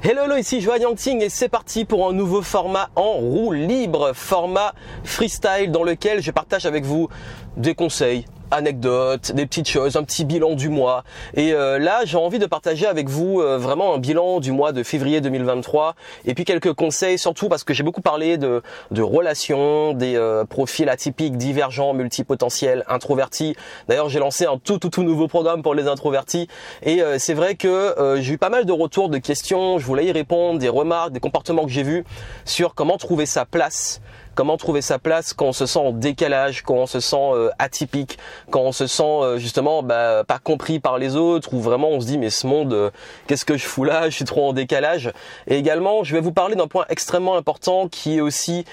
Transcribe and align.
Hello, 0.00 0.22
hello, 0.22 0.36
ici 0.36 0.60
Joanne 0.60 0.82
Yangting 0.82 1.22
et 1.22 1.28
c'est 1.28 1.48
parti 1.48 1.84
pour 1.84 2.08
un 2.08 2.12
nouveau 2.12 2.40
format 2.40 2.88
en 2.94 3.14
roue 3.14 3.50
libre, 3.50 4.12
format 4.14 4.72
freestyle 5.02 5.72
dans 5.72 5.82
lequel 5.82 6.22
je 6.22 6.30
partage 6.30 6.66
avec 6.66 6.84
vous 6.84 7.08
des 7.56 7.74
conseils, 7.74 8.24
anecdotes, 8.50 9.32
des 9.32 9.46
petites 9.46 9.68
choses, 9.68 9.96
un 9.96 10.04
petit 10.04 10.24
bilan 10.24 10.54
du 10.54 10.68
mois. 10.68 11.04
Et 11.34 11.52
euh, 11.52 11.78
là, 11.78 12.04
j'ai 12.04 12.16
envie 12.16 12.38
de 12.38 12.46
partager 12.46 12.86
avec 12.86 13.08
vous 13.08 13.40
euh, 13.40 13.58
vraiment 13.58 13.94
un 13.94 13.98
bilan 13.98 14.40
du 14.40 14.52
mois 14.52 14.72
de 14.72 14.82
février 14.82 15.20
2023 15.20 15.94
et 16.24 16.34
puis 16.34 16.44
quelques 16.44 16.72
conseils, 16.72 17.18
surtout 17.18 17.48
parce 17.48 17.64
que 17.64 17.74
j'ai 17.74 17.82
beaucoup 17.82 18.00
parlé 18.00 18.36
de, 18.38 18.62
de 18.90 19.02
relations, 19.02 19.92
des 19.92 20.16
euh, 20.16 20.44
profils 20.44 20.88
atypiques, 20.88 21.36
divergents, 21.36 21.92
multipotentiels, 21.94 22.84
introvertis. 22.88 23.56
D'ailleurs, 23.88 24.08
j'ai 24.08 24.18
lancé 24.18 24.46
un 24.46 24.58
tout 24.58 24.78
tout 24.78 24.90
tout 24.90 25.02
nouveau 25.02 25.28
programme 25.28 25.62
pour 25.62 25.74
les 25.74 25.86
introvertis 25.86 26.48
et 26.82 27.00
c'est 27.18 27.34
vrai 27.34 27.54
que 27.54 27.94
j'ai 28.20 28.34
eu 28.34 28.38
pas 28.38 28.50
mal 28.50 28.64
de 28.64 28.72
retours, 28.72 29.08
de 29.08 29.18
questions. 29.18 29.78
Je 29.78 29.86
voulais 29.86 30.06
y 30.06 30.12
répondre, 30.12 30.58
des 30.58 30.68
remarques, 30.68 31.12
des 31.12 31.20
comportements 31.20 31.64
que 31.64 31.70
j'ai 31.70 31.82
vus 31.82 32.04
sur 32.44 32.74
comment 32.74 32.96
trouver 32.96 33.26
sa 33.26 33.44
place 33.44 34.00
comment 34.38 34.56
trouver 34.56 34.82
sa 34.82 35.00
place 35.00 35.32
quand 35.32 35.46
on 35.46 35.52
se 35.52 35.66
sent 35.66 35.80
en 35.80 35.90
décalage, 35.90 36.62
quand 36.62 36.76
on 36.76 36.86
se 36.86 37.00
sent 37.00 37.16
euh, 37.16 37.50
atypique, 37.58 38.18
quand 38.52 38.60
on 38.60 38.70
se 38.70 38.86
sent 38.86 39.02
euh, 39.02 39.36
justement 39.36 39.82
bah, 39.82 40.22
pas 40.22 40.38
compris 40.38 40.78
par 40.78 40.96
les 40.96 41.16
autres, 41.16 41.54
ou 41.54 41.60
vraiment 41.60 41.88
on 41.88 42.00
se 42.00 42.06
dit 42.06 42.18
mais 42.18 42.30
ce 42.30 42.46
monde, 42.46 42.72
euh, 42.72 42.90
qu'est-ce 43.26 43.44
que 43.44 43.56
je 43.56 43.66
fous 43.66 43.82
là? 43.82 44.08
Je 44.08 44.14
suis 44.14 44.24
trop 44.24 44.48
en 44.48 44.52
décalage. 44.52 45.12
Et 45.48 45.58
également, 45.58 46.04
je 46.04 46.14
vais 46.14 46.20
vous 46.20 46.30
parler 46.30 46.54
d'un 46.54 46.68
point 46.68 46.84
extrêmement 46.88 47.36
important 47.36 47.88
qui 47.88 48.18
est 48.18 48.20
aussi 48.20 48.64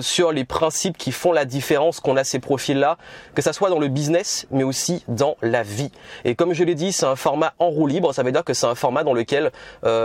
sur 0.00 0.30
les 0.30 0.44
principes 0.44 0.96
qui 0.96 1.10
font 1.10 1.32
la 1.32 1.44
différence 1.44 1.98
qu'on 1.98 2.16
a 2.16 2.22
ces 2.22 2.38
profils-là, 2.38 2.96
que 3.34 3.42
ça 3.42 3.52
soit 3.52 3.70
dans 3.70 3.78
le 3.80 3.88
business, 3.88 4.46
mais 4.50 4.62
aussi 4.62 5.04
dans 5.08 5.36
la 5.42 5.62
vie. 5.64 5.90
Et 6.24 6.34
comme 6.36 6.52
je 6.52 6.62
l'ai 6.62 6.74
dit, 6.74 6.92
c'est 6.92 7.06
un 7.06 7.16
format 7.16 7.54
en 7.58 7.70
roue 7.70 7.86
libre. 7.86 8.12
Ça 8.12 8.22
veut 8.22 8.32
dire 8.32 8.44
que 8.44 8.54
c'est 8.54 8.66
un 8.66 8.74
format 8.74 9.02
dans 9.02 9.14
lequel 9.14 9.50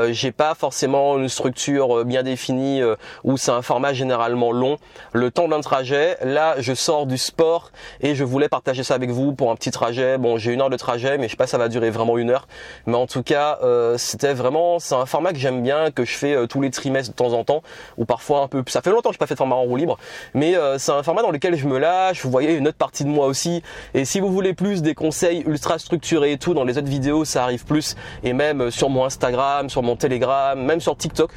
j'ai 0.10 0.32
pas 0.32 0.56
forcément 0.56 1.20
une 1.20 1.30
structure 1.30 2.04
bien 2.04 2.24
définie, 2.24 2.82
ou 3.24 3.38
c'est 3.38 3.52
un 3.52 3.62
format 3.62 3.94
généralement 3.94 4.52
long 4.52 4.78
le 5.12 5.32
temps 5.32 5.48
d'un 5.48 5.62
trajet. 5.62 6.18
Là, 6.24 6.56
je 6.60 6.74
sors 6.74 7.06
du 7.06 7.18
sport 7.18 7.72
et 8.02 8.16
je 8.16 8.24
voulais 8.24 8.50
partager 8.50 8.84
ça 8.84 8.96
avec 8.96 9.10
vous 9.10 9.34
pour 9.34 9.52
un 9.52 9.56
petit 9.56 9.72
trajet. 9.72 10.18
Bon, 10.18 10.38
j'ai 10.38 10.54
une 10.54 10.62
heure 10.62 10.70
de 10.70 10.78
trajet, 10.78 11.18
mais 11.18 11.26
je 11.26 11.32
sais 11.32 11.38
pas 11.38 11.48
ça 11.48 11.58
va 11.58 11.70
durer 11.70 11.90
vraiment 11.90 12.18
une 12.18 12.30
heure. 12.30 12.48
Mais 12.86 12.96
en 12.96 13.08
tout 13.08 13.24
cas, 13.24 13.60
euh, 13.64 13.98
c'était 13.98 14.34
vraiment, 14.34 14.80
c'est 14.80 14.96
un 14.96 15.06
format 15.06 15.34
que 15.34 15.40
j'aime 15.40 15.62
bien, 15.62 15.92
que 15.92 16.06
je 16.06 16.14
fais 16.14 16.36
euh, 16.36 16.48
tous 16.48 16.62
les 16.62 16.72
trimestres 16.72 17.12
de 17.12 17.16
temps 17.16 17.34
en 17.34 17.44
temps, 17.44 17.64
ou 17.98 18.06
parfois 18.06 18.42
un 18.42 18.48
peu. 18.48 18.64
Ça 18.68 18.82
fait 18.82 18.92
longtemps 18.92 19.10
que 19.10 19.16
je 19.16 19.20
pas 19.20 19.28
fait 19.28 19.36
de 19.36 19.38
format 19.38 19.56
en 19.56 19.64
roue 19.64 19.76
libre, 19.76 19.98
mais 20.34 20.56
euh, 20.56 20.78
c'est 20.78 20.92
un 20.92 21.04
format 21.04 21.22
dans 21.22 21.32
lequel 21.32 21.56
je 21.56 21.68
me 21.68 21.78
lâche. 21.78 22.24
Vous 22.24 22.32
voyez 22.32 22.54
une 22.54 22.68
autre 22.68 22.78
partie 22.78 23.04
de 23.04 23.10
moi 23.10 23.28
aussi. 23.28 23.62
Et 23.94 24.06
si 24.06 24.20
vous 24.20 24.32
voulez 24.32 24.54
plus 24.54 24.82
des 24.82 24.96
conseils 24.96 25.44
ultra 25.46 25.80
structurés 25.80 26.34
et 26.34 26.38
tout, 26.38 26.54
dans 26.54 26.64
les 26.64 26.78
autres 26.78 26.88
vidéos, 26.88 27.26
ça 27.26 27.44
arrive 27.44 27.66
plus. 27.66 27.96
Et 28.24 28.34
même 28.34 28.72
sur 28.72 28.90
mon 28.90 29.06
Instagram, 29.06 29.70
sur 29.70 29.84
mon 29.84 29.96
Telegram, 29.96 30.60
même 30.60 30.80
sur 30.80 30.96
TikTok. 30.98 31.32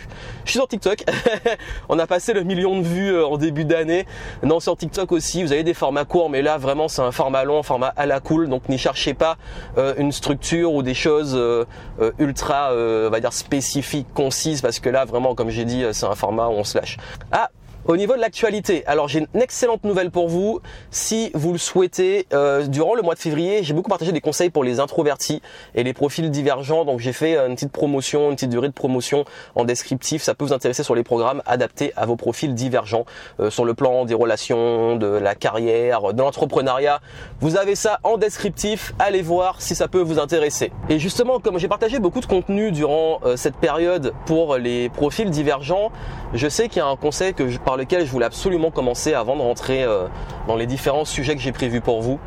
Je 0.45 0.51
suis 0.51 0.59
sur 0.59 0.69
TikTok. 0.69 1.05
On 1.89 1.99
a 1.99 2.07
passé 2.07 2.33
le 2.33 2.43
million 2.43 2.79
de 2.79 2.87
vues 2.87 3.23
en 3.23 3.37
début 3.37 3.56
d'année. 3.65 4.07
Non, 4.43 4.61
sur 4.61 4.77
TikTok 4.77 5.13
aussi, 5.13 5.43
vous 5.43 5.53
avez 5.53 5.65
des 5.65 5.75
formats 5.75 6.05
courts, 6.05 6.31
mais 6.31 6.43
là 6.43 6.59
vraiment 6.59 6.89
c'est 6.89 7.03
un 7.03 7.13
format 7.13 7.45
long, 7.45 7.63
format 7.63 7.93
à 7.97 8.07
la 8.07 8.21
cool. 8.21 8.49
Donc 8.49 8.69
n'y 8.69 8.79
cherchez 8.79 9.15
pas 9.15 9.37
euh, 9.79 9.95
une 9.99 10.13
structure 10.13 10.73
ou 10.73 10.83
des 10.83 10.95
choses 10.95 11.35
euh, 11.37 11.65
euh, 12.01 12.13
ultra, 12.19 12.71
on 12.73 13.11
va 13.11 13.21
dire 13.21 13.33
spécifiques, 13.33 14.09
concises, 14.15 14.61
parce 14.61 14.81
que 14.81 14.89
là 14.89 15.05
vraiment, 15.05 15.35
comme 15.35 15.51
j'ai 15.51 15.65
dit, 15.65 15.85
c'est 15.93 16.07
un 16.07 16.15
format 16.15 16.49
où 16.49 16.53
on 16.53 16.65
se 16.65 16.79
lâche. 16.79 16.97
Ah, 17.33 17.51
au 17.89 17.97
niveau 17.97 18.17
de 18.17 18.21
l'actualité, 18.21 18.85
alors 18.87 19.07
j'ai 19.07 19.21
une 19.21 19.41
excellente 19.41 19.85
nouvelle 19.85 20.11
pour 20.11 20.29
vous. 20.29 20.61
Si 20.91 21.31
vous 21.35 21.53
le 21.53 21.59
souhaitez, 21.59 22.27
euh, 22.33 22.67
durant 22.67 22.95
le 22.95 23.03
mois 23.03 23.15
de 23.15 23.21
février, 23.21 23.63
j'ai 23.63 23.75
beaucoup 23.75 23.91
partagé 23.91 24.11
des 24.11 24.21
conseils 24.21 24.51
pour 24.51 24.65
les 24.65 24.81
introvertis 24.81 25.41
et 25.77 25.85
les 25.85 25.93
profils 25.93 26.29
divergents. 26.31 26.85
Donc 26.85 26.99
j'ai 26.99 27.13
fait 27.13 27.37
une 27.37 27.55
petite 27.55 27.71
promotion, 27.71 28.31
une 28.31 28.35
petite 28.35 28.51
durée 28.51 28.67
de 28.67 28.73
promotion 28.73 29.25
en 29.55 29.65
descriptif. 29.65 30.23
Ça 30.23 30.35
peut 30.35 30.45
vous 30.45 30.53
intéresser 30.53 30.83
sur 30.83 30.97
les 30.97 31.05
programmes 31.05 31.43
adaptés 31.47 31.93
à 31.97 32.07
vos 32.07 32.17
profils 32.17 32.55
divergents 32.55 33.05
euh, 33.39 33.51
sur 33.51 33.65
le 33.65 33.75
plan 33.75 34.05
des 34.05 34.15
relations, 34.15 34.97
de 34.97 35.07
la 35.07 35.37
carrière, 35.37 36.13
de 36.13 36.21
l'entrepreneuriat. 36.21 37.01
Vous 37.41 37.57
avez 37.57 37.77
ça 37.77 38.01
en 38.03 38.17
descriptif. 38.17 38.95
Allez 38.99 39.23
voir 39.23 39.63
si 39.63 39.77
ça 39.77 39.87
peut 39.87 40.01
vous 40.01 40.19
intéresser. 40.19 40.73
Et 40.89 40.99
justement, 40.99 41.39
comme 41.39 41.59
j'ai 41.59 41.69
partagé 41.69 42.01
beaucoup 42.01 42.21
de 42.21 42.27
contenu 42.27 42.73
durant 42.73 43.21
euh, 43.25 43.37
cette 43.37 43.57
période 43.57 44.13
pour 44.25 44.57
les 44.57 44.89
profils 44.89 45.31
divergents, 45.31 45.93
je 46.35 46.49
sais 46.49 46.69
qu'il 46.69 46.79
y 46.79 46.83
a 46.83 46.89
un 46.89 46.97
conseil 46.97 47.33
que 47.33 47.49
je 47.49 47.59
parle 47.59 47.76
lequel 47.77 48.07
je 48.07 48.11
voulais 48.11 48.27
absolument 48.27 48.71
commencer 48.71 49.15
avant 49.15 49.37
de 49.37 49.43
rentrer 49.43 49.83
euh, 49.85 50.07
dans 50.49 50.57
les 50.57 50.67
différents 50.67 51.05
sujets 51.05 51.35
que 51.35 51.43
j'ai 51.43 51.53
prévus 51.53 51.81
pour 51.81 52.03
vous 52.03 52.19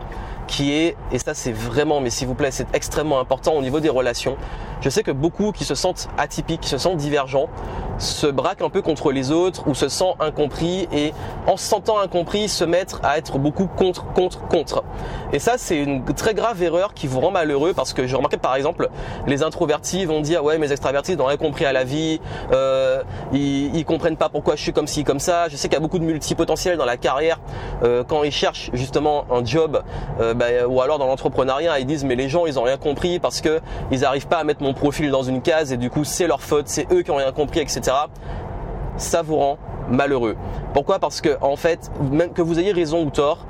qui 0.47 0.73
est, 0.73 0.95
et 1.11 1.19
ça 1.19 1.33
c'est 1.35 1.51
vraiment, 1.51 2.01
mais 2.01 2.09
s'il 2.09 2.27
vous 2.27 2.33
plaît, 2.33 2.49
c'est 2.49 2.73
extrêmement 2.73 3.19
important 3.19 3.53
au 3.53 3.61
niveau 3.61 3.79
des 3.79 3.89
relations. 3.89 4.35
Je 4.81 4.89
sais 4.89 5.03
que 5.03 5.11
beaucoup 5.11 5.51
qui 5.51 5.65
se 5.65 5.75
sentent 5.75 6.09
atypiques, 6.17 6.61
qui 6.61 6.69
se 6.69 6.77
sentent 6.77 6.97
divergents, 6.97 7.47
se 7.99 8.27
braquent 8.27 8.61
un 8.61 8.69
peu 8.69 8.81
contre 8.81 9.11
les 9.11 9.31
autres 9.31 9.67
ou 9.67 9.75
se 9.75 9.89
sentent 9.89 10.15
incompris 10.21 10.87
et 10.91 11.13
en 11.47 11.57
se 11.57 11.65
sentant 11.65 11.99
incompris 11.99 12.47
se 12.47 12.63
mettre 12.63 13.01
à 13.03 13.17
être 13.17 13.37
beaucoup 13.37 13.67
contre, 13.67 14.05
contre, 14.13 14.47
contre. 14.47 14.83
Et 15.33 15.39
ça 15.39 15.55
c'est 15.57 15.77
une 15.77 16.03
très 16.05 16.33
grave 16.33 16.63
erreur 16.63 16.93
qui 16.93 17.07
vous 17.07 17.19
rend 17.19 17.31
malheureux 17.31 17.73
parce 17.73 17.93
que 17.93 18.07
je 18.07 18.15
remarquais 18.15 18.37
par 18.37 18.55
exemple 18.55 18.89
les 19.27 19.43
introvertis 19.43 20.05
vont 20.05 20.21
dire 20.21 20.43
ouais 20.43 20.57
mes 20.57 20.71
extravertis 20.71 21.17
n'ont 21.17 21.25
rien 21.25 21.37
compris 21.37 21.65
à 21.65 21.73
la 21.73 21.83
vie, 21.83 22.21
euh, 22.53 23.03
ils, 23.33 23.75
ils 23.75 23.85
comprennent 23.85 24.17
pas 24.17 24.29
pourquoi 24.29 24.55
je 24.55 24.61
suis 24.61 24.73
comme 24.73 24.87
ci 24.87 25.03
comme 25.03 25.19
ça. 25.19 25.49
Je 25.49 25.57
sais 25.57 25.67
qu'il 25.67 25.75
y 25.75 25.77
a 25.77 25.81
beaucoup 25.81 25.99
de 25.99 26.05
multipotentiels 26.05 26.77
dans 26.77 26.85
la 26.85 26.97
carrière 26.97 27.39
euh, 27.83 28.03
quand 28.07 28.23
ils 28.23 28.31
cherchent 28.31 28.69
justement 28.73 29.25
un 29.31 29.43
job. 29.43 29.83
Euh, 30.21 30.33
bah, 30.33 30.45
ou 30.67 30.81
alors 30.81 30.99
dans 30.99 31.07
l'entrepreneuriat, 31.07 31.79
ils 31.79 31.85
disent 31.85 32.05
mais 32.05 32.15
les 32.15 32.29
gens 32.29 32.45
ils 32.45 32.57
ont 32.57 32.63
rien 32.63 32.77
compris 32.77 33.19
parce 33.19 33.41
que 33.41 33.59
ils 33.91 34.01
n'arrivent 34.01 34.27
pas 34.27 34.37
à 34.37 34.43
mettre 34.45 34.63
mon 34.63 34.68
profil 34.73 35.11
dans 35.11 35.23
une 35.23 35.41
case 35.41 35.71
et 35.71 35.77
du 35.77 35.89
coup 35.89 36.03
c'est 36.03 36.27
leur 36.27 36.41
faute, 36.41 36.67
c'est 36.67 36.91
eux 36.91 37.01
qui 37.01 37.11
ont 37.11 37.15
rien 37.15 37.31
compris, 37.31 37.59
etc. 37.59 37.81
Ça 38.97 39.21
vous 39.21 39.37
rend 39.37 39.57
malheureux. 39.89 40.35
Pourquoi? 40.73 40.99
Parce 40.99 41.21
que 41.21 41.37
en 41.41 41.55
fait, 41.55 41.91
même 42.11 42.33
que 42.33 42.41
vous 42.41 42.59
ayez 42.59 42.71
raison 42.71 43.03
ou 43.03 43.09
tort, 43.09 43.45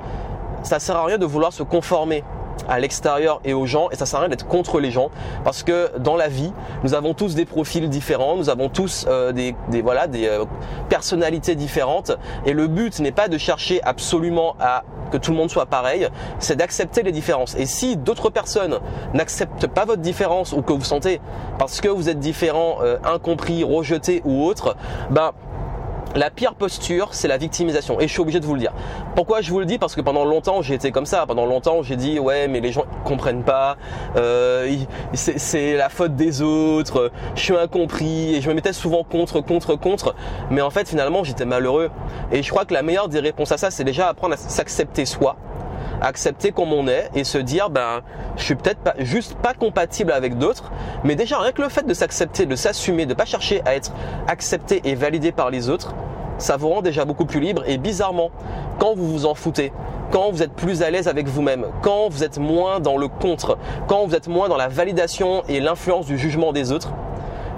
ça 0.62 0.78
sert 0.78 0.96
à 0.96 1.04
rien 1.04 1.18
de 1.18 1.26
vouloir 1.26 1.52
se 1.52 1.62
conformer 1.62 2.24
à 2.68 2.78
l'extérieur 2.78 3.40
et 3.44 3.54
aux 3.54 3.66
gens 3.66 3.88
et 3.90 3.96
ça 3.96 4.06
sert 4.06 4.18
à 4.18 4.22
rien 4.22 4.28
d'être 4.28 4.46
contre 4.46 4.80
les 4.80 4.90
gens 4.90 5.10
parce 5.44 5.62
que 5.62 5.96
dans 5.98 6.16
la 6.16 6.28
vie 6.28 6.52
nous 6.84 6.94
avons 6.94 7.14
tous 7.14 7.34
des 7.34 7.44
profils 7.44 7.88
différents 7.88 8.36
nous 8.36 8.50
avons 8.50 8.68
tous 8.68 9.06
euh, 9.08 9.32
des, 9.32 9.54
voilà 9.82 10.06
des 10.06 10.26
euh, 10.26 10.44
personnalités 10.88 11.54
différentes 11.54 12.12
et 12.46 12.52
le 12.52 12.66
but 12.66 12.98
n'est 13.00 13.12
pas 13.12 13.28
de 13.28 13.38
chercher 13.38 13.82
absolument 13.82 14.56
à 14.60 14.84
que 15.10 15.16
tout 15.16 15.32
le 15.32 15.36
monde 15.36 15.50
soit 15.50 15.66
pareil 15.66 16.08
c'est 16.38 16.56
d'accepter 16.56 17.02
les 17.02 17.12
différences. 17.12 17.54
Et 17.56 17.66
si 17.66 17.96
d'autres 17.96 18.30
personnes 18.30 18.78
n'acceptent 19.14 19.66
pas 19.66 19.84
votre 19.84 20.02
différence 20.02 20.52
ou 20.52 20.62
que 20.62 20.72
vous 20.72 20.84
sentez 20.84 21.20
parce 21.58 21.80
que 21.80 21.88
vous 21.88 22.08
êtes 22.08 22.18
différent 22.18 22.78
euh, 22.82 22.98
incompris 23.04 23.64
rejeté 23.64 24.22
ou 24.24 24.44
autre 24.44 24.76
ben 25.10 25.32
la 26.16 26.30
pire 26.30 26.54
posture, 26.54 27.08
c'est 27.12 27.28
la 27.28 27.38
victimisation. 27.38 28.00
Et 28.00 28.08
je 28.08 28.12
suis 28.12 28.20
obligé 28.20 28.40
de 28.40 28.46
vous 28.46 28.54
le 28.54 28.60
dire. 28.60 28.72
Pourquoi 29.14 29.40
je 29.40 29.50
vous 29.50 29.60
le 29.60 29.66
dis? 29.66 29.78
Parce 29.78 29.94
que 29.94 30.00
pendant 30.00 30.24
longtemps, 30.24 30.62
j'ai 30.62 30.74
été 30.74 30.90
comme 30.90 31.06
ça. 31.06 31.24
Pendant 31.26 31.46
longtemps, 31.46 31.82
j'ai 31.82 31.96
dit 31.96 32.18
ouais, 32.18 32.48
mais 32.48 32.60
les 32.60 32.72
gens 32.72 32.84
comprennent 33.04 33.44
pas. 33.44 33.76
Euh, 34.16 34.74
c'est 35.14 35.76
la 35.76 35.88
faute 35.88 36.16
des 36.16 36.42
autres. 36.42 37.12
Je 37.34 37.40
suis 37.40 37.56
incompris. 37.56 38.34
Et 38.34 38.40
je 38.40 38.48
me 38.48 38.54
mettais 38.54 38.72
souvent 38.72 39.04
contre, 39.04 39.40
contre, 39.40 39.76
contre. 39.76 40.14
Mais 40.50 40.60
en 40.60 40.70
fait, 40.70 40.88
finalement, 40.88 41.24
j'étais 41.24 41.44
malheureux. 41.44 41.90
Et 42.32 42.42
je 42.42 42.50
crois 42.50 42.64
que 42.64 42.74
la 42.74 42.82
meilleure 42.82 43.08
des 43.08 43.20
réponses 43.20 43.52
à 43.52 43.58
ça, 43.58 43.70
c'est 43.70 43.84
déjà 43.84 44.08
apprendre 44.08 44.34
à 44.34 44.36
s'accepter 44.36 45.04
soi 45.06 45.36
accepter 46.00 46.52
comme 46.52 46.72
on 46.72 46.88
est 46.88 47.10
et 47.14 47.24
se 47.24 47.38
dire 47.38 47.70
ben 47.70 48.02
je 48.36 48.44
suis 48.44 48.54
peut-être 48.54 48.80
pas 48.80 48.94
juste 48.98 49.34
pas 49.34 49.54
compatible 49.54 50.12
avec 50.12 50.38
d'autres, 50.38 50.70
mais 51.04 51.14
déjà 51.14 51.38
rien 51.38 51.52
que 51.52 51.62
le 51.62 51.68
fait 51.68 51.86
de 51.86 51.94
s'accepter, 51.94 52.46
de 52.46 52.56
s'assumer, 52.56 53.06
de 53.06 53.14
pas 53.14 53.24
chercher 53.24 53.62
à 53.64 53.74
être 53.74 53.92
accepté 54.26 54.80
et 54.84 54.94
validé 54.94 55.32
par 55.32 55.50
les 55.50 55.68
autres, 55.68 55.94
ça 56.38 56.56
vous 56.56 56.68
rend 56.68 56.82
déjà 56.82 57.04
beaucoup 57.04 57.26
plus 57.26 57.40
libre. 57.40 57.62
Et 57.66 57.78
bizarrement, 57.78 58.30
quand 58.78 58.94
vous 58.94 59.08
vous 59.10 59.26
en 59.26 59.34
foutez, 59.34 59.72
quand 60.10 60.30
vous 60.30 60.42
êtes 60.42 60.52
plus 60.52 60.82
à 60.82 60.90
l'aise 60.90 61.06
avec 61.06 61.28
vous-même, 61.28 61.66
quand 61.82 62.08
vous 62.08 62.24
êtes 62.24 62.38
moins 62.38 62.80
dans 62.80 62.96
le 62.96 63.08
contre, 63.08 63.58
quand 63.86 64.06
vous 64.06 64.14
êtes 64.14 64.28
moins 64.28 64.48
dans 64.48 64.56
la 64.56 64.68
validation 64.68 65.42
et 65.48 65.60
l'influence 65.60 66.06
du 66.06 66.18
jugement 66.18 66.52
des 66.52 66.72
autres, 66.72 66.92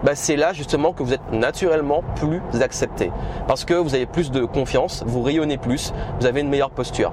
bah, 0.05 0.13
c'est 0.15 0.37
là 0.37 0.53
justement 0.53 0.93
que 0.93 1.03
vous 1.03 1.13
êtes 1.13 1.33
naturellement 1.33 2.03
plus 2.17 2.41
accepté. 2.61 3.11
Parce 3.47 3.65
que 3.65 3.75
vous 3.75 3.95
avez 3.95 4.07
plus 4.07 4.31
de 4.31 4.45
confiance, 4.45 5.03
vous 5.07 5.23
rayonnez 5.23 5.59
plus, 5.59 5.93
vous 6.21 6.27
avez 6.27 6.41
une 6.41 6.49
meilleure 6.49 6.71
posture. 6.71 7.13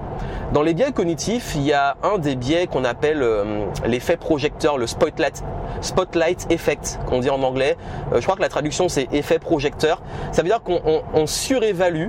Dans 0.53 0.61
les 0.61 0.73
biais 0.73 0.91
cognitifs, 0.91 1.53
il 1.55 1.63
y 1.63 1.73
a 1.73 1.97
un 2.03 2.17
des 2.17 2.35
biais 2.35 2.67
qu'on 2.67 2.83
appelle 2.83 3.21
euh, 3.21 3.65
l'effet 3.85 4.17
projecteur, 4.17 4.77
le 4.77 4.87
spotlight, 4.87 5.43
spotlight 5.81 6.47
effect, 6.49 6.99
qu'on 7.07 7.19
dit 7.19 7.29
en 7.29 7.43
anglais. 7.43 7.77
Euh, 8.11 8.19
je 8.19 8.23
crois 8.23 8.35
que 8.35 8.41
la 8.41 8.49
traduction 8.49 8.89
c'est 8.89 9.07
effet 9.13 9.39
projecteur. 9.39 10.01
Ça 10.31 10.41
veut 10.41 10.47
dire 10.47 10.61
qu'on 10.63 11.27
surévalue 11.27 12.07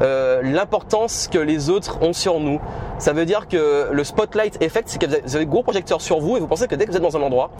euh, 0.00 0.42
l'importance 0.42 1.28
que 1.28 1.38
les 1.38 1.70
autres 1.70 1.98
ont 2.02 2.12
sur 2.12 2.40
nous. 2.40 2.60
Ça 2.98 3.12
veut 3.12 3.24
dire 3.24 3.48
que 3.48 3.88
le 3.92 4.04
spotlight 4.04 4.62
effect, 4.62 4.88
c'est 4.88 5.00
que 5.00 5.06
vous 5.06 5.36
avez 5.36 5.44
un 5.44 5.48
gros 5.48 5.62
projecteur 5.62 6.00
sur 6.00 6.20
vous 6.20 6.36
et 6.36 6.40
vous 6.40 6.46
pensez 6.46 6.66
que 6.66 6.74
dès 6.74 6.86
que 6.86 6.90
vous 6.90 6.96
êtes 6.96 7.02
dans 7.02 7.16
un 7.16 7.22
endroit, 7.22 7.50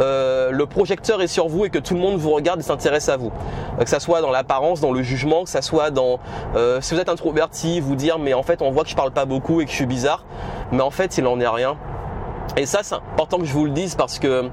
euh, 0.00 0.50
le 0.50 0.66
projecteur 0.66 1.20
est 1.22 1.26
sur 1.26 1.48
vous 1.48 1.64
et 1.64 1.70
que 1.70 1.78
tout 1.78 1.94
le 1.94 2.00
monde 2.00 2.16
vous 2.16 2.30
regarde 2.30 2.60
et 2.60 2.62
s'intéresse 2.62 3.08
à 3.08 3.16
vous. 3.16 3.32
Euh, 3.78 3.84
que 3.84 3.90
ça 3.90 4.00
soit 4.00 4.20
dans 4.20 4.30
l'apparence, 4.30 4.80
dans 4.80 4.92
le 4.92 5.02
jugement, 5.02 5.44
que 5.44 5.50
ça 5.50 5.62
soit 5.62 5.90
dans 5.90 6.18
si 6.80 6.94
vous 6.94 7.00
êtes 7.00 7.08
introverti, 7.08 7.80
vous 7.80 7.96
dire 7.96 8.18
mais 8.18 8.34
en 8.34 8.42
fait 8.42 8.62
on 8.62 8.70
voit 8.70 8.84
que 8.84 8.90
je 8.90 8.96
parle 8.96 9.10
pas 9.10 9.24
beaucoup 9.24 9.60
et 9.60 9.64
que 9.64 9.70
je 9.70 9.76
suis 9.76 9.86
bizarre, 9.86 10.24
mais 10.72 10.82
en 10.82 10.90
fait 10.90 11.18
il 11.18 11.26
en 11.26 11.38
est 11.40 11.48
rien. 11.48 11.76
Et 12.56 12.66
ça 12.66 12.80
c'est 12.82 12.94
important 12.94 13.38
que 13.38 13.44
je 13.44 13.52
vous 13.52 13.64
le 13.64 13.72
dise 13.72 13.94
parce 13.94 14.18
que 14.18 14.50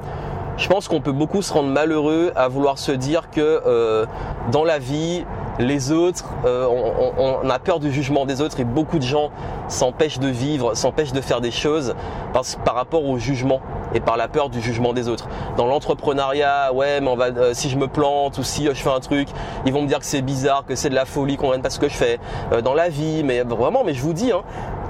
Je 0.58 0.68
pense 0.68 0.88
qu'on 0.88 1.02
peut 1.02 1.12
beaucoup 1.12 1.42
se 1.42 1.52
rendre 1.52 1.70
malheureux 1.70 2.32
à 2.36 2.48
vouloir 2.48 2.78
se 2.78 2.92
dire 2.92 3.30
que 3.32 3.62
euh, 3.66 4.06
dans 4.52 4.64
la 4.64 4.78
vie, 4.78 5.26
les 5.60 5.92
autres, 5.92 6.26
euh, 6.46 6.68
on, 7.18 7.50
a 7.50 7.60
peur 7.60 7.80
du 7.80 7.92
jugement 7.92 8.26
des 8.26 8.42
autres 8.42 8.60
et 8.60 8.64
beaucoup 8.64 8.98
de 8.98 9.04
gens 9.04 9.30
s'empêchent 9.68 10.20
de 10.20 10.28
vivre, 10.28 10.76
s'empêchent 10.76 11.14
de 11.14 11.22
faire 11.22 11.42
des 11.42 11.52
choses 11.52 11.96
par 12.66 12.76
rapport 12.76 13.06
au 13.06 13.18
jugement 13.18 13.62
et 13.94 14.00
par 14.00 14.18
la 14.18 14.28
peur 14.28 14.50
du 14.50 14.62
jugement 14.62 14.94
des 14.94 15.08
autres. 15.08 15.28
Dans 15.58 15.68
l'entrepreneuriat, 15.68 16.74
ouais, 16.74 17.02
mais 17.02 17.08
on 17.08 17.16
va, 17.16 17.26
euh, 17.26 17.54
si 17.54 17.70
je 17.70 17.78
me 17.78 17.88
plante 17.88 18.38
ou 18.38 18.44
si 18.44 18.66
je 18.66 18.74
fais 18.74 18.90
un 18.90 19.00
truc, 19.00 19.28
ils 19.66 19.74
vont 19.74 19.84
me 19.84 19.88
dire 19.88 20.00
que 20.00 20.06
c'est 20.06 20.22
bizarre, 20.22 20.66
que 20.66 20.76
c'est 20.76 20.90
de 20.90 20.96
la 20.96 21.06
folie, 21.06 21.38
qu'on 21.38 21.52
n'aime 21.52 21.62
pas 21.62 21.70
ce 21.70 21.80
que 21.80 21.90
je 21.90 21.96
fais. 21.96 22.20
dans 22.64 22.74
la 22.74 22.90
vie, 22.90 23.24
mais 23.24 23.42
vraiment, 23.42 23.84
mais 23.84 23.94
je 23.94 24.02
vous 24.02 24.14
dis, 24.14 24.32
hein, 24.32 24.42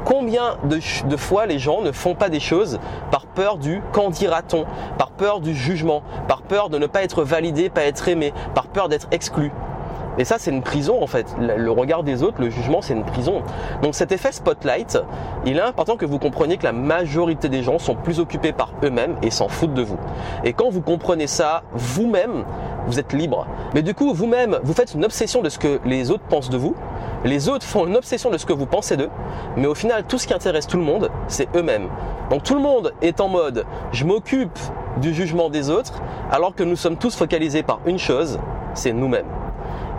Combien 0.05 0.57
de, 0.65 1.15
fois 1.15 1.45
les 1.45 1.59
gens 1.59 1.81
ne 1.81 1.93
font 1.93 2.13
pas 2.13 2.27
des 2.27 2.41
choses 2.41 2.79
par 3.09 3.25
peur 3.25 3.57
du 3.57 3.81
qu'en 3.93 4.09
dira-t-on, 4.09 4.65
par 4.97 5.11
peur 5.11 5.39
du 5.39 5.55
jugement, 5.55 6.03
par 6.27 6.41
peur 6.41 6.69
de 6.69 6.77
ne 6.77 6.87
pas 6.87 7.03
être 7.03 7.23
validé, 7.23 7.69
pas 7.69 7.83
être 7.83 8.09
aimé, 8.09 8.33
par 8.53 8.67
peur 8.67 8.89
d'être 8.89 9.07
exclu 9.11 9.51
et 10.17 10.25
ça, 10.25 10.35
c'est 10.37 10.51
une 10.51 10.61
prison 10.61 11.01
en 11.01 11.07
fait. 11.07 11.25
Le 11.39 11.71
regard 11.71 12.03
des 12.03 12.23
autres, 12.23 12.39
le 12.39 12.49
jugement, 12.49 12.81
c'est 12.81 12.93
une 12.93 13.03
prison. 13.03 13.41
Donc 13.81 13.95
cet 13.95 14.11
effet 14.11 14.31
spotlight, 14.31 14.99
il 15.45 15.57
est 15.57 15.61
important 15.61 15.97
que 15.97 16.05
vous 16.05 16.19
compreniez 16.19 16.57
que 16.57 16.65
la 16.65 16.71
majorité 16.71 17.49
des 17.49 17.63
gens 17.63 17.79
sont 17.79 17.95
plus 17.95 18.19
occupés 18.19 18.51
par 18.51 18.71
eux-mêmes 18.83 19.15
et 19.21 19.31
s'en 19.31 19.47
foutent 19.47 19.73
de 19.73 19.81
vous. 19.81 19.97
Et 20.43 20.53
quand 20.53 20.69
vous 20.69 20.81
comprenez 20.81 21.27
ça, 21.27 21.63
vous-même, 21.73 22.45
vous 22.87 22.99
êtes 22.99 23.13
libre. 23.13 23.47
Mais 23.73 23.81
du 23.81 23.93
coup, 23.93 24.13
vous-même, 24.13 24.59
vous 24.63 24.73
faites 24.73 24.93
une 24.93 25.05
obsession 25.05 25.41
de 25.41 25.49
ce 25.49 25.57
que 25.57 25.79
les 25.85 26.11
autres 26.11 26.25
pensent 26.29 26.49
de 26.49 26.57
vous. 26.57 26.75
Les 27.23 27.47
autres 27.47 27.65
font 27.65 27.87
une 27.87 27.95
obsession 27.95 28.29
de 28.29 28.37
ce 28.37 28.45
que 28.45 28.53
vous 28.53 28.65
pensez 28.65 28.97
d'eux, 28.97 29.09
mais 29.55 29.67
au 29.67 29.75
final, 29.75 30.03
tout 30.03 30.17
ce 30.17 30.27
qui 30.27 30.33
intéresse 30.33 30.67
tout 30.67 30.77
le 30.77 30.83
monde, 30.83 31.09
c'est 31.27 31.47
eux-mêmes. 31.55 31.87
Donc 32.29 32.43
tout 32.43 32.55
le 32.55 32.61
monde 32.61 32.93
est 33.01 33.21
en 33.21 33.29
mode 33.29 33.65
je 33.93 34.03
m'occupe 34.05 34.59
du 34.97 35.13
jugement 35.13 35.49
des 35.49 35.69
autres, 35.69 36.01
alors 36.31 36.53
que 36.53 36.63
nous 36.63 36.75
sommes 36.75 36.97
tous 36.97 37.15
focalisés 37.15 37.63
par 37.63 37.79
une 37.85 37.97
chose, 37.97 38.39
c'est 38.73 38.91
nous-mêmes. 38.91 39.42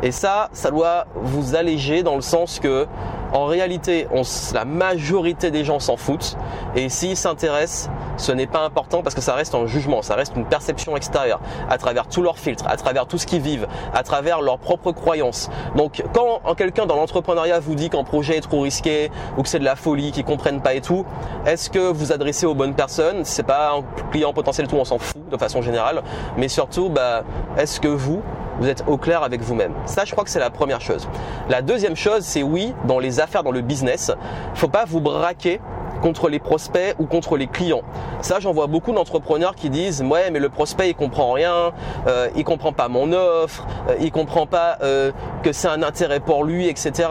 Et 0.03 0.13
ça, 0.13 0.49
ça 0.53 0.71
doit 0.71 1.07
vous 1.15 1.55
alléger 1.55 2.03
dans 2.03 2.17
le 2.17 2.21
sens 2.21 2.61
que, 2.61 2.87
en 3.33 3.47
réalité, 3.47 4.07
la 4.53 4.65
majorité 4.65 5.51
des 5.51 5.65
gens 5.65 5.81
s'en 5.81 5.97
foutent. 5.97 6.37
Et 6.77 6.89
s'ils 6.89 7.17
s'intéressent, 7.17 7.91
ce 8.17 8.31
n'est 8.33 8.47
pas 8.47 8.61
important 8.61 9.03
parce 9.03 9.15
que 9.15 9.21
ça 9.21 9.35
reste 9.35 9.55
un 9.55 9.67
jugement, 9.67 10.03
ça 10.03 10.15
reste 10.15 10.37
une 10.37 10.45
perception 10.45 10.97
extérieure, 10.97 11.41
à 11.69 11.79
travers 11.79 12.07
tous 12.07 12.23
leurs 12.23 12.39
filtres, 12.39 12.67
à 12.69 12.77
travers 12.77 13.07
tout 13.07 13.19
ce 13.19 13.27
qu'ils 13.27 13.41
vivent, 13.41 13.67
à 13.93 14.03
travers 14.03 14.41
leurs 14.41 14.59
propres 14.59 14.93
croyances. 14.93 15.51
Donc, 15.75 16.05
quand 16.13 16.55
quelqu'un 16.55 16.87
dans 16.87 16.97
l'entrepreneuriat 16.97 17.59
vous 17.59 17.75
dit 17.75 17.91
qu'un 17.91 18.05
projet 18.05 18.37
est 18.37 18.41
trop 18.41 18.61
risqué 18.61 19.11
ou 19.37 19.43
que 19.43 19.49
c'est 19.49 19.59
de 19.59 19.65
la 19.65 19.75
folie, 19.75 20.13
qu'ils 20.13 20.25
comprennent 20.25 20.61
pas 20.61 20.75
et 20.75 20.81
tout, 20.81 21.05
est-ce 21.47 21.71
que 21.71 21.91
vous 21.91 22.13
adressez 22.13 22.47
aux 22.47 22.55
bonnes 22.55 22.75
personnes? 22.75 23.25
C'est 23.25 23.43
pas 23.43 23.73
un 23.73 23.83
client 24.13 24.33
potentiel, 24.33 24.69
tout 24.69 24.77
on 24.77 24.85
s'en 24.85 24.99
fout 24.99 25.29
de 25.29 25.37
façon 25.37 25.61
générale, 25.61 26.03
mais 26.37 26.49
surtout, 26.49 26.89
bah, 26.89 27.25
est-ce 27.57 27.81
que 27.81 27.89
vous 27.89 28.23
vous 28.61 28.69
êtes 28.69 28.85
au 28.87 28.97
clair 28.97 29.23
avec 29.23 29.41
vous-même. 29.43 29.73
Ça, 29.87 30.05
je 30.05 30.13
crois 30.13 30.25
que 30.25 30.31
c'est 30.31 30.39
la 30.39 30.51
première 30.51 30.81
chose. 30.81 31.09
La 31.49 31.63
deuxième 31.63 31.97
chose, 31.97 32.23
c'est 32.23 32.43
oui, 32.43 32.75
dans 32.87 32.99
les 32.99 33.21
affaires, 33.21 33.43
dans 33.43 33.51
le 33.51 33.61
business, 33.61 34.13
faut 34.55 34.69
pas 34.69 34.85
vous 34.85 35.01
braquer 35.01 35.61
contre 36.05 36.29
les 36.29 36.39
prospects 36.39 36.95
ou 36.99 37.07
contre 37.07 37.39
les 37.39 37.47
clients. 37.47 37.81
Ça, 38.21 38.39
j'en 38.39 38.53
vois 38.53 38.67
beaucoup 38.67 38.93
d'entrepreneurs 38.93 39.55
qui 39.55 39.71
disent 39.71 40.03
ouais, 40.03 40.31
mais 40.31 40.39
le 40.39 40.51
prospect 40.51 40.91
il 40.91 40.95
comprend 40.95 41.33
rien, 41.33 41.73
euh, 42.07 42.29
il 42.37 42.45
comprend 42.45 42.73
pas 42.73 42.89
mon 42.89 43.13
offre, 43.13 43.67
euh, 43.89 43.95
il 44.01 44.13
comprend 44.13 44.47
pas 44.47 44.77
euh, 44.83 45.13
que 45.43 45.53
c'est 45.53 45.69
un 45.69 45.83
intérêt 45.83 46.21
pour 46.21 46.45
lui, 46.45 46.69
etc. 46.69 47.09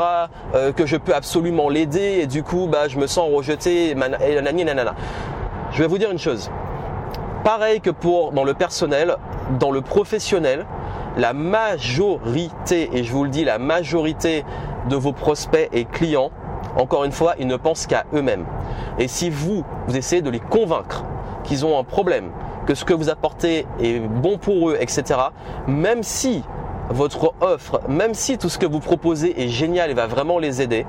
Euh, 0.53 0.71
que 0.71 0.85
je 0.85 0.97
peux 0.97 1.15
absolument 1.15 1.69
l'aider 1.69 2.19
et 2.21 2.27
du 2.27 2.43
coup, 2.43 2.67
bah, 2.71 2.87
je 2.87 2.99
me 2.99 3.07
sens 3.07 3.33
rejeté 3.33 3.89
et 3.89 3.95
nanana. 3.95 4.93
Je 5.71 5.79
vais 5.81 5.87
vous 5.87 5.97
dire 5.97 6.11
une 6.11 6.19
chose. 6.19 6.51
Pareil 7.43 7.81
que 7.81 7.89
pour 7.89 8.31
dans 8.31 8.43
le 8.43 8.53
personnel, 8.53 9.17
dans 9.59 9.71
le 9.71 9.81
professionnel, 9.81 10.65
la 11.17 11.33
majorité, 11.33 12.89
et 12.93 13.03
je 13.03 13.11
vous 13.11 13.23
le 13.23 13.29
dis, 13.29 13.43
la 13.43 13.59
majorité 13.59 14.43
de 14.89 14.95
vos 14.95 15.13
prospects 15.13 15.69
et 15.71 15.85
clients, 15.85 16.31
encore 16.77 17.03
une 17.03 17.11
fois, 17.11 17.35
ils 17.39 17.47
ne 17.47 17.55
pensent 17.55 17.85
qu'à 17.85 18.05
eux-mêmes. 18.13 18.45
Et 18.97 19.07
si 19.07 19.29
vous, 19.29 19.63
vous 19.87 19.97
essayez 19.97 20.21
de 20.21 20.29
les 20.29 20.39
convaincre 20.39 21.03
qu'ils 21.43 21.65
ont 21.65 21.77
un 21.77 21.83
problème, 21.83 22.31
que 22.65 22.75
ce 22.75 22.85
que 22.85 22.93
vous 22.93 23.09
apportez 23.09 23.67
est 23.79 23.99
bon 23.99 24.37
pour 24.37 24.69
eux, 24.69 24.77
etc., 24.79 25.19
même 25.67 26.03
si 26.03 26.43
votre 26.89 27.33
offre, 27.41 27.81
même 27.87 28.13
si 28.13 28.37
tout 28.37 28.49
ce 28.49 28.57
que 28.57 28.65
vous 28.65 28.79
proposez 28.79 29.41
est 29.43 29.49
génial 29.49 29.91
et 29.91 29.93
va 29.93 30.07
vraiment 30.07 30.39
les 30.39 30.61
aider, 30.61 30.85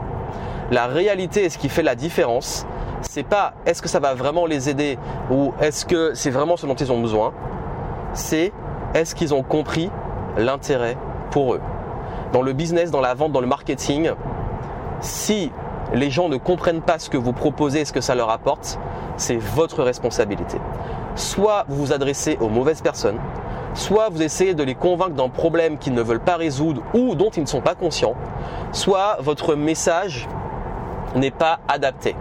la 0.70 0.86
réalité 0.86 1.44
et 1.44 1.50
ce 1.50 1.58
qui 1.58 1.68
fait 1.68 1.82
la 1.82 1.94
différence, 1.94 2.66
c'est 3.02 3.22
pas 3.22 3.54
est-ce 3.66 3.82
que 3.82 3.88
ça 3.88 4.00
va 4.00 4.14
vraiment 4.14 4.46
les 4.46 4.68
aider 4.68 4.98
ou 5.30 5.52
est-ce 5.60 5.84
que 5.84 6.14
c'est 6.14 6.30
vraiment 6.30 6.56
ce 6.56 6.66
dont 6.66 6.74
ils 6.74 6.90
ont 6.90 7.00
besoin, 7.00 7.32
c'est 8.14 8.52
est-ce 8.94 9.14
qu'ils 9.14 9.34
ont 9.34 9.42
compris 9.42 9.90
l'intérêt 10.36 10.96
pour 11.30 11.54
eux. 11.54 11.60
Dans 12.32 12.42
le 12.42 12.52
business, 12.52 12.90
dans 12.90 13.00
la 13.00 13.14
vente, 13.14 13.32
dans 13.32 13.40
le 13.40 13.46
marketing, 13.46 14.10
si 15.00 15.52
les 15.92 16.10
gens 16.10 16.28
ne 16.28 16.36
comprennent 16.36 16.82
pas 16.82 16.98
ce 16.98 17.10
que 17.10 17.16
vous 17.16 17.32
proposez 17.32 17.80
et 17.80 17.84
ce 17.84 17.92
que 17.92 18.00
ça 18.00 18.14
leur 18.14 18.30
apporte, 18.30 18.78
c'est 19.16 19.36
votre 19.36 19.82
responsabilité. 19.82 20.58
Soit 21.14 21.64
vous 21.68 21.76
vous 21.76 21.92
adressez 21.92 22.36
aux 22.40 22.48
mauvaises 22.48 22.82
personnes, 22.82 23.18
soit 23.74 24.08
vous 24.08 24.22
essayez 24.22 24.54
de 24.54 24.62
les 24.62 24.74
convaincre 24.74 25.14
d'un 25.14 25.28
problème 25.28 25.78
qu'ils 25.78 25.94
ne 25.94 26.02
veulent 26.02 26.20
pas 26.20 26.36
résoudre 26.36 26.82
ou 26.94 27.14
dont 27.14 27.30
ils 27.30 27.42
ne 27.42 27.48
sont 27.48 27.60
pas 27.60 27.74
conscients, 27.74 28.14
soit 28.72 29.18
votre 29.20 29.54
message 29.54 30.28
n'est 31.14 31.30
pas 31.30 31.60
adapté. 31.68 32.16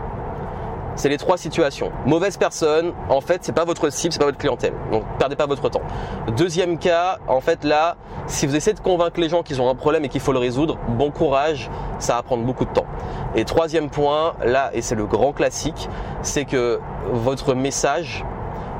C'est 0.96 1.10
les 1.10 1.18
trois 1.18 1.38
situations. 1.38 1.92
Mauvaise 2.06 2.38
personne, 2.38 2.94
en 3.10 3.22
fait, 3.22 3.44
c'est 3.44 3.56
pas 3.56 3.66
votre 3.66 3.90
cible, 3.90 4.14
c'est 4.14 4.20
pas 4.20 4.26
votre 4.26 4.38
clientèle. 4.38 4.74
Donc, 4.92 5.04
perdez 5.18 5.36
pas 5.36 5.48
votre 5.48 5.70
temps. 5.70 5.82
Deuxième 6.38 6.78
cas, 6.78 7.18
en 7.28 7.42
fait, 7.42 7.64
là, 7.64 7.96
si 8.28 8.46
vous 8.46 8.56
essayez 8.56 8.76
de 8.76 8.80
convaincre 8.80 9.20
les 9.20 9.30
gens 9.30 9.44
qu'ils 9.44 9.62
ont 9.62 9.70
un 9.70 9.76
problème 9.76 10.06
et 10.06 10.10
qu'il 10.10 10.22
faut 10.22 10.34
le 10.34 10.40
résoudre, 10.40 10.78
bon 10.90 11.12
courage, 11.12 11.70
ça 12.00 12.16
va 12.16 12.24
prendre 12.24 12.44
beaucoup 12.44 12.66
de 12.66 12.72
temps. 12.72 12.86
Et 13.36 13.44
troisième 13.44 13.90
point, 13.90 14.34
là, 14.46 14.70
et 14.74 14.82
c'est 14.82 14.96
le 14.96 15.06
grand 15.06 15.34
classique, 15.34 15.90
c'est 16.22 16.46
que 16.46 16.80
votre 17.12 17.56
message 17.56 18.24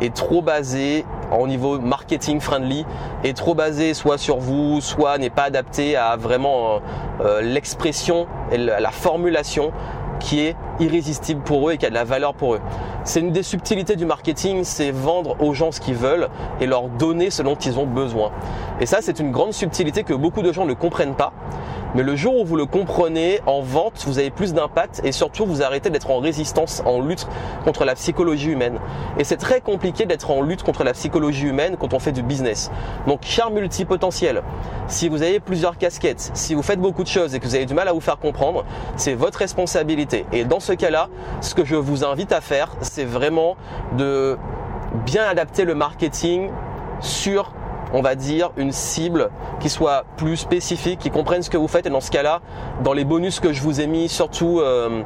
est 0.02 0.14
trop 0.14 0.42
basé 0.42 1.06
au 1.32 1.48
niveau 1.48 1.80
marketing 1.80 2.40
friendly 2.40 2.86
est 3.24 3.36
trop 3.36 3.56
basé 3.56 3.94
soit 3.94 4.18
sur 4.18 4.38
vous, 4.38 4.82
soit 4.82 5.18
n'est 5.18 5.30
pas 5.30 5.44
adapté 5.44 5.96
à 5.96 6.16
vraiment 6.16 6.80
euh, 7.22 7.42
l'expression 7.42 8.28
et 8.52 8.58
la 8.58 8.92
formulation 8.92 9.72
qui 10.24 10.40
est 10.40 10.56
irrésistible 10.80 11.42
pour 11.42 11.70
eux 11.70 11.74
et 11.74 11.78
qui 11.78 11.86
a 11.86 11.90
de 11.90 11.94
la 11.94 12.06
valeur 12.06 12.34
pour 12.34 12.56
eux. 12.56 12.62
C'est 13.04 13.20
une 13.20 13.32
des 13.32 13.44
subtilités 13.44 13.96
du 13.96 14.06
marketing, 14.06 14.64
c'est 14.64 14.92
vendre 14.92 15.36
aux 15.42 15.54
gens 15.54 15.72
ce 15.72 15.82
qu'ils 15.82 15.96
veulent 15.96 16.30
et 16.62 16.66
leur 16.66 16.88
donner 16.88 17.30
ce 17.30 17.44
dont 17.44 17.56
ils 17.56 17.78
ont 17.78 17.86
besoin. 17.86 18.32
Et 18.80 18.86
ça, 18.86 19.00
c'est 19.02 19.20
une 19.20 19.32
grande 19.32 19.52
subtilité 19.52 20.04
que 20.04 20.14
beaucoup 20.14 20.42
de 20.42 20.54
gens 20.54 20.66
ne 20.66 20.74
comprennent 20.74 21.16
pas. 21.16 21.34
Mais 21.96 22.04
le 22.04 22.16
jour 22.16 22.40
où 22.40 22.46
vous 22.46 22.56
le 22.56 22.66
comprenez, 22.66 23.40
en 23.46 23.62
vente, 23.62 24.04
vous 24.08 24.18
avez 24.18 24.32
plus 24.32 24.54
d'impact 24.54 25.02
et 25.04 25.12
surtout 25.12 25.46
vous 25.46 25.62
arrêtez 25.62 25.92
d'être 25.92 26.10
en 26.10 26.20
résistance, 26.20 26.82
en 26.86 27.02
lutte 27.02 27.28
contre 27.64 27.86
la 27.86 27.94
psychologie 27.94 28.50
humaine. 28.50 28.80
Et 29.20 29.24
c'est 29.24 29.38
très 29.38 29.62
compliqué 29.62 30.06
d'être 30.06 30.32
en 30.32 30.42
lutte 30.42 30.64
contre 30.64 30.84
la 30.84 30.94
psychologie 30.94 31.48
humaine 31.48 31.78
quand 31.80 31.94
on 31.94 32.00
fait 32.00 32.12
du 32.12 32.24
business. 32.24 32.72
Donc, 33.06 33.20
cher 33.22 33.52
multipotentiel, 33.52 34.42
si 34.88 35.08
vous 35.08 35.22
avez 35.22 35.40
plusieurs 35.40 35.78
casquettes, 35.78 36.32
si 36.34 36.56
vous 36.56 36.64
faites 36.64 36.80
beaucoup 36.80 37.04
de 37.04 37.08
choses 37.08 37.36
et 37.36 37.40
que 37.40 37.46
vous 37.46 37.56
avez 37.56 37.66
du 37.66 37.76
mal 37.76 37.88
à 37.88 37.94
vous 37.94 38.02
faire 38.02 38.18
comprendre, 38.18 38.66
c'est 38.96 39.14
votre 39.14 39.40
responsabilité. 39.40 40.26
Et 40.32 40.46
dans 40.46 40.60
ce 40.60 40.74
cas-là, 40.74 41.10
ce 41.42 41.54
que 41.54 41.64
je 41.64 41.76
vous 41.76 42.04
invite 42.04 42.32
à 42.32 42.42
faire, 42.42 42.70
c'est 42.82 43.06
vraiment 43.06 43.56
de 43.98 44.38
bien 45.06 45.26
adapter 45.26 45.64
le 45.64 45.76
marketing 45.76 46.50
sur 47.02 47.52
on 47.94 48.02
va 48.02 48.16
dire, 48.16 48.52
une 48.58 48.72
cible 48.72 49.30
qui 49.60 49.70
soit 49.70 50.04
plus 50.18 50.38
spécifique, 50.38 51.00
qui 51.00 51.12
comprenne 51.12 51.44
ce 51.44 51.50
que 51.50 51.58
vous 51.58 51.68
faites. 51.68 51.86
Et 51.86 51.90
dans 51.90 52.02
ce 52.02 52.12
cas-là, 52.12 52.42
dans 52.84 52.94
les 52.94 53.06
bonus 53.06 53.40
que 53.40 53.54
je 53.54 53.62
vous 53.62 53.80
ai 53.80 53.88
mis, 53.88 54.10
surtout 54.10 54.60
euh, 54.60 55.04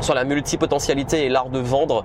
sur 0.00 0.14
la 0.14 0.24
multipotentialité 0.24 1.24
et 1.24 1.28
l'art 1.28 1.48
de 1.48 1.58
vendre, 1.58 2.04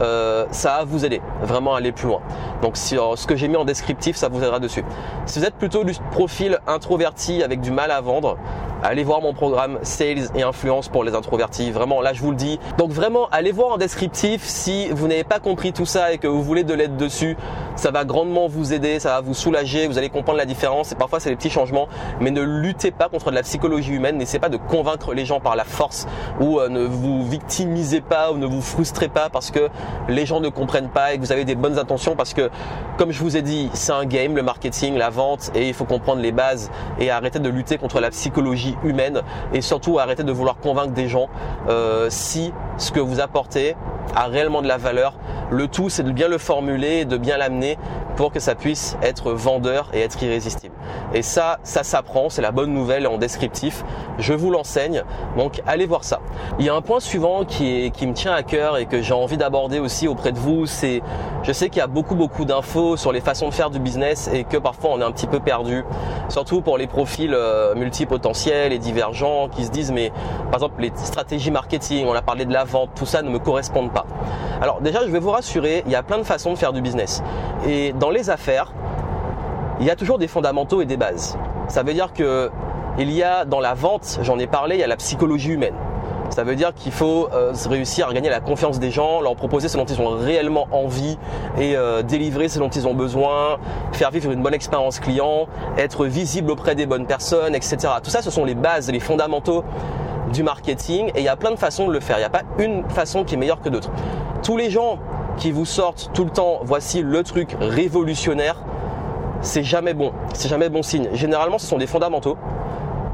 euh, 0.00 0.46
ça 0.50 0.78
va 0.78 0.84
vous 0.84 1.04
aider 1.04 1.20
vraiment 1.42 1.74
à 1.74 1.78
aller 1.78 1.92
plus 1.92 2.08
loin. 2.08 2.20
Donc 2.62 2.76
sur 2.76 3.18
ce 3.18 3.26
que 3.26 3.36
j'ai 3.36 3.48
mis 3.48 3.56
en 3.56 3.64
descriptif, 3.64 4.16
ça 4.16 4.28
vous 4.28 4.42
aidera 4.42 4.58
dessus. 4.58 4.84
Si 5.26 5.38
vous 5.38 5.44
êtes 5.44 5.54
plutôt 5.54 5.84
du 5.84 5.94
profil 6.10 6.58
introverti 6.66 7.42
avec 7.42 7.60
du 7.60 7.70
mal 7.70 7.90
à 7.90 8.00
vendre, 8.00 8.36
allez 8.84 9.02
voir 9.02 9.22
mon 9.22 9.32
programme 9.32 9.78
Sales 9.82 10.28
et 10.34 10.42
Influence 10.42 10.88
pour 10.88 11.04
les 11.04 11.14
introvertis. 11.14 11.70
Vraiment, 11.70 12.02
là, 12.02 12.12
je 12.12 12.20
vous 12.20 12.30
le 12.30 12.36
dis. 12.36 12.60
Donc 12.76 12.90
vraiment, 12.90 13.28
allez 13.32 13.50
voir 13.50 13.72
en 13.72 13.78
descriptif 13.78 14.42
si 14.44 14.88
vous 14.90 15.08
n'avez 15.08 15.24
pas 15.24 15.40
compris 15.40 15.72
tout 15.72 15.86
ça 15.86 16.12
et 16.12 16.18
que 16.18 16.26
vous 16.26 16.42
voulez 16.42 16.64
de 16.64 16.74
l'aide 16.74 16.96
dessus. 16.96 17.36
Ça 17.76 17.90
va 17.90 18.04
grandement 18.04 18.46
vous 18.46 18.74
aider, 18.74 19.00
ça 19.00 19.10
va 19.10 19.20
vous 19.22 19.34
soulager, 19.34 19.86
vous 19.88 19.96
allez 19.96 20.10
comprendre 20.10 20.38
la 20.38 20.44
différence. 20.44 20.92
Et 20.92 20.96
parfois, 20.96 21.18
c'est 21.18 21.30
des 21.30 21.36
petits 21.36 21.50
changements. 21.50 21.88
Mais 22.20 22.30
ne 22.30 22.42
luttez 22.42 22.90
pas 22.90 23.08
contre 23.08 23.30
de 23.30 23.34
la 23.34 23.42
psychologie 23.42 23.92
humaine. 23.92 24.18
N'essayez 24.18 24.38
pas 24.38 24.50
de 24.50 24.58
convaincre 24.58 25.14
les 25.14 25.24
gens 25.24 25.40
par 25.40 25.56
la 25.56 25.64
force 25.64 26.06
ou 26.40 26.60
euh, 26.60 26.68
ne 26.68 26.84
vous 26.84 27.26
victimisez 27.26 28.02
pas 28.02 28.32
ou 28.32 28.36
ne 28.36 28.46
vous 28.46 28.60
frustrez 28.60 29.08
pas 29.08 29.30
parce 29.30 29.50
que 29.50 29.70
les 30.08 30.26
gens 30.26 30.40
ne 30.40 30.50
comprennent 30.50 30.90
pas 30.90 31.14
et 31.14 31.16
que 31.16 31.22
vous 31.22 31.32
avez 31.32 31.46
des 31.46 31.54
bonnes 31.54 31.78
intentions 31.78 32.16
parce 32.16 32.34
que, 32.34 32.50
comme 32.98 33.12
je 33.12 33.20
vous 33.20 33.36
ai 33.36 33.42
dit, 33.42 33.70
c'est 33.72 33.92
un 33.92 34.04
game, 34.04 34.36
le 34.36 34.42
marketing, 34.42 34.96
la 34.96 35.08
vente 35.08 35.50
et 35.54 35.68
il 35.68 35.74
faut 35.74 35.86
comprendre 35.86 36.20
les 36.20 36.32
bases 36.32 36.70
et 36.98 37.10
arrêter 37.10 37.38
de 37.38 37.48
lutter 37.48 37.78
contre 37.78 38.00
la 38.00 38.10
psychologie 38.10 38.73
humaine 38.82 39.22
et 39.52 39.60
surtout 39.60 39.98
arrêter 39.98 40.24
de 40.24 40.32
vouloir 40.32 40.56
convaincre 40.56 40.92
des 40.92 41.08
gens 41.08 41.28
euh, 41.68 42.06
si 42.10 42.52
ce 42.78 42.90
que 42.90 43.00
vous 43.00 43.20
apportez 43.20 43.76
a 44.14 44.26
réellement 44.26 44.62
de 44.62 44.68
la 44.68 44.76
valeur. 44.76 45.14
Le 45.50 45.68
tout, 45.68 45.88
c'est 45.88 46.02
de 46.02 46.10
bien 46.10 46.28
le 46.28 46.38
formuler, 46.38 47.04
de 47.04 47.16
bien 47.16 47.36
l'amener 47.36 47.78
pour 48.16 48.32
que 48.32 48.40
ça 48.40 48.54
puisse 48.54 48.96
être 49.02 49.32
vendeur 49.32 49.90
et 49.92 50.00
être 50.00 50.22
irrésistible. 50.22 50.74
Et 51.12 51.22
ça, 51.22 51.58
ça 51.62 51.82
s'apprend, 51.82 52.28
c'est 52.28 52.42
la 52.42 52.52
bonne 52.52 52.72
nouvelle 52.72 53.06
en 53.06 53.18
descriptif. 53.18 53.84
Je 54.18 54.32
vous 54.32 54.50
l'enseigne, 54.50 55.02
donc 55.36 55.60
allez 55.66 55.86
voir 55.86 56.04
ça. 56.04 56.20
Il 56.58 56.64
y 56.64 56.68
a 56.68 56.74
un 56.74 56.80
point 56.80 57.00
suivant 57.00 57.44
qui, 57.44 57.90
qui 57.92 58.06
me 58.06 58.14
tient 58.14 58.32
à 58.32 58.42
cœur 58.42 58.76
et 58.76 58.86
que 58.86 59.02
j'ai 59.02 59.14
envie 59.14 59.36
d'aborder 59.36 59.80
aussi 59.80 60.08
auprès 60.08 60.32
de 60.32 60.38
vous, 60.38 60.66
c'est, 60.66 61.02
je 61.42 61.52
sais 61.52 61.68
qu'il 61.68 61.78
y 61.78 61.82
a 61.82 61.86
beaucoup 61.86 62.14
beaucoup 62.14 62.44
d'infos 62.44 62.96
sur 62.96 63.12
les 63.12 63.20
façons 63.20 63.48
de 63.48 63.54
faire 63.54 63.70
du 63.70 63.78
business 63.78 64.30
et 64.32 64.44
que 64.44 64.56
parfois 64.56 64.90
on 64.92 65.00
est 65.00 65.04
un 65.04 65.12
petit 65.12 65.26
peu 65.26 65.40
perdu, 65.40 65.84
surtout 66.28 66.60
pour 66.60 66.78
les 66.78 66.86
profils 66.86 67.34
euh, 67.34 67.74
et 68.72 68.78
divergents 68.78 69.48
qui 69.48 69.64
se 69.64 69.70
disent 69.70 69.92
mais 69.92 70.10
par 70.50 70.54
exemple 70.54 70.80
les 70.80 70.92
stratégies 70.94 71.50
marketing, 71.50 72.06
on 72.06 72.14
a 72.14 72.22
parlé 72.22 72.44
de 72.44 72.52
la 72.52 72.64
vente, 72.64 72.90
tout 72.94 73.06
ça 73.06 73.22
ne 73.22 73.30
me 73.30 73.38
correspondent 73.38 73.92
pas. 73.92 74.06
Alors 74.60 74.80
déjà, 74.80 75.04
je 75.04 75.10
vais 75.10 75.18
vous 75.18 75.30
rassurer, 75.30 75.82
il 75.86 75.92
y 75.92 75.96
a 75.96 76.02
plein 76.02 76.18
de 76.18 76.22
façons 76.22 76.52
de 76.52 76.58
faire 76.58 76.72
du 76.72 76.80
business. 76.80 77.22
Et 77.66 77.92
dans 77.92 78.10
les 78.10 78.30
affaires, 78.30 78.72
il 79.80 79.86
y 79.86 79.90
a 79.90 79.96
toujours 79.96 80.18
des 80.18 80.28
fondamentaux 80.28 80.80
et 80.80 80.86
des 80.86 80.96
bases. 80.96 81.36
Ça 81.68 81.82
veut 81.82 81.94
dire 81.94 82.12
que 82.12 82.50
il 82.98 83.10
y 83.10 83.22
a 83.22 83.44
dans 83.44 83.60
la 83.60 83.74
vente, 83.74 84.20
j'en 84.22 84.38
ai 84.38 84.46
parlé, 84.46 84.76
il 84.76 84.80
y 84.80 84.84
a 84.84 84.86
la 84.86 84.96
psychologie 84.96 85.50
humaine. 85.50 85.74
Ça 86.30 86.42
veut 86.42 86.56
dire 86.56 86.74
qu'il 86.74 86.92
faut 86.92 87.28
euh, 87.32 87.52
réussir 87.68 88.08
à 88.08 88.14
gagner 88.14 88.30
la 88.30 88.40
confiance 88.40 88.78
des 88.78 88.90
gens, 88.90 89.20
leur 89.20 89.36
proposer 89.36 89.68
ce 89.68 89.76
dont 89.76 89.84
ils 89.84 90.00
ont 90.00 90.08
réellement 90.08 90.66
envie 90.72 91.18
et 91.58 91.76
euh, 91.76 92.02
délivrer 92.02 92.48
ce 92.48 92.58
dont 92.58 92.68
ils 92.68 92.88
ont 92.88 92.94
besoin, 92.94 93.58
faire 93.92 94.10
vivre 94.10 94.30
une 94.32 94.42
bonne 94.42 94.54
expérience 94.54 94.98
client, 94.98 95.46
être 95.78 96.06
visible 96.06 96.50
auprès 96.50 96.74
des 96.74 96.86
bonnes 96.86 97.06
personnes, 97.06 97.54
etc. 97.54 97.76
Tout 98.02 98.10
ça, 98.10 98.22
ce 98.22 98.30
sont 98.30 98.44
les 98.44 98.54
bases, 98.54 98.90
les 98.90 99.00
fondamentaux 99.00 99.64
du 100.32 100.42
marketing 100.42 101.10
et 101.14 101.20
il 101.20 101.24
y 101.24 101.28
a 101.28 101.36
plein 101.36 101.50
de 101.50 101.58
façons 101.58 101.86
de 101.86 101.92
le 101.92 102.00
faire. 102.00 102.16
Il 102.16 102.20
n'y 102.20 102.26
a 102.26 102.30
pas 102.30 102.42
une 102.58 102.88
façon 102.88 103.24
qui 103.24 103.34
est 103.34 103.38
meilleure 103.38 103.60
que 103.60 103.68
d'autres. 103.68 103.90
Tous 104.42 104.56
les 104.56 104.70
gens 104.70 104.98
qui 105.36 105.52
vous 105.52 105.64
sortent 105.64 106.10
tout 106.14 106.24
le 106.24 106.30
temps, 106.30 106.60
voici 106.62 107.02
le 107.02 107.22
truc 107.22 107.56
révolutionnaire, 107.60 108.56
c'est 109.40 109.62
jamais 109.62 109.94
bon. 109.94 110.12
C'est 110.32 110.48
jamais 110.48 110.68
bon 110.68 110.82
signe. 110.82 111.08
Généralement, 111.12 111.58
ce 111.58 111.66
sont 111.66 111.78
des 111.78 111.86
fondamentaux 111.86 112.36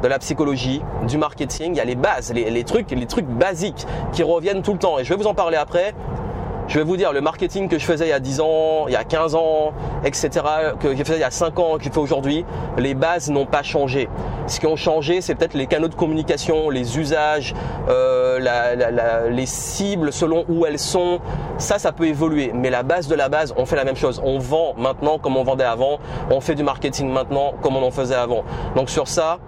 de 0.03 0.09
la 0.09 0.19
psychologie, 0.19 0.83
du 1.07 1.19
marketing. 1.19 1.73
Il 1.75 1.77
y 1.77 1.81
a 1.81 1.85
les 1.85 1.95
bases, 1.95 2.33
les, 2.33 2.65
trucs, 2.65 2.91
les 2.91 3.07
trucs 3.07 3.27
basiques 3.27 3.87
qui 4.13 4.23
reviennent 4.23 4.63
tout 4.63 4.73
le 4.73 4.79
temps. 4.79 4.99
Et 4.99 5.05
je 5.05 5.11
vais 5.11 5.21
vous 5.21 5.27
en 5.27 5.35
parler 5.35 5.57
après. 5.57 5.95
Je 6.71 6.79
vais 6.79 6.85
vous 6.85 6.97
dire, 6.97 7.13
le 7.13 7.21
marketing 7.21 7.69
que 7.69 7.81
je 7.81 7.85
faisais 7.85 8.07
il 8.07 8.11
y 8.11 8.13
a 8.13 8.21
10 8.21 8.41
ans, 8.41 8.85
il 8.87 8.93
y 8.93 8.97
a 8.97 9.03
15 9.03 9.35
ans, 9.35 9.73
etc., 10.05 10.31
que 10.79 10.95
je 10.95 11.03
faisais 11.03 11.17
il 11.17 11.21
y 11.21 11.25
a 11.25 11.33
5 11.33 11.59
ans, 11.59 11.79
que 11.79 11.83
je 11.83 11.91
fais 11.91 11.99
aujourd'hui, 11.99 12.45
les 12.79 12.95
bases 12.95 13.29
n'ont 13.29 13.45
pas 13.45 13.65
changé. 13.65 14.09
Ce 14.47 14.61
qui 14.61 14.69
ont 14.69 14.77
changé, 14.77 15.21
c'est 15.21 15.35
peut-être 15.35 15.55
les 15.55 15.67
canaux 15.67 15.89
de 15.89 15.97
communication, 15.97 16.71
les 16.71 16.97
usages, 16.97 17.55
euh, 17.89 19.29
les 19.31 19.47
cibles 19.47 20.13
selon 20.13 20.45
où 20.49 20.65
elles 20.65 20.79
sont. 20.79 21.19
Ça, 21.59 21.81
ça 21.81 21.91
peut 21.91 22.07
évoluer. 22.07 22.53
Mais 22.55 22.71
la 22.71 22.85
base 22.85 23.09
de 23.09 23.17
la 23.17 23.29
base, 23.29 23.53
on 23.57 23.67
fait 23.67 23.75
la 23.75 23.85
même 23.85 23.97
chose. 23.97 24.23
On 24.25 24.39
vend 24.39 24.75
maintenant 24.79 25.19
comme 25.19 25.37
on 25.37 25.43
vendait 25.43 25.65
avant. 25.65 25.99
On 26.31 26.41
fait 26.41 26.55
du 26.55 26.63
marketing 26.63 27.11
maintenant 27.11 27.55
comme 27.63 27.75
on 27.75 27.83
en 27.83 27.91
faisait 27.91 28.15
avant. 28.15 28.45
Donc 28.77 28.91
sur 28.91 29.09
ça, 29.09 29.41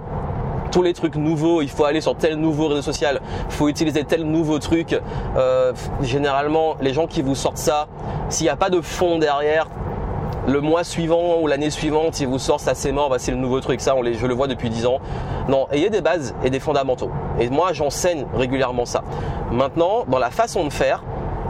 tous 0.72 0.82
les 0.82 0.94
trucs 0.94 1.14
nouveaux, 1.14 1.62
il 1.62 1.70
faut 1.70 1.84
aller 1.84 2.00
sur 2.00 2.16
tel 2.16 2.36
nouveau 2.36 2.66
réseau 2.66 2.82
social, 2.82 3.20
il 3.46 3.52
faut 3.52 3.68
utiliser 3.68 4.02
tel 4.04 4.24
nouveau 4.24 4.58
truc. 4.58 4.98
Euh, 5.36 5.72
généralement, 6.00 6.76
les 6.80 6.92
gens 6.92 7.06
qui 7.06 7.22
vous 7.22 7.36
sortent 7.36 7.58
ça, 7.58 7.86
s'il 8.30 8.46
n'y 8.46 8.50
a 8.50 8.56
pas 8.56 8.70
de 8.70 8.80
fond 8.80 9.18
derrière, 9.18 9.68
le 10.48 10.60
mois 10.60 10.82
suivant 10.82 11.38
ou 11.40 11.46
l'année 11.46 11.70
suivante, 11.70 12.18
ils 12.18 12.26
vous 12.26 12.38
sortent 12.38 12.62
ça 12.62 12.74
c'est 12.74 12.90
mort, 12.90 13.10
bah, 13.10 13.18
c'est 13.18 13.30
le 13.30 13.36
nouveau 13.36 13.60
truc, 13.60 13.80
ça 13.80 13.94
je 14.02 14.26
le 14.26 14.34
vois 14.34 14.48
depuis 14.48 14.70
10 14.70 14.86
ans. 14.86 14.98
Non, 15.48 15.68
ayez 15.70 15.90
des 15.90 16.00
bases 16.00 16.34
et 16.42 16.50
des 16.50 16.58
fondamentaux. 16.58 17.10
Et 17.38 17.48
moi 17.48 17.72
j'enseigne 17.72 18.26
régulièrement 18.34 18.84
ça. 18.84 19.04
Maintenant, 19.52 20.04
dans 20.08 20.18
la 20.18 20.30
façon 20.30 20.64
de 20.64 20.72
faire, 20.72 21.04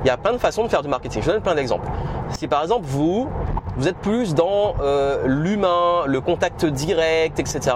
il 0.05 0.09
y 0.09 0.11
a 0.11 0.17
plein 0.17 0.33
de 0.33 0.39
façons 0.39 0.65
de 0.65 0.69
faire 0.69 0.83
du 0.83 0.89
marketing. 0.89 1.23
Je 1.23 1.27
vous 1.27 1.33
donne 1.33 1.43
plein 1.43 1.55
d'exemples. 1.55 1.89
Si 2.31 2.49
par 2.49 2.63
exemple 2.63 2.85
vous, 2.85 3.29
vous 3.77 3.89
êtes 3.89 3.97
plus 3.97 4.35
dans 4.35 4.75
euh, 4.83 5.23
l'humain, 5.27 6.03
le 6.07 6.21
contact 6.21 6.67
direct, 6.67 7.39
etc. 7.39 7.75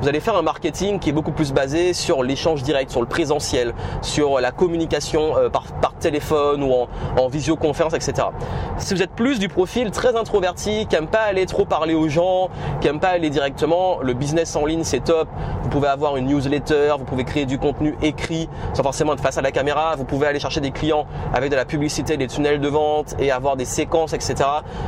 Vous 0.00 0.08
allez 0.08 0.20
faire 0.20 0.36
un 0.36 0.42
marketing 0.42 0.98
qui 0.98 1.10
est 1.10 1.12
beaucoup 1.12 1.30
plus 1.30 1.52
basé 1.52 1.92
sur 1.92 2.22
l'échange 2.22 2.62
direct, 2.62 2.90
sur 2.90 3.00
le 3.00 3.06
présentiel, 3.06 3.74
sur 4.02 4.40
la 4.40 4.50
communication 4.50 5.36
euh, 5.36 5.48
par, 5.48 5.64
par, 5.80 5.94
téléphone 5.98 6.62
ou 6.62 6.72
en, 6.72 6.88
en, 7.20 7.26
visioconférence, 7.26 7.92
etc. 7.92 8.28
Si 8.76 8.94
vous 8.94 9.02
êtes 9.02 9.10
plus 9.10 9.40
du 9.40 9.48
profil 9.48 9.90
très 9.90 10.14
introverti, 10.14 10.86
qui 10.86 10.94
aime 10.94 11.08
pas 11.08 11.22
aller 11.22 11.44
trop 11.44 11.64
parler 11.64 11.94
aux 11.94 12.08
gens, 12.08 12.50
qui 12.80 12.86
aime 12.86 13.00
pas 13.00 13.08
aller 13.08 13.30
directement, 13.30 13.98
le 14.00 14.14
business 14.14 14.54
en 14.54 14.64
ligne 14.64 14.84
c'est 14.84 15.02
top. 15.02 15.28
Vous 15.64 15.68
pouvez 15.70 15.88
avoir 15.88 16.16
une 16.16 16.26
newsletter, 16.26 16.94
vous 16.98 17.04
pouvez 17.04 17.24
créer 17.24 17.46
du 17.46 17.58
contenu 17.58 17.96
écrit 18.00 18.48
sans 18.74 18.84
forcément 18.84 19.14
être 19.14 19.22
face 19.22 19.38
à 19.38 19.42
la 19.42 19.50
caméra. 19.50 19.96
Vous 19.96 20.04
pouvez 20.04 20.28
aller 20.28 20.38
chercher 20.38 20.60
des 20.60 20.70
clients 20.70 21.06
avec 21.34 21.50
de 21.50 21.56
la 21.56 21.64
publicité, 21.64 22.16
des 22.16 22.28
tunnels 22.28 22.60
de 22.60 22.68
vente 22.68 23.16
et 23.18 23.32
avoir 23.32 23.56
des 23.56 23.64
séquences, 23.64 24.12
etc. 24.12 24.36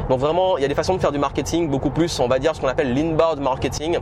Donc 0.08 0.20
vraiment 0.20 0.39
il 0.58 0.62
y 0.62 0.64
a 0.64 0.68
des 0.68 0.74
façons 0.74 0.94
de 0.94 1.00
faire 1.00 1.12
du 1.12 1.18
marketing 1.18 1.68
beaucoup 1.68 1.90
plus, 1.90 2.20
on 2.20 2.28
va 2.28 2.38
dire 2.38 2.54
ce 2.54 2.60
qu'on 2.60 2.68
appelle 2.68 2.94
l'inbound 2.94 3.40
marketing 3.40 3.98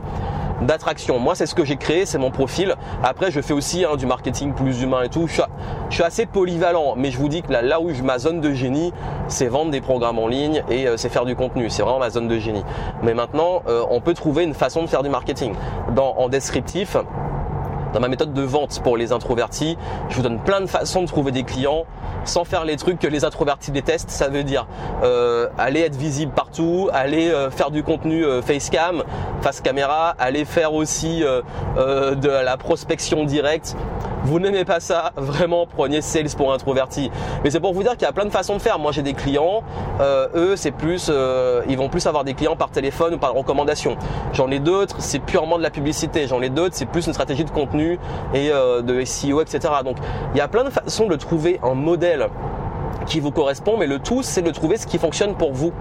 d'attraction. 0.61 1.19
Moi, 1.19 1.35
c'est 1.35 1.45
ce 1.45 1.55
que 1.55 1.63
j'ai 1.65 1.77
créé, 1.77 2.05
c'est 2.05 2.17
mon 2.17 2.31
profil. 2.31 2.75
Après, 3.03 3.31
je 3.31 3.41
fais 3.41 3.53
aussi 3.53 3.85
hein, 3.85 3.95
du 3.95 4.05
marketing 4.05 4.53
plus 4.53 4.81
humain 4.81 5.03
et 5.03 5.09
tout. 5.09 5.27
Je 5.27 5.41
suis, 5.89 6.03
assez 6.03 6.25
polyvalent, 6.25 6.95
mais 6.97 7.11
je 7.11 7.17
vous 7.17 7.29
dis 7.29 7.41
que 7.41 7.51
là, 7.51 7.61
là 7.61 7.79
où 7.79 7.93
je, 7.93 8.03
ma 8.03 8.19
zone 8.19 8.41
de 8.41 8.53
génie, 8.53 8.93
c'est 9.27 9.47
vendre 9.47 9.71
des 9.71 9.81
programmes 9.81 10.19
en 10.19 10.27
ligne 10.27 10.63
et 10.69 10.87
euh, 10.87 10.97
c'est 10.97 11.09
faire 11.09 11.25
du 11.25 11.35
contenu. 11.35 11.69
C'est 11.69 11.81
vraiment 11.81 11.99
ma 11.99 12.09
zone 12.09 12.27
de 12.27 12.39
génie. 12.39 12.63
Mais 13.03 13.13
maintenant, 13.13 13.61
euh, 13.67 13.83
on 13.89 14.01
peut 14.01 14.13
trouver 14.13 14.43
une 14.43 14.53
façon 14.53 14.81
de 14.81 14.87
faire 14.87 15.03
du 15.03 15.09
marketing. 15.09 15.53
Dans, 15.95 16.15
en 16.17 16.29
descriptif, 16.29 16.97
dans 17.93 17.99
ma 17.99 18.07
méthode 18.07 18.33
de 18.33 18.41
vente 18.41 18.81
pour 18.83 18.97
les 18.97 19.11
introvertis, 19.11 19.77
je 20.09 20.15
vous 20.15 20.21
donne 20.21 20.39
plein 20.39 20.61
de 20.61 20.67
façons 20.67 21.01
de 21.01 21.07
trouver 21.07 21.31
des 21.31 21.43
clients 21.43 21.85
sans 22.25 22.43
faire 22.43 22.65
les 22.65 22.77
trucs 22.77 22.99
que 22.99 23.07
les 23.07 23.25
introvertis 23.25 23.71
détestent. 23.71 24.09
Ça 24.09 24.29
veut 24.29 24.43
dire 24.43 24.67
euh, 25.03 25.47
aller 25.57 25.81
être 25.81 25.95
visible 25.95 26.31
partout, 26.33 26.89
aller 26.93 27.29
euh, 27.29 27.49
faire 27.49 27.71
du 27.71 27.83
contenu 27.83 28.25
euh, 28.25 28.41
facecam, 28.41 29.03
face 29.41 29.61
caméra, 29.61 30.15
aller 30.19 30.45
faire 30.45 30.73
aussi 30.73 31.23
euh, 31.23 32.15
de 32.15 32.29
la 32.29 32.57
prospection 32.57 33.23
directe. 33.25 33.75
Vous 34.23 34.39
n'aimez 34.39 34.65
pas 34.65 34.81
ça, 34.81 35.13
vraiment 35.15 35.65
prenez 35.65 36.01
sales 36.01 36.29
pour 36.37 36.53
introvertis. 36.53 37.09
Mais 37.43 37.49
c'est 37.49 37.59
pour 37.59 37.73
vous 37.73 37.83
dire 37.83 37.93
qu'il 37.93 38.03
y 38.03 38.05
a 38.05 38.11
plein 38.11 38.25
de 38.25 38.29
façons 38.29 38.57
de 38.57 38.61
faire. 38.61 38.77
Moi 38.77 38.91
j'ai 38.91 39.01
des 39.01 39.13
clients, 39.13 39.63
eux 40.35 40.55
c'est 40.55 40.71
plus, 40.71 41.09
ils 41.69 41.77
vont 41.77 41.87
plus 41.87 42.05
avoir 42.05 42.25
des 42.25 42.33
clients 42.33 42.57
par 42.57 42.69
téléphone 42.69 43.13
ou 43.13 43.17
par 43.17 43.33
recommandation. 43.33 43.95
J'en 44.33 44.51
ai 44.51 44.59
d'autres, 44.59 44.97
c'est 44.99 45.19
purement 45.19 45.57
de 45.57 45.63
la 45.63 45.69
publicité. 45.69 46.27
J'en 46.27 46.41
ai 46.41 46.49
d'autres, 46.49 46.75
c'est 46.75 46.85
plus 46.85 47.07
une 47.07 47.13
stratégie 47.13 47.45
de 47.45 47.49
contenu 47.49 47.78
et 48.33 48.49
de 48.49 49.03
SEO, 49.05 49.41
etc. 49.41 49.73
Donc 49.83 49.97
il 50.33 50.37
y 50.37 50.41
a 50.41 50.47
plein 50.47 50.63
de 50.63 50.69
façons 50.69 51.07
de 51.07 51.15
trouver 51.15 51.59
un 51.63 51.73
modèle 51.73 52.27
qui 53.05 53.19
vous 53.19 53.31
correspond, 53.31 53.77
mais 53.77 53.87
le 53.87 53.99
tout 53.99 54.23
c'est 54.23 54.41
de 54.41 54.51
trouver 54.51 54.77
ce 54.77 54.87
qui 54.87 54.97
fonctionne 54.97 55.35
pour 55.35 55.53
vous. 55.53 55.73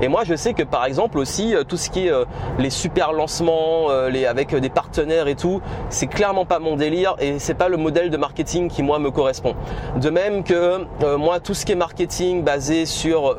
Et 0.00 0.08
moi, 0.08 0.22
je 0.24 0.34
sais 0.34 0.54
que 0.54 0.62
par 0.62 0.84
exemple 0.84 1.18
aussi, 1.18 1.54
tout 1.68 1.76
ce 1.76 1.88
qui 1.88 2.06
est 2.06 2.10
euh, 2.10 2.24
les 2.58 2.70
super 2.70 3.12
lancements, 3.12 3.90
euh, 3.90 4.10
les, 4.10 4.26
avec 4.26 4.54
des 4.54 4.68
partenaires 4.68 5.28
et 5.28 5.36
tout, 5.36 5.60
c'est 5.88 6.08
clairement 6.08 6.44
pas 6.44 6.58
mon 6.58 6.76
délire 6.76 7.14
et 7.20 7.38
c'est 7.38 7.54
pas 7.54 7.68
le 7.68 7.76
modèle 7.76 8.10
de 8.10 8.16
marketing 8.16 8.68
qui 8.68 8.82
moi 8.82 8.98
me 8.98 9.10
correspond. 9.10 9.54
De 10.00 10.10
même 10.10 10.42
que 10.42 10.84
euh, 11.02 11.16
moi, 11.16 11.38
tout 11.38 11.54
ce 11.54 11.64
qui 11.64 11.72
est 11.72 11.76
marketing 11.76 12.42
basé 12.42 12.86
sur 12.86 13.36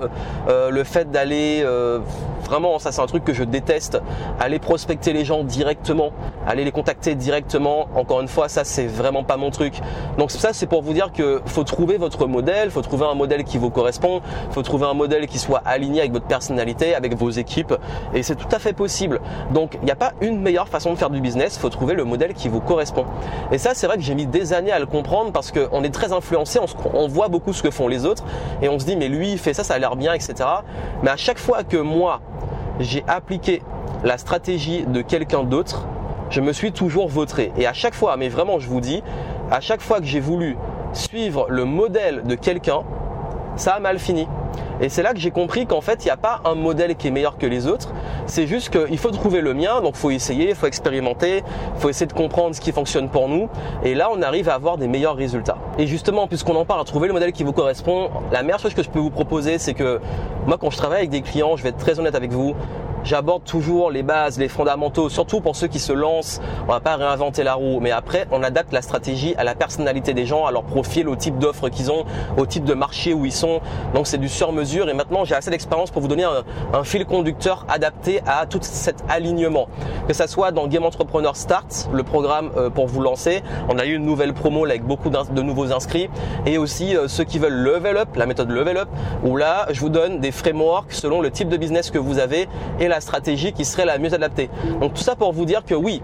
le 0.47 0.83
fait 0.83 1.11
d'aller 1.11 1.65
vraiment, 2.45 2.79
ça 2.79 2.91
c'est 2.91 3.01
un 3.01 3.05
truc 3.07 3.23
que 3.23 3.33
je 3.33 3.43
déteste, 3.43 4.01
aller 4.39 4.59
prospecter 4.59 5.13
les 5.13 5.25
gens 5.25 5.43
directement, 5.43 6.11
aller 6.47 6.63
les 6.63 6.71
contacter 6.71 7.15
directement. 7.15 7.87
Encore 7.95 8.21
une 8.21 8.27
fois, 8.27 8.49
ça 8.49 8.63
c'est 8.63 8.87
vraiment 8.87 9.23
pas 9.23 9.37
mon 9.37 9.51
truc. 9.51 9.79
Donc 10.17 10.31
ça 10.31 10.53
c'est 10.53 10.67
pour 10.67 10.81
vous 10.81 10.93
dire 10.93 11.11
que 11.11 11.41
faut 11.45 11.63
trouver 11.63 11.97
votre 11.97 12.27
modèle, 12.27 12.71
faut 12.71 12.81
trouver 12.81 13.05
un 13.05 13.15
modèle 13.15 13.43
qui 13.43 13.57
vous 13.57 13.69
correspond, 13.69 14.21
faut 14.51 14.61
trouver 14.61 14.85
un 14.85 14.93
modèle 14.93 15.27
qui 15.27 15.39
soit 15.39 15.61
aligné 15.65 16.01
avec 16.01 16.11
votre 16.11 16.27
personnalité, 16.27 16.95
avec 16.95 17.15
vos 17.17 17.29
équipes, 17.29 17.73
et 18.13 18.23
c'est 18.23 18.35
tout 18.35 18.47
à 18.51 18.59
fait 18.59 18.73
possible. 18.73 19.21
Donc 19.51 19.77
il 19.81 19.85
n'y 19.85 19.91
a 19.91 19.95
pas 19.95 20.13
une 20.21 20.41
meilleure 20.41 20.67
façon 20.67 20.93
de 20.93 20.97
faire 20.97 21.09
du 21.09 21.21
business, 21.21 21.57
faut 21.57 21.69
trouver 21.69 21.93
le 21.93 22.05
modèle 22.05 22.33
qui 22.33 22.47
vous 22.47 22.61
correspond. 22.61 23.05
Et 23.51 23.57
ça 23.57 23.73
c'est 23.73 23.87
vrai 23.87 23.97
que 23.97 24.03
j'ai 24.03 24.15
mis 24.15 24.27
des 24.27 24.53
années 24.53 24.71
à 24.71 24.79
le 24.79 24.85
comprendre 24.85 25.31
parce 25.31 25.51
qu'on 25.51 25.83
est 25.83 25.93
très 25.93 26.13
influencé, 26.13 26.59
on, 26.59 26.65
on 26.93 27.07
voit 27.07 27.27
beaucoup 27.27 27.53
ce 27.53 27.63
que 27.63 27.71
font 27.71 27.87
les 27.87 28.05
autres, 28.05 28.23
et 28.61 28.69
on 28.69 28.79
se 28.79 28.85
dit 28.85 28.95
mais 28.95 29.07
lui 29.07 29.31
il 29.31 29.37
fait 29.37 29.53
ça, 29.53 29.63
ça 29.63 29.75
a 29.75 29.79
l'air 29.79 29.95
bien, 29.95 30.13
etc. 30.13 30.35
Mais 31.03 31.09
à 31.09 31.17
chaque 31.17 31.39
fois 31.39 31.63
que 31.63 31.77
moi 31.77 32.21
j'ai 32.79 33.03
appliqué 33.07 33.61
la 34.03 34.17
stratégie 34.17 34.85
de 34.85 35.01
quelqu'un 35.01 35.43
d'autre, 35.43 35.87
je 36.29 36.41
me 36.41 36.53
suis 36.53 36.71
toujours 36.71 37.07
vautré. 37.07 37.51
Et 37.57 37.67
à 37.67 37.73
chaque 37.73 37.93
fois, 37.93 38.17
mais 38.17 38.29
vraiment 38.29 38.59
je 38.59 38.67
vous 38.67 38.81
dis, 38.81 39.03
à 39.51 39.61
chaque 39.61 39.81
fois 39.81 39.99
que 39.99 40.05
j'ai 40.05 40.19
voulu 40.19 40.57
suivre 40.93 41.47
le 41.49 41.65
modèle 41.65 42.23
de 42.23 42.35
quelqu'un, 42.35 42.83
ça 43.55 43.73
a 43.73 43.79
mal 43.79 43.99
fini. 43.99 44.27
Et 44.81 44.89
c'est 44.89 45.03
là 45.03 45.13
que 45.13 45.19
j'ai 45.19 45.31
compris 45.31 45.65
qu'en 45.65 45.81
fait, 45.81 46.03
il 46.03 46.07
n'y 46.07 46.11
a 46.11 46.17
pas 46.17 46.41
un 46.43 46.55
modèle 46.55 46.95
qui 46.95 47.07
est 47.07 47.11
meilleur 47.11 47.37
que 47.37 47.45
les 47.45 47.67
autres. 47.67 47.93
C'est 48.25 48.45
juste 48.45 48.69
qu'il 48.69 48.97
faut 48.97 49.11
trouver 49.11 49.39
le 49.41 49.53
mien, 49.53 49.81
donc 49.81 49.93
il 49.95 49.99
faut 49.99 50.11
essayer, 50.11 50.49
il 50.49 50.55
faut 50.55 50.67
expérimenter, 50.67 51.43
il 51.75 51.81
faut 51.81 51.89
essayer 51.89 52.07
de 52.07 52.13
comprendre 52.13 52.55
ce 52.55 52.59
qui 52.59 52.71
fonctionne 52.71 53.09
pour 53.09 53.29
nous. 53.29 53.47
Et 53.83 53.95
là, 53.95 54.09
on 54.11 54.21
arrive 54.21 54.49
à 54.49 54.55
avoir 54.55 54.77
des 54.77 54.87
meilleurs 54.87 55.15
résultats. 55.15 55.57
Et 55.77 55.87
justement, 55.87 56.27
puisqu'on 56.27 56.55
en 56.55 56.65
parle, 56.65 56.81
à 56.81 56.83
trouver 56.83 57.07
le 57.07 57.13
modèle 57.13 57.31
qui 57.31 57.43
vous 57.43 57.53
correspond, 57.53 58.09
la 58.31 58.43
meilleure 58.43 58.59
chose 58.59 58.73
que 58.73 58.83
je 58.83 58.89
peux 58.89 58.99
vous 58.99 59.11
proposer, 59.11 59.57
c'est 59.59 59.73
que 59.73 60.01
moi, 60.45 60.57
quand 60.59 60.69
je 60.69 60.77
travaille 60.77 60.99
avec 60.99 61.09
des 61.09 61.21
clients, 61.21 61.55
je 61.55 61.63
vais 61.63 61.69
être 61.69 61.77
très 61.77 61.99
honnête 61.99 62.15
avec 62.15 62.31
vous, 62.31 62.53
j'aborde 63.05 63.43
toujours 63.43 63.91
les 63.91 64.03
bases, 64.03 64.37
les 64.37 64.49
fondamentaux, 64.49 65.09
surtout 65.09 65.39
pour 65.39 65.55
ceux 65.55 65.67
qui 65.67 65.79
se 65.79 65.93
lancent. 65.93 66.41
On 66.67 66.71
va 66.71 66.79
pas 66.79 66.95
réinventer 66.95 67.43
la 67.43 67.53
roue, 67.53 67.79
mais 67.79 67.91
après, 67.91 68.27
on 68.31 68.43
adapte 68.43 68.73
la 68.73 68.81
stratégie 68.81 69.35
à 69.37 69.43
la 69.43 69.55
personnalité 69.55 70.13
des 70.13 70.25
gens, 70.25 70.45
à 70.45 70.51
leur 70.51 70.63
profil, 70.63 71.07
au 71.07 71.15
type 71.15 71.37
d'offres 71.37 71.69
qu'ils 71.69 71.91
ont, 71.91 72.05
au 72.37 72.45
type 72.45 72.65
de 72.65 72.73
marché 72.73 73.13
où 73.13 73.25
ils 73.25 73.31
sont. 73.31 73.61
Donc 73.93 74.07
c'est 74.07 74.17
du 74.17 74.27
sur-mesure. 74.27 74.89
Et 74.89 74.93
maintenant, 74.93 75.23
j'ai 75.23 75.35
assez 75.35 75.51
d'expérience 75.51 75.91
pour 75.91 76.01
vous 76.01 76.07
donner 76.07 76.25
un, 76.25 76.83
fil 76.83 77.05
conducteur 77.05 77.65
adapté 77.69 78.21
à 78.25 78.45
tout 78.45 78.59
cet 78.61 79.03
alignement. 79.07 79.67
Que 80.07 80.13
ça 80.13 80.27
soit 80.27 80.51
dans 80.51 80.67
Game 80.67 80.83
Entrepreneur 80.83 81.35
Start, 81.35 81.89
le 81.93 82.03
programme 82.03 82.51
euh, 82.57 82.69
pour 82.69 82.87
vous 82.87 83.01
lancer. 83.01 83.43
On 83.69 83.77
a 83.77 83.85
eu 83.85 83.95
une 83.95 84.05
nouvelle 84.05 84.33
promo 84.33 84.65
avec 84.65 84.83
beaucoup 84.83 85.09
de 85.09 85.41
nouveaux 85.41 85.71
inscrits. 85.71 86.09
Et 86.45 86.57
aussi 86.57 86.95
euh, 86.95 87.07
ceux 87.07 87.23
qui 87.23 87.39
veulent 87.39 87.53
level 87.53 87.97
up, 87.97 88.09
la 88.15 88.25
méthode 88.25 88.49
level 88.49 88.77
up, 88.77 88.89
où 89.23 89.37
là, 89.37 89.67
je 89.71 89.79
vous 89.79 89.89
donne 89.89 90.19
des 90.19 90.31
frameworks 90.31 90.91
selon 90.91 91.21
le 91.21 91.31
type 91.31 91.49
de 91.49 91.57
business 91.57 91.91
que 91.91 91.97
vous 91.97 92.19
avez 92.19 92.47
et 92.79 92.87
la 92.87 92.94
stratégie 93.01 93.53
qui 93.53 93.65
serait 93.65 93.85
la 93.85 93.97
mieux 93.97 94.13
adaptée. 94.13 94.49
Donc 94.79 94.93
tout 94.93 95.03
ça 95.03 95.15
pour 95.15 95.33
vous 95.33 95.45
dire 95.45 95.63
que 95.63 95.75
oui, 95.75 96.01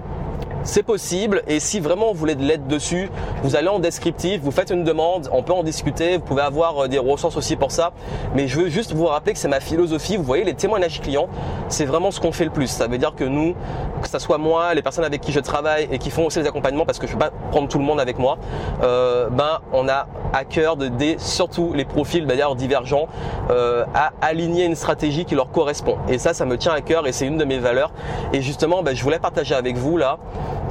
c'est 0.63 0.83
possible 0.83 1.43
et 1.47 1.59
si 1.59 1.79
vraiment 1.79 2.11
vous 2.11 2.19
voulez 2.19 2.35
de 2.35 2.43
l'aide 2.43 2.67
dessus, 2.67 3.09
vous 3.43 3.55
allez 3.55 3.67
en 3.67 3.79
descriptif, 3.79 4.41
vous 4.41 4.51
faites 4.51 4.69
une 4.69 4.83
demande, 4.83 5.29
on 5.31 5.43
peut 5.43 5.53
en 5.53 5.63
discuter, 5.63 6.17
vous 6.17 6.23
pouvez 6.23 6.41
avoir 6.41 6.83
euh, 6.83 6.87
des 6.87 6.99
ressources 6.99 7.35
aussi 7.35 7.55
pour 7.55 7.71
ça. 7.71 7.91
Mais 8.35 8.47
je 8.47 8.59
veux 8.59 8.69
juste 8.69 8.93
vous 8.93 9.05
rappeler 9.05 9.33
que 9.33 9.39
c'est 9.39 9.47
ma 9.47 9.59
philosophie. 9.59 10.17
Vous 10.17 10.23
voyez, 10.23 10.43
les 10.43 10.53
témoignages 10.53 11.01
clients, 11.01 11.27
c'est 11.67 11.85
vraiment 11.85 12.11
ce 12.11 12.19
qu'on 12.19 12.31
fait 12.31 12.45
le 12.45 12.51
plus. 12.51 12.67
Ça 12.67 12.87
veut 12.87 12.97
dire 12.97 13.15
que 13.15 13.23
nous, 13.23 13.55
que 14.01 14.09
ce 14.09 14.19
soit 14.19 14.37
moi, 14.37 14.73
les 14.73 14.81
personnes 14.81 15.05
avec 15.05 15.21
qui 15.21 15.31
je 15.31 15.39
travaille 15.39 15.87
et 15.91 15.97
qui 15.97 16.09
font 16.09 16.25
aussi 16.25 16.39
les 16.39 16.47
accompagnements, 16.47 16.85
parce 16.85 16.99
que 16.99 17.07
je 17.07 17.13
ne 17.13 17.19
peux 17.19 17.25
pas 17.25 17.31
prendre 17.51 17.67
tout 17.67 17.79
le 17.79 17.85
monde 17.85 17.99
avec 17.99 18.19
moi, 18.19 18.37
euh, 18.83 19.29
ben 19.29 19.59
on 19.73 19.87
a 19.87 20.07
à 20.33 20.45
cœur 20.45 20.77
de 20.77 20.87
des 20.87 21.17
surtout 21.19 21.73
les 21.73 21.85
profils 21.85 22.25
d'ailleurs 22.25 22.55
divergents 22.55 23.07
euh, 23.49 23.85
à 23.93 24.11
aligner 24.21 24.65
une 24.65 24.75
stratégie 24.75 25.25
qui 25.25 25.35
leur 25.35 25.51
correspond. 25.51 25.97
Et 26.07 26.17
ça, 26.17 26.33
ça 26.33 26.45
me 26.45 26.57
tient 26.57 26.73
à 26.73 26.81
cœur 26.81 27.07
et 27.07 27.11
c'est 27.11 27.25
une 27.25 27.37
de 27.37 27.45
mes 27.45 27.59
valeurs. 27.59 27.91
Et 28.33 28.41
justement, 28.41 28.83
ben, 28.83 28.95
je 28.95 29.03
voulais 29.03 29.19
partager 29.19 29.55
avec 29.55 29.77
vous 29.77 29.97
là 29.97 30.19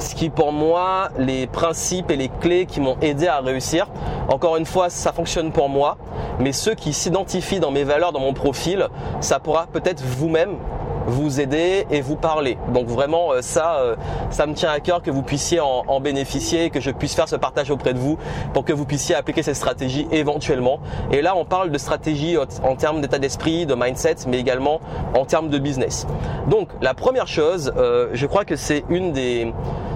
ce 0.00 0.14
qui 0.14 0.30
pour 0.30 0.52
moi 0.52 1.10
les 1.18 1.46
principes 1.46 2.10
et 2.10 2.16
les 2.16 2.28
clés 2.28 2.66
qui 2.66 2.80
m'ont 2.80 2.96
aidé 3.02 3.26
à 3.26 3.40
réussir. 3.40 3.86
Encore 4.28 4.56
une 4.56 4.66
fois, 4.66 4.90
ça 4.90 5.12
fonctionne 5.12 5.52
pour 5.52 5.68
moi, 5.68 5.98
mais 6.38 6.52
ceux 6.52 6.74
qui 6.74 6.92
s'identifient 6.92 7.60
dans 7.60 7.70
mes 7.70 7.84
valeurs, 7.84 8.12
dans 8.12 8.20
mon 8.20 8.32
profil, 8.32 8.88
ça 9.20 9.38
pourra 9.38 9.66
peut-être 9.66 10.02
vous-même 10.02 10.56
vous 11.06 11.40
aider 11.40 11.86
et 11.90 12.00
vous 12.00 12.16
parler. 12.16 12.58
Donc 12.72 12.86
vraiment 12.86 13.32
euh, 13.32 13.42
ça, 13.42 13.76
euh, 13.76 13.96
ça 14.30 14.46
me 14.46 14.54
tient 14.54 14.70
à 14.70 14.80
cœur 14.80 15.02
que 15.02 15.10
vous 15.10 15.22
puissiez 15.22 15.60
en, 15.60 16.00
bénéficier, 16.00 16.70
que 16.70 16.80
je 16.80 16.90
puisse 16.90 17.14
faire 17.14 17.28
ce 17.28 17.36
partage 17.36 17.70
auprès 17.70 17.92
de 17.92 17.98
vous 17.98 18.18
pour 18.54 18.64
que 18.64 18.72
vous 18.72 18.86
puissiez 18.86 19.14
appliquer 19.14 19.42
ces 19.42 19.54
stratégies 19.54 20.06
éventuellement. 20.12 20.80
Et 21.12 21.20
là, 21.20 21.36
on 21.36 21.44
parle 21.44 21.70
de 21.70 21.78
stratégie 21.78 22.36
en 22.38 22.76
termes 22.76 23.00
d'état 23.00 23.18
d'esprit, 23.18 23.66
de 23.66 23.74
mindset, 23.74 24.16
mais 24.26 24.38
également 24.38 24.80
en 25.14 25.24
termes 25.24 25.50
de 25.50 25.58
business. 25.58 26.06
Donc 26.48 26.68
la 26.80 26.94
première 26.94 27.26
chose, 27.26 27.72
euh, 27.76 28.08
je 28.12 28.26
crois 28.26 28.44
que 28.44 28.56
c'est 28.56 28.84
une 28.88 29.12
des 29.12 29.52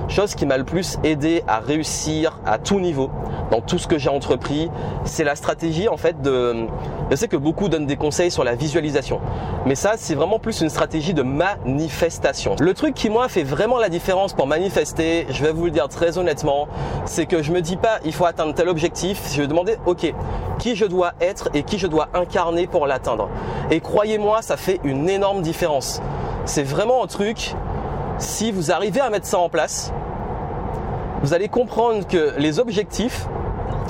chose 0.08 0.34
qui 0.34 0.46
m'a 0.46 0.56
le 0.56 0.64
plus 0.64 0.99
aidé 1.04 1.42
à 1.46 1.61
réussir 1.61 2.38
à 2.46 2.58
tout 2.58 2.80
niveau 2.80 3.11
dans 3.50 3.61
tout 3.61 3.78
ce 3.78 3.87
que 3.87 3.99
j'ai 3.99 4.08
entrepris, 4.08 4.70
c'est 5.04 5.25
la 5.25 5.37
stratégie 5.37 5.88
en 5.88 5.96
fait 5.96 6.20
de. 6.23 6.66
Je 7.11 7.16
sais 7.16 7.28
que 7.28 7.37
beaucoup 7.37 7.68
donnent 7.68 7.87
des 7.87 7.96
conseils 7.96 8.30
sur 8.30 8.44
la 8.44 8.54
visualisation, 8.54 9.20
mais 9.66 9.75
ça 9.75 9.92
c'est 9.96 10.14
vraiment 10.14 10.38
plus 10.38 10.61
une 10.61 10.70
stratégie 10.70 11.14
de 11.14 11.23
manifestation. 11.23 12.56
Le 12.58 12.75
truc 12.75 12.94
qui 12.94 13.11
moi 13.11 13.28
fait 13.28 13.42
vraiment 13.42 13.78
la 13.78 13.88
différence 13.88 14.32
pour 14.32 14.46
manifester, 14.46 15.26
je 15.30 15.44
vais 15.44 15.52
vous 15.52 15.66
le 15.66 15.70
dire 15.70 15.88
très 15.88 16.18
honnêtement, 16.18 16.68
c'est 17.04 17.26
que 17.26 17.42
je 17.42 17.52
me 17.52 17.61
dis 17.61 17.76
pas 17.76 17.99
il 18.04 18.12
faut 18.12 18.25
atteindre 18.25 18.54
tel 18.54 18.68
objectif, 18.68 19.20
je 19.32 19.42
vais 19.42 19.46
demander 19.46 19.76
ok 19.87 20.14
qui 20.58 20.76
je 20.76 20.87
dois 20.87 21.12
être 21.20 21.50
et 21.54 21.62
qui 21.62 21.78
je 21.78 21.87
dois 21.87 22.08
incarner 22.14 22.66
pour 22.66 22.87
l'atteindre. 22.87 23.28
Et 23.70 23.80
croyez-moi, 23.80 24.42
ça 24.42 24.56
fait 24.56 24.80
une 24.84 25.08
énorme 25.08 25.42
différence. 25.42 26.00
C'est 26.44 26.62
vraiment 26.62 27.02
un 27.02 27.06
truc 27.06 27.54
si 28.18 28.52
vous 28.52 28.71
arrivez 28.71 29.00
à 29.00 29.11
mettre 29.11 29.26
ça 29.26 29.38
en 29.38 29.49
place, 29.49 29.92
vous 31.23 31.35
allez 31.35 31.49
comprendre 31.49 32.06
que 32.06 32.35
les 32.38 32.59
objectifs, 32.59 33.26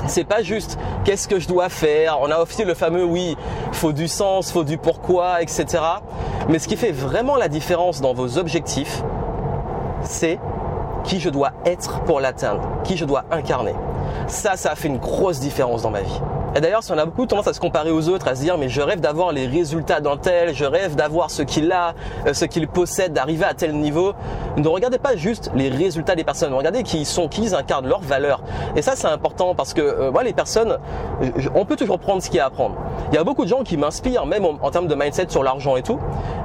c'est 0.07 0.25
pas 0.25 0.43
juste 0.43 0.78
qu'est-ce 1.04 1.28
que 1.28 1.38
je 1.38 1.49
dois 1.49 1.69
faire. 1.69 2.19
On 2.21 2.31
a 2.31 2.38
aussi 2.38 2.64
le 2.64 2.75
fameux 2.75 3.04
oui, 3.04 3.37
faut 3.73 3.93
du 3.93 4.09
sens, 4.09 4.52
faut 4.52 4.64
du 4.64 4.78
pourquoi, 4.78 5.43
etc. 5.43 5.83
Mais 6.49 6.59
ce 6.59 6.69
qui 6.69 6.76
fait 6.76 6.93
vraiment 6.93 7.37
la 7.37 7.49
différence 7.49 8.00
dans 8.00 8.14
vos 8.14 8.38
objectifs, 8.38 9.02
c'est 10.02 10.38
qui 11.04 11.21
je 11.21 11.28
dois 11.28 11.52
être 11.64 12.00
pour 12.00 12.21
l'atteindre, 12.21 12.62
qui 12.85 12.97
je 12.97 13.04
dois 13.04 13.25
incarner. 13.31 13.75
Ça, 14.26 14.56
ça 14.56 14.71
a 14.71 14.75
fait 14.75 14.89
une 14.89 14.99
grosse 14.99 15.41
différence 15.41 15.82
dans 15.82 15.91
ma 15.91 16.00
vie. 16.00 16.21
Et 16.56 16.60
d'ailleurs, 16.60 16.84
si 16.84 16.93
on 16.93 16.99
a 16.99 17.04
beaucoup 17.04 17.26
tendance 17.26 17.49
à 17.49 17.52
se 17.52 17.58
comparer 17.58 17.90
aux 17.90 18.08
autres, 18.08 18.28
à 18.28 18.36
se 18.36 18.40
dire 18.40 18.58
mais 18.58 18.69
je 18.69 18.80
rêve 18.80 19.00
d'avoir 19.00 19.32
les 19.32 19.47
résultats 19.47 20.00
d'un 20.00 20.17
tel, 20.17 20.54
je 20.54 20.64
rêve 20.64 20.95
d'avoir 20.95 21.30
ce 21.30 21.43
qu'il 21.43 21.73
a, 21.73 21.95
euh, 22.26 22.32
ce 22.32 22.45
qu'il 22.45 22.69
possède, 22.69 23.12
d'arriver 23.12 23.45
à 23.45 23.54
tel 23.54 23.75
niveau, 23.75 24.12
ne 24.56 24.69
regardez 24.69 24.99
pas 24.99 25.17
juste 25.17 25.50
les 25.56 25.69
résultats 25.69 26.14
des 26.14 26.23
personnes, 26.23 26.54
regardez 26.54 26.84
qui 26.84 26.99
ils 26.99 27.06
sont, 27.06 27.28
qui 27.28 27.43
ils 27.43 27.54
incarnent, 27.56 27.88
leurs 27.88 28.02
valeurs. 28.02 28.40
Et 28.76 28.82
ça, 28.82 28.93
c'est 28.95 29.08
important 29.08 29.54
parce 29.56 29.75
que 29.75 29.80
euh, 29.80 30.10
moi, 30.12 30.23
les 30.23 30.32
personnes, 30.32 30.78
on 31.54 31.64
peut 31.64 31.76
toujours 31.76 31.99
prendre 31.99 32.23
ce 32.23 32.28
qu'il 32.28 32.36
y 32.36 32.40
a 32.40 32.47
à 32.47 32.50
prendre. 32.50 32.76
Il 33.10 33.17
y 33.17 33.19
a 33.19 33.25
beaucoup 33.25 33.45
de 33.45 33.50
gens 33.50 33.64
qui 33.64 33.76
m'inspirent, 33.76 34.26
même 34.26 34.45
en, 34.45 34.54
en 34.62 34.71
termes 34.71 34.86
de 34.86 34.95
mindset 34.95 35.26
sur 35.30 35.43
l'argent 35.43 35.76
et 35.76 35.82
tout, 35.82 35.99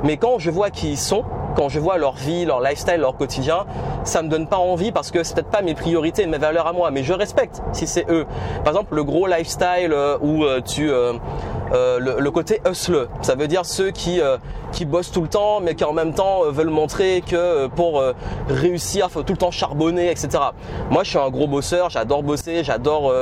mais 0.03 0.17
quand 0.17 0.39
je 0.39 0.49
vois 0.49 0.71
qui 0.71 0.91
ils 0.91 0.97
sont, 0.97 1.23
quand 1.59 1.67
je 1.67 1.77
vois 1.77 1.97
leur 1.97 2.13
vie, 2.13 2.45
leur 2.45 2.61
lifestyle, 2.61 3.01
leur 3.01 3.17
quotidien, 3.17 3.65
ça 4.05 4.21
me 4.21 4.29
donne 4.29 4.47
pas 4.47 4.55
envie 4.55 4.93
parce 4.93 5.11
que 5.11 5.23
c'est 5.23 5.33
peut-être 5.33 5.49
pas 5.49 5.61
mes 5.61 5.73
priorités, 5.73 6.25
mes 6.25 6.37
valeurs 6.37 6.67
à 6.67 6.71
moi, 6.71 6.89
mais 6.89 7.03
je 7.03 7.11
respecte 7.11 7.61
si 7.73 7.85
c'est 7.85 8.09
eux. 8.09 8.25
Par 8.63 8.71
exemple, 8.71 8.95
le 8.95 9.03
gros 9.03 9.27
lifestyle 9.27 9.91
euh, 9.91 10.17
où 10.21 10.45
euh, 10.45 10.61
tu 10.61 10.89
euh, 10.89 11.19
le, 11.99 12.31
côté 12.31 12.61
hustle, 12.65 13.09
ça 13.21 13.35
veut 13.35 13.49
dire 13.49 13.65
ceux 13.65 13.91
qui 13.91 14.21
bossent 14.85 15.11
tout 15.11 15.21
le 15.21 15.27
temps, 15.27 15.59
mais 15.59 15.75
qui 15.75 15.83
en 15.83 15.91
même 15.91 16.13
temps 16.13 16.43
veulent 16.49 16.69
montrer 16.69 17.21
que 17.27 17.67
pour 17.67 18.01
réussir, 18.47 19.11
faut 19.11 19.23
tout 19.23 19.33
le 19.33 19.37
temps 19.37 19.51
charbonner, 19.51 20.09
etc. 20.09 20.29
Moi, 20.89 21.03
je 21.03 21.09
suis 21.09 21.19
un 21.19 21.29
gros 21.29 21.47
bosseur, 21.47 21.89
j'adore 21.89 22.23
bosser, 22.23 22.63
j'adore 22.63 23.13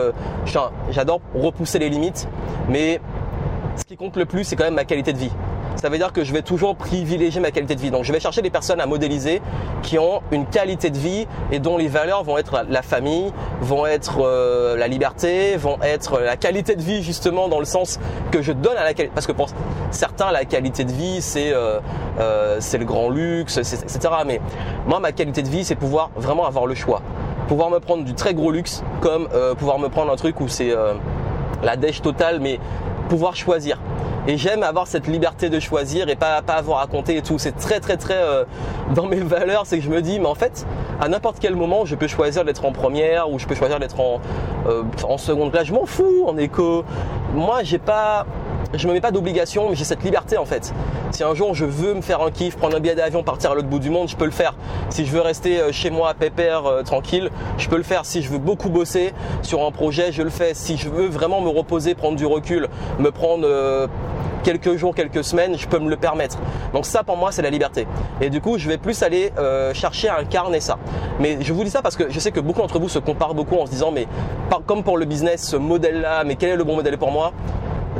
repousser 1.33 1.79
les 1.79 1.89
limites, 1.89 2.27
mais 2.69 3.01
ce 3.77 3.83
qui 3.83 3.97
compte 3.97 4.15
le 4.15 4.25
plus, 4.25 4.43
c'est 4.43 4.55
quand 4.55 4.65
même 4.65 4.75
ma 4.75 4.85
qualité 4.85 5.11
de 5.11 5.17
vie 5.17 5.31
ça 5.77 5.89
veut 5.89 5.97
dire 5.97 6.11
que 6.11 6.23
je 6.23 6.33
vais 6.33 6.41
toujours 6.41 6.75
privilégier 6.75 7.39
ma 7.39 7.51
qualité 7.51 7.75
de 7.75 7.81
vie. 7.81 7.91
Donc 7.91 8.03
je 8.03 8.11
vais 8.11 8.19
chercher 8.19 8.41
des 8.41 8.49
personnes 8.49 8.81
à 8.81 8.85
modéliser 8.85 9.41
qui 9.83 9.99
ont 9.99 10.21
une 10.31 10.45
qualité 10.45 10.89
de 10.89 10.97
vie 10.97 11.27
et 11.51 11.59
dont 11.59 11.77
les 11.77 11.87
valeurs 11.87 12.23
vont 12.23 12.37
être 12.37 12.65
la 12.67 12.81
famille, 12.81 13.31
vont 13.61 13.85
être 13.85 14.19
euh, 14.21 14.75
la 14.75 14.87
liberté, 14.87 15.55
vont 15.55 15.77
être 15.81 16.19
la 16.19 16.35
qualité 16.35 16.75
de 16.75 16.81
vie 16.81 17.03
justement 17.03 17.47
dans 17.47 17.59
le 17.59 17.65
sens 17.65 17.99
que 18.31 18.41
je 18.41 18.51
donne 18.51 18.77
à 18.77 18.83
la 18.83 18.93
qualité. 18.93 19.11
Parce 19.13 19.27
que 19.27 19.31
pour 19.31 19.49
certains, 19.91 20.31
la 20.31 20.45
qualité 20.45 20.83
de 20.83 20.91
vie, 20.91 21.21
c'est 21.21 21.53
euh, 21.53 21.79
euh, 22.19 22.59
le 22.77 22.85
grand 22.85 23.09
luxe, 23.09 23.57
etc. 23.57 23.99
Mais 24.25 24.41
moi, 24.87 24.99
ma 24.99 25.11
qualité 25.11 25.41
de 25.41 25.49
vie, 25.49 25.63
c'est 25.63 25.75
pouvoir 25.75 26.09
vraiment 26.15 26.45
avoir 26.45 26.65
le 26.65 26.75
choix. 26.75 27.01
Pouvoir 27.47 27.69
me 27.69 27.79
prendre 27.79 28.03
du 28.03 28.13
très 28.13 28.33
gros 28.33 28.51
luxe 28.51 28.83
comme 29.01 29.29
pouvoir 29.57 29.79
me 29.79 29.87
prendre 29.87 30.11
un 30.11 30.15
truc 30.15 30.41
où 30.41 30.47
c'est 30.47 30.75
la 31.63 31.77
dèche 31.77 32.01
totale, 32.01 32.39
mais 32.41 32.59
pouvoir 33.07 33.35
choisir. 33.35 33.79
Et 34.27 34.37
j'aime 34.37 34.61
avoir 34.61 34.87
cette 34.87 35.07
liberté 35.07 35.49
de 35.49 35.59
choisir 35.59 36.09
et 36.09 36.17
pas, 36.17 36.41
pas 36.41 36.55
avoir 36.55 36.81
à 36.81 36.87
compter 36.87 37.15
et 37.15 37.21
tout. 37.21 37.39
C'est 37.39 37.55
très 37.55 37.79
très 37.79 37.95
très 37.95 38.17
euh, 38.17 38.43
dans 38.93 39.05
mes 39.05 39.19
valeurs, 39.21 39.65
c'est 39.65 39.77
que 39.77 39.83
je 39.83 39.89
me 39.89 40.01
dis, 40.01 40.19
mais 40.19 40.25
en 40.27 40.35
fait, 40.35 40.65
à 40.99 41.07
n'importe 41.07 41.37
quel 41.39 41.55
moment, 41.55 41.85
je 41.85 41.95
peux 41.95 42.07
choisir 42.07 42.43
d'être 42.43 42.65
en 42.65 42.73
première 42.73 43.31
ou 43.31 43.39
je 43.39 43.47
peux 43.47 43.55
choisir 43.55 43.79
d'être 43.79 43.99
en, 43.99 44.19
euh, 44.67 44.83
en 45.03 45.17
seconde 45.17 45.51
classe. 45.51 45.67
Je 45.67 45.73
m'en 45.73 45.85
fous 45.85 46.25
en 46.27 46.37
écho. 46.37 46.83
Moi, 47.33 47.63
j'ai 47.63 47.77
pas, 47.77 48.25
je 48.73 48.87
me 48.87 48.93
mets 48.93 49.01
pas 49.01 49.11
d'obligation, 49.11 49.69
mais 49.69 49.75
j'ai 49.75 49.83
cette 49.83 50.03
liberté 50.03 50.37
en 50.37 50.45
fait. 50.45 50.73
Si 51.11 51.23
un 51.23 51.33
jour 51.33 51.53
je 51.53 51.65
veux 51.65 51.93
me 51.93 52.01
faire 52.01 52.21
un 52.21 52.31
kiff, 52.31 52.57
prendre 52.57 52.75
un 52.75 52.79
billet 52.79 52.95
d'avion, 52.95 53.23
partir 53.23 53.51
à 53.51 53.55
l'autre 53.55 53.67
bout 53.67 53.79
du 53.79 53.89
monde, 53.89 54.07
je 54.07 54.15
peux 54.15 54.25
le 54.25 54.31
faire. 54.31 54.55
Si 54.89 55.05
je 55.05 55.11
veux 55.11 55.21
rester 55.21 55.59
euh, 55.59 55.71
chez 55.71 55.89
moi, 55.89 56.13
pépère, 56.13 56.63
tranquille, 56.85 57.29
je 57.57 57.69
peux 57.69 57.77
le 57.77 57.83
faire. 57.83 58.05
Si 58.05 58.21
je 58.21 58.29
veux 58.29 58.37
beaucoup 58.37 58.69
bosser 58.69 59.13
sur 59.41 59.65
un 59.65 59.71
projet, 59.71 60.11
je 60.11 60.21
le 60.21 60.29
fais. 60.29 60.53
Si 60.53 60.77
je 60.77 60.89
veux 60.89 61.07
vraiment 61.07 61.41
me 61.41 61.49
reposer, 61.49 61.95
prendre 61.95 62.17
du 62.17 62.25
recul, 62.25 62.67
me 62.99 63.11
prendre 63.11 63.47
quelques 64.47 64.77
jours, 64.77 64.95
quelques 64.95 65.25
semaines, 65.25 65.57
je 65.57 65.67
peux 65.67 65.79
me 65.79 65.89
le 65.89 65.97
permettre. 65.97 66.37
Donc 66.73 66.85
ça 66.85 67.03
pour 67.03 67.17
moi 67.17 67.33
c'est 67.33 67.41
la 67.41 67.49
liberté. 67.49 67.85
Et 68.21 68.29
du 68.29 68.39
coup 68.39 68.57
je 68.57 68.69
vais 68.69 68.77
plus 68.77 69.03
aller 69.03 69.33
euh, 69.37 69.73
chercher 69.73 70.07
à 70.07 70.19
incarner 70.19 70.61
ça. 70.61 70.77
Mais 71.19 71.37
je 71.41 71.51
vous 71.51 71.65
dis 71.65 71.69
ça 71.69 71.81
parce 71.81 71.97
que 71.97 72.09
je 72.09 72.19
sais 72.19 72.31
que 72.31 72.39
beaucoup 72.39 72.61
d'entre 72.61 72.79
vous 72.79 72.87
se 72.87 72.99
comparent 72.99 73.33
beaucoup 73.33 73.57
en 73.57 73.65
se 73.65 73.71
disant 73.71 73.91
mais 73.91 74.07
comme 74.65 74.83
pour 74.83 74.97
le 74.97 75.03
business, 75.03 75.43
ce 75.43 75.57
modèle-là, 75.57 76.23
mais 76.23 76.35
quel 76.35 76.51
est 76.51 76.55
le 76.55 76.63
bon 76.63 76.77
modèle 76.77 76.97
pour 76.97 77.11
moi? 77.11 77.33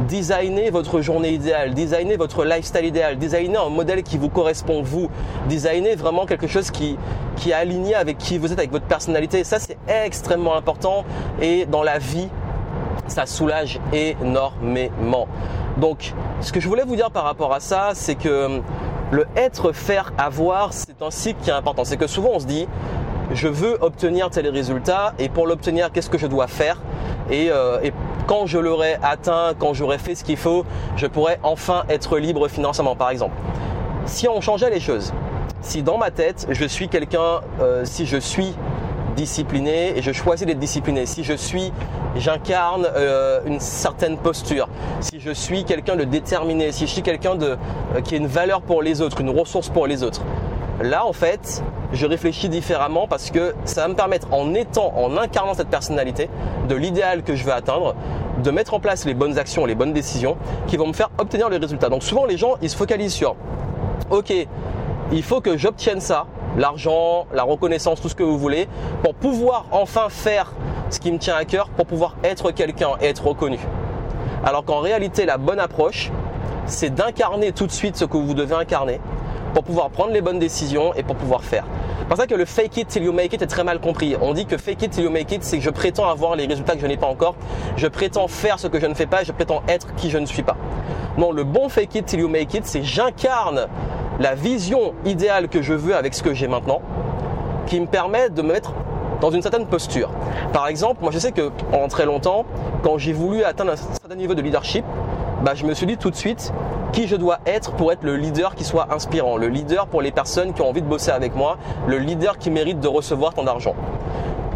Designez 0.08 0.70
votre 0.70 1.02
journée 1.02 1.32
idéale, 1.32 1.74
designez 1.74 2.18
votre 2.18 2.46
lifestyle 2.46 2.86
idéal, 2.86 3.18
designez 3.18 3.58
un 3.58 3.70
modèle 3.70 4.04
qui 4.04 4.18
vous 4.18 4.30
correspond 4.30 4.82
vous, 4.82 5.10
designez 5.50 5.96
vraiment 5.96 6.26
quelque 6.26 6.48
chose 6.48 6.70
qui, 6.72 6.98
qui 7.36 7.50
est 7.50 7.54
aligné 7.54 7.96
avec 7.96 8.18
qui 8.18 8.38
vous 8.38 8.52
êtes, 8.52 8.60
avec 8.60 8.72
votre 8.72 8.86
personnalité. 8.86 9.44
Ça 9.44 9.60
c'est 9.60 9.78
extrêmement 9.88 10.56
important 10.56 11.04
et 11.42 11.66
dans 11.66 11.84
la 11.84 11.98
vie, 11.98 12.30
ça 13.08 13.26
soulage 13.26 13.80
énormément. 13.92 15.28
Donc, 15.78 16.14
ce 16.42 16.52
que 16.52 16.60
je 16.60 16.68
voulais 16.68 16.84
vous 16.84 16.96
dire 16.96 17.12
par 17.12 17.24
rapport 17.24 17.54
à 17.54 17.60
ça, 17.60 17.92
c'est 17.94 18.16
que 18.16 18.30
euh, 18.30 18.60
le 19.12 19.26
être, 19.36 19.72
faire, 19.72 20.12
avoir, 20.18 20.74
c'est 20.74 21.02
un 21.02 21.12
cycle 21.12 21.40
qui 21.42 21.50
est 21.50 21.54
important. 21.54 21.86
C'est 21.86 21.98
que 21.98 22.08
souvent 22.08 22.32
on 22.34 22.40
se 22.40 22.46
dit, 22.46 22.68
je 23.34 23.48
veux 23.48 23.78
obtenir 23.82 24.30
tel 24.30 24.48
résultat 24.50 25.14
et 25.20 25.30
pour 25.30 25.48
l'obtenir, 25.48 25.92
qu'est-ce 25.92 26.10
que 26.10 26.18
je 26.18 26.28
dois 26.28 26.48
faire? 26.48 26.82
Et, 27.30 27.50
euh, 27.52 27.80
quand 28.28 28.46
je 28.46 28.60
l'aurai 28.60 28.98
atteint, 29.02 29.54
quand 29.58 29.74
j'aurai 29.74 29.98
fait 29.98 30.14
ce 30.14 30.24
qu'il 30.24 30.38
faut, 30.38 30.66
je 30.98 31.08
pourrai 31.08 31.40
enfin 31.44 31.86
être 31.90 32.20
libre 32.20 32.48
financièrement, 32.50 32.96
par 32.96 33.10
exemple. 33.10 33.36
si 34.06 34.28
on 34.28 34.40
changeait 34.42 34.70
les 34.70 34.80
choses, 34.80 35.14
si 35.62 35.82
dans 35.82 35.98
ma 35.98 36.12
tête, 36.12 36.48
je 36.50 36.66
suis 36.66 36.88
quelqu'un, 36.88 37.42
euh, 37.60 37.84
si 37.84 38.06
je 38.06 38.18
suis 38.18 38.54
discipliné 39.16 39.98
et 39.98 40.02
je 40.02 40.12
choisis 40.12 40.46
d'être 40.46 40.60
discipliné, 40.60 41.06
si 41.06 41.24
je 41.24 41.34
suis, 41.34 41.74
j'incarne 42.16 42.88
euh, 42.96 43.42
une 43.46 43.60
certaine 43.60 44.18
posture, 44.18 44.70
si 45.02 45.20
je 45.20 45.32
suis 45.32 45.64
quelqu'un 45.64 45.96
de 45.96 46.04
déterminé, 46.04 46.72
si 46.72 46.86
je 46.86 46.92
suis 46.92 47.02
quelqu'un 47.02 47.38
euh, 47.42 47.56
qui 48.04 48.14
a 48.14 48.18
une 48.18 48.28
valeur 48.28 48.62
pour 48.62 48.82
les 48.82 49.02
autres, 49.02 49.20
une 49.22 49.32
ressource 49.32 49.70
pour 49.70 49.88
les 49.88 50.04
autres. 50.04 50.22
Là, 50.82 51.08
en 51.08 51.14
fait, 51.14 51.64
je 51.92 52.06
réfléchis 52.06 52.50
différemment 52.50 53.08
parce 53.08 53.32
que 53.32 53.56
ça 53.66 53.82
va 53.82 53.88
me 53.88 53.96
permettre, 53.96 54.28
en 54.32 54.54
étant, 54.54 54.94
en 54.96 55.18
incarnant 55.18 55.56
cette 55.56 55.70
personnalité, 55.70 56.30
de 56.70 56.76
l'idéal 56.76 57.24
que 57.24 57.36
je 57.36 57.44
veux 57.44 57.54
atteindre, 57.54 57.96
de 58.44 58.52
mettre 58.52 58.76
en 58.76 58.80
place 58.80 59.06
les 59.06 59.16
bonnes 59.16 59.40
actions, 59.40 59.66
les 59.66 59.74
bonnes 59.74 59.94
décisions 59.94 60.38
qui 60.68 60.78
vont 60.78 60.88
me 60.88 60.94
faire 60.94 61.10
obtenir 61.18 61.50
les 61.50 61.58
résultats. 61.58 61.90
Donc 61.90 62.04
souvent, 62.04 62.26
les 62.26 62.38
gens, 62.38 62.56
ils 62.62 62.70
se 62.70 62.78
focalisent 62.78 63.14
sur, 63.14 63.36
ok, 64.12 64.32
il 65.12 65.24
faut 65.24 65.42
que 65.42 65.58
j'obtienne 65.58 66.00
ça, 66.00 66.28
l'argent, 66.58 67.26
la 67.34 67.44
reconnaissance, 67.44 68.00
tout 68.00 68.10
ce 68.10 68.16
que 68.16 68.24
vous 68.24 68.38
voulez, 68.38 68.68
pour 69.02 69.16
pouvoir 69.16 69.66
enfin 69.72 70.10
faire 70.10 70.54
ce 70.92 71.00
qui 71.00 71.12
me 71.12 71.18
tient 71.18 71.36
à 71.36 71.46
cœur, 71.46 71.70
pour 71.70 71.88
pouvoir 71.88 72.16
être 72.24 72.52
quelqu'un 72.52 72.92
être 73.02 73.26
reconnu. 73.26 73.58
Alors 74.46 74.64
qu'en 74.64 74.80
réalité, 74.80 75.26
la 75.26 75.38
bonne 75.38 75.60
approche, 75.60 76.12
c'est 76.68 76.94
d'incarner 76.94 77.52
tout 77.52 77.66
de 77.66 77.72
suite 77.72 77.96
ce 77.96 78.06
que 78.06 78.18
vous 78.18 78.36
devez 78.36 78.56
incarner 78.56 79.00
pour 79.58 79.64
pouvoir 79.64 79.90
prendre 79.90 80.12
les 80.12 80.22
bonnes 80.22 80.38
décisions 80.38 80.94
et 80.94 81.02
pour 81.02 81.16
pouvoir 81.16 81.44
faire. 81.44 81.66
C'est 81.98 82.08
pour 82.08 82.18
ça 82.18 82.28
que 82.28 82.36
le 82.36 82.46
fake 82.46 82.78
it 82.78 82.88
till 82.90 83.04
you 83.04 83.12
make 83.12 83.34
it 83.34 83.42
est 83.42 83.48
très 83.48 83.64
mal 83.64 83.80
compris. 83.80 84.16
On 84.22 84.36
dit 84.36 84.46
que 84.46 84.56
fake 84.56 84.84
it 84.84 84.92
till 84.92 85.06
you 85.06 85.10
make 85.10 85.32
it, 85.32 85.44
c'est 85.44 85.58
que 85.58 85.64
je 85.64 85.72
prétends 85.72 86.08
avoir 86.08 86.36
les 86.36 86.46
résultats 86.46 86.76
que 86.76 86.80
je 86.80 86.86
n'ai 86.86 86.96
pas 86.96 87.08
encore, 87.08 87.34
je 87.76 87.88
prétends 87.88 88.28
faire 88.28 88.60
ce 88.60 88.68
que 88.68 88.80
je 88.80 88.86
ne 88.86 88.94
fais 88.94 89.08
pas, 89.08 89.24
je 89.24 89.32
prétends 89.32 89.64
être 89.68 89.96
qui 89.96 90.12
je 90.12 90.20
ne 90.20 90.28
suis 90.28 90.44
pas. 90.44 90.58
Non, 91.18 91.32
le 91.32 91.44
bon 91.44 91.70
fake 91.70 91.96
it 91.96 92.06
till 92.06 92.20
you 92.20 92.28
make 92.28 92.54
it, 92.54 92.68
c'est 92.68 92.84
j'incarne 92.84 93.66
la 94.20 94.36
vision 94.36 94.94
idéale 95.06 95.48
que 95.48 95.64
je 95.64 95.74
veux 95.74 95.96
avec 95.96 96.14
ce 96.14 96.22
que 96.22 96.36
j'ai 96.36 96.48
maintenant, 96.48 96.84
qui 97.66 97.80
me 97.80 97.88
permet 97.88 98.30
de 98.30 98.44
me 98.44 98.54
mettre 98.54 98.74
dans 99.22 99.32
une 99.32 99.42
certaine 99.42 99.66
posture. 99.66 100.12
Par 100.54 100.68
exemple, 100.68 101.02
moi 101.02 101.10
je 101.12 101.18
sais 101.18 101.32
que 101.32 101.50
en 101.74 101.88
très 101.88 102.06
longtemps, 102.06 102.46
quand 102.84 103.00
j'ai 103.00 103.12
voulu 103.12 103.44
atteindre 103.44 103.72
un 103.72 103.76
certain 103.76 104.16
niveau 104.16 104.36
de 104.36 104.44
leadership, 104.44 104.86
bah, 105.44 105.54
je 105.56 105.66
me 105.66 105.74
suis 105.74 105.88
dit 105.88 105.98
tout 105.98 106.12
de 106.12 106.16
suite 106.16 106.54
qui 106.92 107.08
je 107.08 107.16
dois 107.16 107.40
être 107.46 107.72
pour 107.74 107.92
être 107.92 108.04
le 108.04 108.16
leader 108.16 108.56
qui 108.56 108.64
soit 108.64 108.88
inspirant, 108.94 109.38
le 109.38 109.48
leader 109.48 109.88
pour 109.88 110.02
les 110.02 110.12
personnes 110.12 110.54
qui 110.54 110.62
ont 110.62 110.70
envie 110.70 110.82
de 110.82 110.88
bosser 110.88 111.12
avec 111.12 111.36
moi, 111.36 111.58
le 111.88 111.98
leader 111.98 112.38
qui 112.38 112.50
mérite 112.50 112.80
de 112.80 112.88
recevoir 112.88 113.34
tant 113.34 113.44
d'argent. 113.44 113.76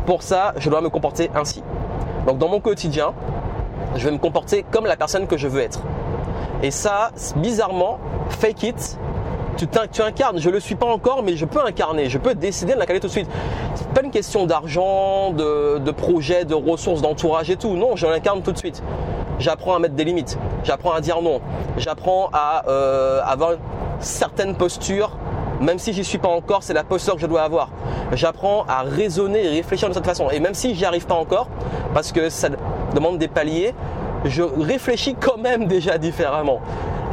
Pour 0.06 0.24
ça, 0.24 0.54
je 0.58 0.70
dois 0.70 0.82
me 0.82 0.90
comporter 0.90 1.30
ainsi. 1.36 1.64
Donc 2.26 2.38
dans 2.38 2.48
mon 2.48 2.60
quotidien, 2.60 3.14
je 3.96 4.06
vais 4.06 4.12
me 4.12 4.18
comporter 4.18 4.66
comme 4.72 4.86
la 4.86 4.96
personne 4.96 5.28
que 5.28 5.38
je 5.38 5.48
veux 5.48 5.62
être. 5.62 5.82
Et 6.64 6.72
ça, 6.72 7.12
bizarrement, 7.38 8.00
fake 8.30 8.64
it, 8.64 9.00
tu, 9.58 10.02
incarnes, 10.02 10.40
je 10.40 10.50
le 10.50 10.60
suis 10.60 10.76
pas 10.76 10.88
encore, 10.88 11.24
mais 11.24 11.36
je 11.36 11.46
peux 11.46 11.64
incarner, 11.66 12.10
je 12.10 12.18
peux 12.18 12.34
décider 12.36 12.74
de 12.74 12.80
l'incarner 12.80 13.00
tout 13.00 13.08
de 13.08 13.12
suite. 13.12 13.30
C'est 13.76 13.90
pas 13.90 14.02
une 14.02 14.12
question 14.12 14.46
d'argent, 14.46 15.32
de, 15.32 15.92
projet, 15.92 16.46
de 16.46 16.56
ressources, 16.56 17.02
d'entourage 17.02 17.50
et 17.50 17.56
tout. 17.56 17.76
Non, 17.76 17.96
je 17.96 18.08
l'incarne 18.08 18.42
tout 18.42 18.52
de 18.52 18.58
suite. 18.58 18.82
J'apprends 19.40 19.76
à 19.76 19.80
mettre 19.80 19.96
des 19.96 20.04
limites, 20.04 20.38
j'apprends 20.64 20.92
à 20.92 21.02
dire 21.02 21.22
non, 21.22 21.42
j'apprends 21.78 22.30
à 22.32 22.64
euh, 22.68 23.22
avoir 23.26 23.54
certaines 24.00 24.56
postures 24.56 25.18
même 25.62 25.78
si 25.78 25.94
j'y 25.94 26.04
suis 26.04 26.18
pas 26.18 26.28
encore, 26.28 26.64
c'est 26.64 26.74
la 26.74 26.84
posture 26.84 27.16
que 27.16 27.22
je 27.22 27.28
dois 27.28 27.44
avoir. 27.44 27.70
J'apprends 28.14 28.66
à 28.68 28.82
raisonner 28.82 29.46
et 29.46 29.50
réfléchir 29.50 29.88
de 29.90 29.94
cette 29.94 30.06
façon. 30.06 30.30
Et 30.32 30.40
même 30.40 30.56
si 30.56 30.74
j'y 30.74 30.86
arrive 30.86 31.06
pas 31.06 31.16
encore, 31.16 31.48
parce 31.94 32.12
que 32.12 32.30
ça 32.30 32.50
demande 32.96 33.20
des 33.20 33.28
paliers, 33.28 33.74
je 34.26 34.42
réfléchis 34.42 35.16
quand 35.20 35.38
même 35.38 35.66
déjà 35.66 35.98
différemment. 35.98 36.62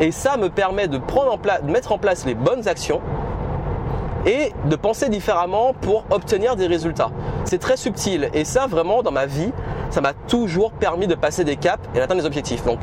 Et 0.00 0.12
ça 0.12 0.36
me 0.36 0.48
permet 0.48 0.88
de, 0.88 0.98
prendre 0.98 1.32
en 1.32 1.66
de 1.66 1.70
mettre 1.70 1.92
en 1.92 1.98
place 1.98 2.24
les 2.24 2.34
bonnes 2.34 2.68
actions 2.68 3.00
et 4.26 4.52
de 4.68 4.76
penser 4.76 5.08
différemment 5.08 5.74
pour 5.80 6.04
obtenir 6.10 6.56
des 6.56 6.66
résultats. 6.66 7.10
C'est 7.44 7.58
très 7.58 7.76
subtil 7.76 8.30
et 8.34 8.44
ça 8.44 8.66
vraiment 8.66 9.02
dans 9.02 9.10
ma 9.10 9.26
vie, 9.26 9.52
ça 9.90 10.00
m'a 10.00 10.12
toujours 10.12 10.72
permis 10.72 11.06
de 11.06 11.14
passer 11.14 11.44
des 11.44 11.56
caps 11.56 11.82
et 11.94 11.98
d'atteindre 11.98 12.20
des 12.20 12.26
objectifs. 12.26 12.64
Donc 12.64 12.78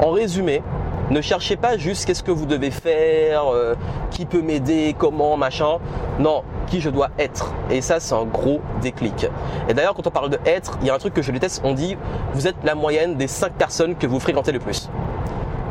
en 0.00 0.10
résumé, 0.10 0.62
ne 1.10 1.20
cherchez 1.22 1.56
pas 1.56 1.78
juste 1.78 2.04
qu'est-ce 2.04 2.22
que 2.22 2.30
vous 2.30 2.44
devez 2.44 2.70
faire, 2.70 3.46
euh, 3.46 3.74
qui 4.10 4.26
peut 4.26 4.42
m'aider, 4.42 4.94
comment, 4.98 5.36
machin. 5.38 5.78
Non, 6.18 6.42
qui 6.66 6.80
je 6.80 6.90
dois 6.90 7.08
être. 7.18 7.54
Et 7.70 7.80
ça, 7.80 7.98
c'est 7.98 8.14
un 8.14 8.24
gros 8.24 8.60
déclic. 8.82 9.26
Et 9.68 9.74
d'ailleurs, 9.74 9.94
quand 9.94 10.06
on 10.06 10.10
parle 10.10 10.28
de 10.28 10.38
être, 10.44 10.78
il 10.82 10.86
y 10.86 10.90
a 10.90 10.94
un 10.94 10.98
truc 10.98 11.14
que 11.14 11.22
je 11.22 11.32
déteste, 11.32 11.62
on 11.64 11.72
dit, 11.72 11.96
vous 12.34 12.46
êtes 12.46 12.56
la 12.62 12.74
moyenne 12.74 13.16
des 13.16 13.26
5 13.26 13.52
personnes 13.52 13.96
que 13.96 14.06
vous 14.06 14.20
fréquentez 14.20 14.52
le 14.52 14.58
plus 14.58 14.90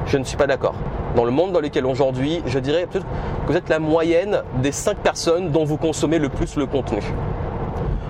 je 0.08 0.18
ne 0.18 0.24
suis 0.24 0.38
pas 0.38 0.48
d'accord. 0.48 0.76
Dans 1.16 1.26
le 1.26 1.32
monde 1.32 1.52
dans 1.52 1.60
lequel 1.60 1.86
aujourd'hui, 1.86 2.42
je 2.46 2.60
dirais 2.60 2.88
peut-être 2.90 3.06
que 3.46 3.52
vous 3.52 3.58
êtes 3.58 3.70
la 3.70 3.80
moyenne 3.80 4.42
des 4.62 4.72
5 4.72 4.98
personnes 4.98 5.52
dont 5.52 5.66
vous 5.66 5.78
consommez 5.78 6.20
le 6.20 6.30
plus 6.30 6.56
le 6.56 6.66
contenu. 6.66 7.02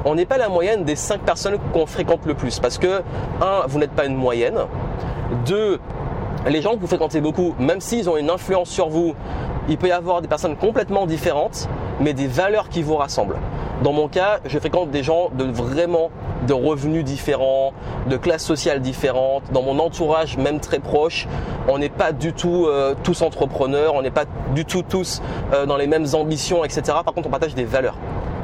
On 0.06 0.16
n'est 0.16 0.26
pas 0.26 0.38
la 0.38 0.48
moyenne 0.48 0.84
des 0.84 0.96
5 0.96 1.22
personnes 1.22 1.58
qu'on 1.74 1.86
fréquente 1.86 2.26
le 2.26 2.34
plus 2.34 2.60
parce 2.60 2.78
que, 2.78 3.02
un, 3.42 3.68
vous 3.68 3.80
n'êtes 3.80 3.92
pas 3.92 4.06
une 4.06 4.16
moyenne. 4.16 4.60
Deux, 5.46 5.80
les 6.48 6.62
gens 6.62 6.76
que 6.76 6.80
vous 6.80 6.88
fréquentez 6.88 7.20
beaucoup, 7.20 7.56
même 7.60 7.82
s'ils 7.82 8.10
ont 8.10 8.18
une 8.18 8.30
influence 8.30 8.70
sur 8.70 8.90
vous, 8.90 9.16
il 9.68 9.78
peut 9.78 9.88
y 9.88 9.92
avoir 9.92 10.22
des 10.22 10.28
personnes 10.28 10.56
complètement 10.56 11.06
différentes, 11.06 11.68
mais 12.00 12.14
des 12.14 12.28
valeurs 12.28 12.70
qui 12.70 12.84
vous 12.84 12.96
rassemblent. 12.96 13.38
Dans 13.84 13.94
mon 13.94 14.08
cas, 14.08 14.40
je 14.46 14.58
fréquente 14.58 14.90
des 14.90 15.04
gens 15.04 15.30
de 15.38 15.44
vraiment 15.44 16.10
de 16.48 16.54
revenus 16.54 17.04
différents, 17.04 17.74
de 18.10 18.18
classes 18.18 18.44
sociales 18.44 18.82
différentes. 18.82 19.44
Dans 19.52 19.62
mon 19.62 19.80
entourage, 19.80 20.38
même 20.38 20.60
très 20.60 20.80
proche, 20.80 21.28
on 21.68 21.78
n'est 21.78 21.90
pas 21.90 22.12
du 22.12 22.34
tout 22.34 22.66
euh, 22.66 22.96
tous 23.04 23.22
entrepreneurs, 23.22 23.94
on 23.94 24.02
n'est 24.02 24.12
pas 24.12 24.26
du 24.56 24.66
tout 24.66 24.82
tous 24.82 25.22
euh, 25.54 25.66
dans 25.66 25.78
les 25.78 25.88
mêmes 25.88 26.08
ambitions, 26.14 26.64
etc. 26.64 26.82
Par 27.06 27.14
contre, 27.14 27.28
on 27.28 27.32
partage 27.32 27.56
des 27.56 27.66
valeurs, 27.66 27.98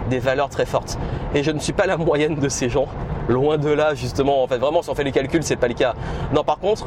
des 0.09 0.19
valeurs 0.19 0.49
très 0.49 0.65
fortes. 0.65 0.97
Et 1.33 1.41
je 1.41 1.51
ne 1.51 1.59
suis 1.59 1.73
pas 1.73 1.87
la 1.87 1.97
moyenne 1.97 2.35
de 2.35 2.49
ces 2.49 2.69
gens. 2.69 2.87
Loin 3.27 3.57
de 3.57 3.69
là, 3.69 3.95
justement. 3.95 4.43
En 4.43 4.47
fait, 4.47 4.57
vraiment, 4.57 4.81
si 4.81 4.89
on 4.89 4.95
fait 4.95 5.03
les 5.03 5.11
calculs, 5.11 5.43
c'est 5.43 5.55
pas 5.55 5.67
le 5.67 5.73
cas. 5.73 5.95
Non, 6.33 6.43
par 6.43 6.59
contre, 6.59 6.85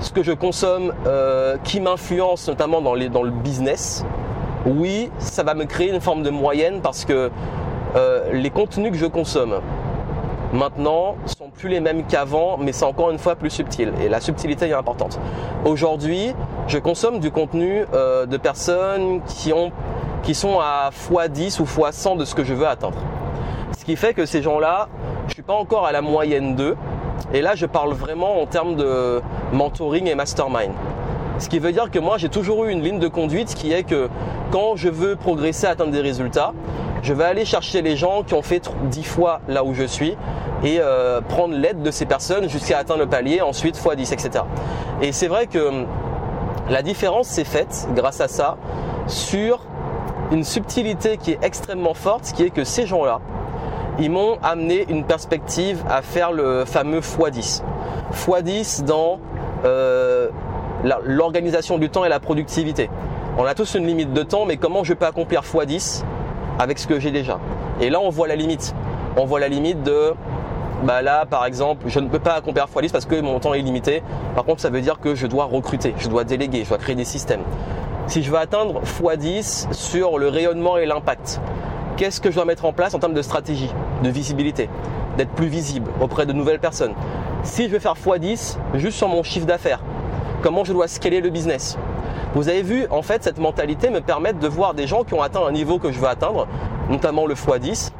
ce 0.00 0.10
que 0.10 0.22
je 0.22 0.32
consomme, 0.32 0.92
euh, 1.06 1.56
qui 1.64 1.80
m'influence 1.80 2.48
notamment 2.48 2.82
dans, 2.82 2.94
le 2.94 3.30
business, 3.30 4.04
oui, 4.66 5.10
ça 5.18 5.44
va 5.44 5.54
me 5.54 5.64
créer 5.64 5.90
une 5.90 6.00
forme 6.00 6.22
de 6.22 6.30
moyenne 6.30 6.80
parce 6.82 7.04
que 7.04 7.30
euh, 7.94 8.32
les 8.32 8.50
contenus 8.50 8.90
que 8.90 8.98
je 8.98 9.06
consomme 9.06 9.60
maintenant 10.52 11.16
sont 11.26 11.50
plus 11.50 11.68
les 11.68 11.80
mêmes 11.80 12.04
qu'avant, 12.04 12.56
mais 12.58 12.72
c'est 12.72 12.84
encore 12.84 13.10
une 13.10 13.18
fois 13.18 13.36
plus 13.36 13.50
subtil. 13.50 13.92
Et 14.02 14.08
la 14.08 14.20
subtilité 14.20 14.68
est 14.68 14.72
importante. 14.72 15.18
Aujourd'hui, 15.64 16.34
je 16.66 16.78
consomme 16.78 17.20
du 17.20 17.30
contenu 17.30 17.84
euh, 17.94 18.26
de 18.26 18.36
personnes 18.36 19.22
qui, 19.26 19.52
qui 20.22 20.34
sont 20.34 20.58
à 20.60 20.90
x10 20.90 21.60
ou 21.60 21.64
x100 21.64 22.16
de 22.16 22.24
ce 22.24 22.34
que 22.34 22.44
je 22.44 22.54
veux 22.54 22.66
atteindre. 22.66 22.98
Ce 23.78 23.84
qui 23.84 23.96
fait 23.96 24.14
que 24.14 24.26
ces 24.26 24.42
gens-là, 24.42 24.88
je 25.28 25.34
suis 25.34 25.42
pas 25.42 25.54
encore 25.54 25.86
à 25.86 25.92
la 25.92 26.02
moyenne 26.02 26.56
d'eux. 26.56 26.76
Et 27.32 27.40
là, 27.40 27.54
je 27.54 27.66
parle 27.66 27.92
vraiment 27.92 28.40
en 28.40 28.46
termes 28.46 28.76
de 28.76 29.20
mentoring 29.52 30.06
et 30.08 30.14
mastermind. 30.14 30.72
Ce 31.38 31.48
qui 31.48 31.58
veut 31.58 31.72
dire 31.72 31.90
que 31.90 31.98
moi, 31.98 32.16
j'ai 32.16 32.28
toujours 32.28 32.64
eu 32.64 32.70
une 32.70 32.82
ligne 32.82 32.98
de 32.98 33.08
conduite 33.08 33.54
qui 33.54 33.72
est 33.72 33.82
que 33.82 34.08
quand 34.50 34.76
je 34.76 34.88
veux 34.88 35.16
progresser, 35.16 35.66
atteindre 35.66 35.90
des 35.90 36.00
résultats, 36.00 36.54
je 37.02 37.12
vais 37.12 37.24
aller 37.24 37.44
chercher 37.44 37.82
les 37.82 37.96
gens 37.96 38.22
qui 38.22 38.34
ont 38.34 38.42
fait 38.42 38.70
10 38.90 39.02
fois 39.04 39.40
là 39.48 39.62
où 39.62 39.74
je 39.74 39.84
suis 39.84 40.16
et 40.64 40.78
euh, 40.80 41.20
prendre 41.20 41.54
l'aide 41.54 41.82
de 41.82 41.90
ces 41.90 42.06
personnes 42.06 42.48
jusqu'à 42.48 42.78
atteindre 42.78 43.00
le 43.00 43.06
palier, 43.06 43.42
ensuite 43.42 43.76
x 43.76 43.96
10, 43.96 44.12
etc. 44.12 44.44
Et 45.02 45.12
c'est 45.12 45.28
vrai 45.28 45.46
que 45.46 45.58
hum, 45.58 45.86
la 46.70 46.82
différence 46.82 47.28
s'est 47.28 47.44
faite 47.44 47.86
grâce 47.94 48.20
à 48.20 48.28
ça 48.28 48.56
sur 49.06 49.60
une 50.32 50.42
subtilité 50.42 51.18
qui 51.18 51.32
est 51.32 51.38
extrêmement 51.42 51.94
forte, 51.94 52.32
qui 52.34 52.42
est 52.42 52.50
que 52.50 52.64
ces 52.64 52.86
gens-là, 52.86 53.20
ils 53.98 54.10
m'ont 54.10 54.38
amené 54.42 54.86
une 54.88 55.04
perspective 55.04 55.84
à 55.88 56.02
faire 56.02 56.32
le 56.32 56.64
fameux 56.64 57.00
x10. 57.00 57.62
x10 58.12 58.84
dans 58.84 59.20
euh, 59.64 60.28
l'organisation 61.04 61.78
du 61.78 61.90
temps 61.90 62.04
et 62.04 62.08
la 62.08 62.20
productivité. 62.20 62.90
On 63.38 63.44
a 63.44 63.54
tous 63.54 63.74
une 63.74 63.86
limite 63.86 64.12
de 64.12 64.22
temps, 64.22 64.46
mais 64.46 64.56
comment 64.56 64.84
je 64.84 64.94
peux 64.94 65.06
accomplir 65.06 65.42
x10 65.42 66.04
avec 66.58 66.78
ce 66.78 66.86
que 66.86 66.98
j'ai 66.98 67.10
déjà? 67.10 67.38
Et 67.80 67.90
là, 67.90 68.00
on 68.00 68.08
voit 68.08 68.28
la 68.28 68.36
limite. 68.36 68.74
On 69.16 69.24
voit 69.24 69.40
la 69.40 69.48
limite 69.48 69.82
de, 69.82 70.14
bah 70.84 71.02
là, 71.02 71.26
par 71.26 71.44
exemple, 71.44 71.86
je 71.88 72.00
ne 72.00 72.08
peux 72.08 72.18
pas 72.18 72.34
accomplir 72.34 72.66
x10 72.66 72.92
parce 72.92 73.04
que 73.04 73.20
mon 73.20 73.38
temps 73.40 73.54
est 73.54 73.60
limité. 73.60 74.02
Par 74.34 74.44
contre, 74.44 74.60
ça 74.60 74.70
veut 74.70 74.80
dire 74.80 75.00
que 75.00 75.14
je 75.14 75.26
dois 75.26 75.44
recruter, 75.44 75.94
je 75.98 76.08
dois 76.08 76.24
déléguer, 76.24 76.64
je 76.64 76.70
dois 76.70 76.78
créer 76.78 76.94
des 76.94 77.04
systèmes. 77.04 77.42
Si 78.06 78.22
je 78.22 78.30
veux 78.30 78.38
atteindre 78.38 78.80
x10 78.82 79.72
sur 79.72 80.18
le 80.18 80.28
rayonnement 80.28 80.78
et 80.78 80.86
l'impact, 80.86 81.40
qu'est-ce 81.96 82.20
que 82.20 82.30
je 82.30 82.36
dois 82.36 82.44
mettre 82.44 82.64
en 82.64 82.72
place 82.72 82.94
en 82.94 82.98
termes 82.98 83.14
de 83.14 83.22
stratégie, 83.22 83.70
de 84.02 84.08
visibilité, 84.08 84.68
d'être 85.18 85.32
plus 85.32 85.48
visible 85.48 85.90
auprès 86.00 86.24
de 86.24 86.32
nouvelles 86.32 86.60
personnes? 86.60 86.94
Si 87.42 87.64
je 87.64 87.70
veux 87.70 87.78
faire 87.78 87.94
x10 87.94 88.56
juste 88.74 88.96
sur 88.96 89.08
mon 89.08 89.22
chiffre 89.22 89.46
d'affaires, 89.46 89.80
comment 90.46 90.62
je 90.62 90.72
dois 90.72 90.86
scaler 90.86 91.20
le 91.20 91.28
business. 91.28 91.76
Vous 92.36 92.48
avez 92.48 92.62
vu, 92.62 92.86
en 92.92 93.02
fait, 93.02 93.24
cette 93.24 93.40
mentalité 93.40 93.90
me 93.90 94.00
permet 94.00 94.32
de 94.32 94.46
voir 94.46 94.74
des 94.74 94.86
gens 94.86 95.02
qui 95.02 95.12
ont 95.12 95.20
atteint 95.20 95.44
un 95.44 95.50
niveau 95.50 95.80
que 95.80 95.90
je 95.90 95.98
veux 95.98 96.06
atteindre, 96.06 96.46
notamment 96.88 97.26
le 97.26 97.34
x10, 97.34 97.90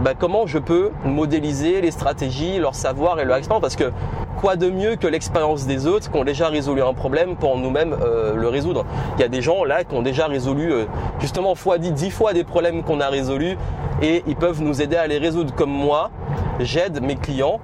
bah, 0.00 0.12
comment 0.18 0.46
je 0.46 0.58
peux 0.58 0.90
modéliser 1.04 1.82
les 1.82 1.90
stratégies, 1.90 2.58
leur 2.58 2.74
savoir 2.74 3.20
et 3.20 3.26
leur 3.26 3.36
expérience? 3.36 3.60
Parce 3.60 3.76
que 3.76 3.92
quoi 4.40 4.56
de 4.56 4.70
mieux 4.70 4.96
que 4.96 5.06
l'expérience 5.06 5.66
des 5.66 5.86
autres 5.86 6.10
qui 6.10 6.16
ont 6.16 6.24
déjà 6.24 6.48
résolu 6.48 6.80
un 6.80 6.94
problème 6.94 7.36
pour 7.36 7.58
nous-mêmes 7.58 7.94
euh, 8.02 8.36
le 8.36 8.48
résoudre? 8.48 8.86
Il 9.18 9.20
y 9.20 9.24
a 9.24 9.28
des 9.28 9.42
gens 9.42 9.62
là 9.62 9.84
qui 9.84 9.94
ont 9.94 10.02
déjà 10.02 10.28
résolu 10.28 10.72
euh, 10.72 10.86
justement 11.20 11.54
fois 11.54 11.76
10, 11.76 11.92
10 11.92 12.10
fois 12.10 12.32
des 12.32 12.44
problèmes 12.44 12.84
qu'on 12.84 13.00
a 13.00 13.08
résolus 13.08 13.58
et 14.00 14.22
ils 14.26 14.36
peuvent 14.36 14.62
nous 14.62 14.80
aider 14.80 14.96
à 14.96 15.06
les 15.06 15.18
résoudre 15.18 15.54
comme 15.54 15.70
moi. 15.70 16.10
J'aide 16.58 17.02
mes 17.02 17.16
clients 17.16 17.60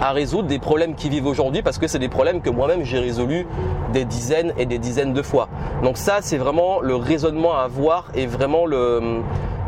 à 0.00 0.12
résoudre 0.12 0.48
des 0.48 0.58
problèmes 0.58 0.94
qui 0.94 1.08
vivent 1.08 1.26
aujourd'hui 1.26 1.62
parce 1.62 1.78
que 1.78 1.86
c'est 1.86 1.98
des 1.98 2.08
problèmes 2.08 2.40
que 2.40 2.50
moi-même 2.50 2.84
j'ai 2.84 2.98
résolus 2.98 3.46
des 3.92 4.04
dizaines 4.04 4.52
et 4.58 4.66
des 4.66 4.78
dizaines 4.78 5.12
de 5.12 5.22
fois. 5.22 5.48
Donc 5.82 5.96
ça 5.96 6.18
c'est 6.20 6.38
vraiment 6.38 6.80
le 6.80 6.96
raisonnement 6.96 7.56
à 7.56 7.62
avoir 7.62 8.06
et 8.14 8.26
vraiment 8.26 8.66
le, 8.66 9.22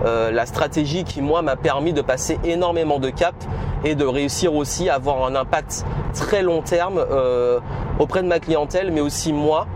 euh, 0.04 0.30
la 0.30 0.46
stratégie 0.46 1.04
qui 1.04 1.22
moi 1.22 1.42
m'a 1.42 1.56
permis 1.56 1.92
de 1.92 2.02
passer 2.02 2.38
énormément 2.44 2.98
de 2.98 3.10
caps 3.10 3.46
et 3.84 3.94
de 3.94 4.04
réussir 4.04 4.54
aussi 4.54 4.88
à 4.88 4.94
avoir 4.94 5.24
un 5.24 5.34
impact 5.34 5.84
très 6.14 6.42
long 6.42 6.62
terme 6.62 6.98
euh, 6.98 7.60
auprès 7.98 8.22
de 8.22 8.28
ma 8.28 8.38
clientèle 8.38 8.90
mais 8.92 9.00
aussi 9.00 9.32
moi 9.32 9.66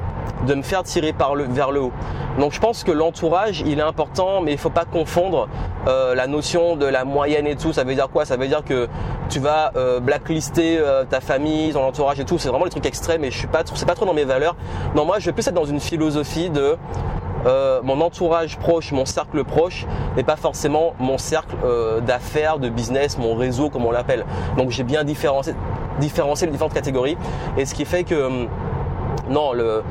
de 0.46 0.54
me 0.54 0.62
faire 0.62 0.82
tirer 0.82 1.12
par 1.12 1.34
le, 1.34 1.44
vers 1.44 1.70
le 1.70 1.80
haut. 1.80 1.92
Donc 2.38 2.52
je 2.52 2.60
pense 2.60 2.82
que 2.84 2.90
l'entourage, 2.90 3.62
il 3.66 3.78
est 3.78 3.82
important, 3.82 4.40
mais 4.40 4.52
il 4.52 4.58
faut 4.58 4.70
pas 4.70 4.84
confondre 4.84 5.48
euh, 5.86 6.14
la 6.14 6.26
notion 6.26 6.76
de 6.76 6.86
la 6.86 7.04
moyenne 7.04 7.46
et 7.46 7.56
tout. 7.56 7.72
Ça 7.72 7.84
veut 7.84 7.94
dire 7.94 8.08
quoi? 8.08 8.24
Ça 8.24 8.36
veut 8.36 8.48
dire 8.48 8.64
que 8.64 8.88
tu 9.28 9.38
vas 9.38 9.72
euh, 9.76 10.00
blacklister 10.00 10.78
euh, 10.78 11.04
ta 11.04 11.20
famille, 11.20 11.72
ton 11.72 11.84
entourage 11.84 12.20
et 12.20 12.24
tout. 12.24 12.38
C'est 12.38 12.48
vraiment 12.48 12.64
des 12.64 12.70
trucs 12.70 12.86
extrêmes 12.86 13.24
et 13.24 13.30
je 13.30 13.38
suis 13.38 13.48
pas, 13.48 13.62
c'est 13.74 13.86
pas 13.86 13.94
trop 13.94 14.06
dans 14.06 14.14
mes 14.14 14.24
valeurs. 14.24 14.56
Non, 14.94 15.04
moi, 15.04 15.18
je 15.18 15.26
vais 15.26 15.32
plus 15.32 15.46
être 15.46 15.54
dans 15.54 15.64
une 15.64 15.80
philosophie 15.80 16.50
de 16.50 16.76
mon 17.82 18.00
entourage 18.00 18.56
proche, 18.56 18.92
mon 18.92 19.04
cercle 19.04 19.42
proche, 19.42 19.84
et 20.16 20.22
pas 20.22 20.36
forcément 20.36 20.94
mon 21.00 21.18
cercle 21.18 21.56
d'affaires, 22.06 22.60
de 22.60 22.68
business, 22.68 23.18
mon 23.18 23.34
réseau, 23.34 23.68
comme 23.68 23.84
on 23.84 23.90
l'appelle. 23.90 24.24
Donc 24.56 24.70
j'ai 24.70 24.84
bien 24.84 25.02
différencié, 25.02 25.52
différencié 25.98 26.46
les 26.46 26.52
différentes 26.52 26.72
catégories, 26.72 27.18
et 27.56 27.64
ce 27.66 27.74
qui 27.74 27.84
fait 27.84 28.04
que 28.04 28.14
hum, 28.14 28.48
non, 29.28 29.52
le, 29.52 29.82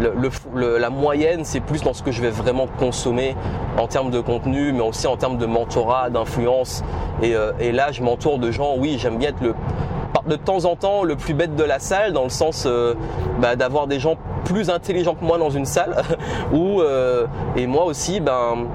la 0.00 0.90
moyenne, 0.90 1.44
c'est 1.44 1.60
plus 1.60 1.82
dans 1.82 1.92
ce 1.92 2.02
que 2.02 2.12
je 2.12 2.22
vais 2.22 2.30
vraiment 2.30 2.66
consommer 2.78 3.36
en 3.78 3.86
termes 3.86 4.10
de 4.10 4.20
contenu, 4.20 4.72
mais 4.72 4.80
aussi 4.80 5.06
en 5.06 5.16
termes 5.16 5.38
de 5.38 5.46
mentorat, 5.46 6.10
d'influence. 6.10 6.82
Et, 7.22 7.34
euh, 7.34 7.52
là, 7.72 7.92
je 7.92 8.02
m'entoure 8.02 8.38
de 8.38 8.50
gens, 8.50 8.74
oui, 8.76 8.96
j'aime 8.98 9.18
bien 9.18 9.30
être 9.30 9.40
le, 9.40 9.54
de 10.26 10.36
temps 10.36 10.64
en 10.64 10.76
temps 10.76 11.04
le 11.04 11.16
plus 11.16 11.34
bête 11.34 11.56
de 11.56 11.64
la 11.64 11.78
salle, 11.78 12.12
dans 12.12 12.24
le 12.24 12.30
sens 12.30 12.64
euh, 12.66 12.94
bah, 13.40 13.56
d'avoir 13.56 13.86
des 13.86 13.98
gens 13.98 14.16
plus 14.44 14.70
intelligents 14.70 15.14
que 15.14 15.24
moi 15.24 15.38
dans 15.38 15.50
une 15.50 15.66
salle, 15.66 16.02
ou 16.52 16.80
euh, 16.80 17.26
et 17.56 17.66
moi 17.66 17.84
aussi, 17.84 18.20
ben 18.20 18.66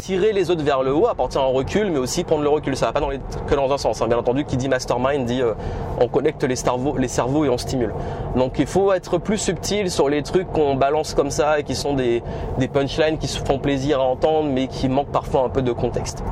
tirer 0.00 0.32
les 0.32 0.50
autres 0.50 0.64
vers 0.64 0.82
le 0.82 0.94
haut, 0.94 1.06
apporter 1.06 1.38
un 1.38 1.46
recul, 1.46 1.90
mais 1.90 1.98
aussi 1.98 2.24
prendre 2.24 2.42
le 2.42 2.48
recul. 2.48 2.76
Ça 2.76 2.86
va 2.86 2.92
pas 2.92 3.00
dans 3.00 3.10
les, 3.10 3.20
que 3.46 3.54
dans 3.54 3.72
un 3.72 3.78
sens. 3.78 4.00
Hein. 4.00 4.08
Bien 4.08 4.18
entendu, 4.18 4.44
qui 4.44 4.56
dit 4.56 4.68
mastermind 4.68 5.24
dit 5.24 5.42
euh, 5.42 5.54
on 6.00 6.08
connecte 6.08 6.42
les 6.44 6.56
cerveaux, 6.56 7.44
et 7.44 7.48
on 7.48 7.58
stimule. 7.58 7.94
Donc 8.36 8.58
il 8.58 8.66
faut 8.66 8.92
être 8.92 9.18
plus 9.18 9.38
subtil 9.38 9.90
sur 9.90 10.08
les 10.08 10.22
trucs 10.22 10.50
qu'on 10.52 10.74
balance 10.74 11.14
comme 11.14 11.30
ça 11.30 11.60
et 11.60 11.64
qui 11.64 11.74
sont 11.74 11.94
des, 11.94 12.22
des 12.58 12.68
punchlines 12.68 13.18
qui 13.18 13.28
se 13.28 13.38
font 13.38 13.58
plaisir 13.58 14.00
à 14.00 14.04
entendre, 14.04 14.48
mais 14.48 14.66
qui 14.66 14.88
manquent 14.88 15.12
parfois 15.12 15.44
un 15.44 15.48
peu 15.48 15.62
de 15.62 15.72
contexte. 15.72 16.22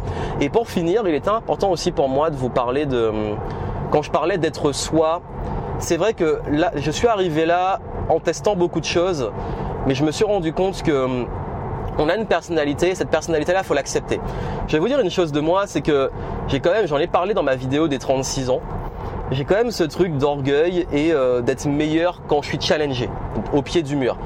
Et 0.40 0.48
pour 0.48 0.68
finir, 0.68 1.02
il 1.06 1.14
est 1.14 1.28
important 1.28 1.70
aussi 1.70 1.92
pour 1.92 2.08
moi 2.08 2.30
de 2.30 2.36
vous 2.36 2.50
parler 2.50 2.86
de 2.86 3.12
quand 3.90 4.02
je 4.02 4.10
parlais 4.10 4.38
d'être 4.38 4.72
soi. 4.72 5.22
C'est 5.78 5.96
vrai 5.96 6.14
que 6.14 6.40
là, 6.50 6.72
je 6.74 6.90
suis 6.90 7.06
arrivé 7.06 7.46
là 7.46 7.80
en 8.08 8.18
testant 8.18 8.56
beaucoup 8.56 8.80
de 8.80 8.84
choses, 8.84 9.30
mais 9.86 9.94
je 9.94 10.04
me 10.04 10.10
suis 10.10 10.24
rendu 10.24 10.52
compte 10.52 10.82
que 10.82 11.26
on 11.98 12.08
a 12.08 12.16
une 12.16 12.26
personnalité, 12.26 12.94
cette 12.94 13.10
personnalité-là, 13.10 13.62
faut 13.62 13.74
l'accepter. 13.74 14.20
Je 14.66 14.72
vais 14.72 14.78
vous 14.78 14.88
dire 14.88 15.00
une 15.00 15.10
chose 15.10 15.32
de 15.32 15.40
moi, 15.40 15.66
c'est 15.66 15.82
que 15.82 16.10
j'ai 16.46 16.60
quand 16.60 16.70
même, 16.70 16.86
j'en 16.86 16.98
ai 16.98 17.08
parlé 17.08 17.34
dans 17.34 17.42
ma 17.42 17.56
vidéo 17.56 17.88
des 17.88 17.98
36 17.98 18.50
ans, 18.50 18.60
j'ai 19.30 19.44
quand 19.44 19.56
même 19.56 19.70
ce 19.70 19.84
truc 19.84 20.16
d'orgueil 20.16 20.86
et 20.92 21.12
euh, 21.12 21.42
d'être 21.42 21.66
meilleur 21.66 22.22
quand 22.28 22.40
je 22.40 22.48
suis 22.48 22.60
challengé, 22.60 23.10
au 23.52 23.62
pied 23.62 23.82
du 23.82 23.96
mur. 23.96 24.16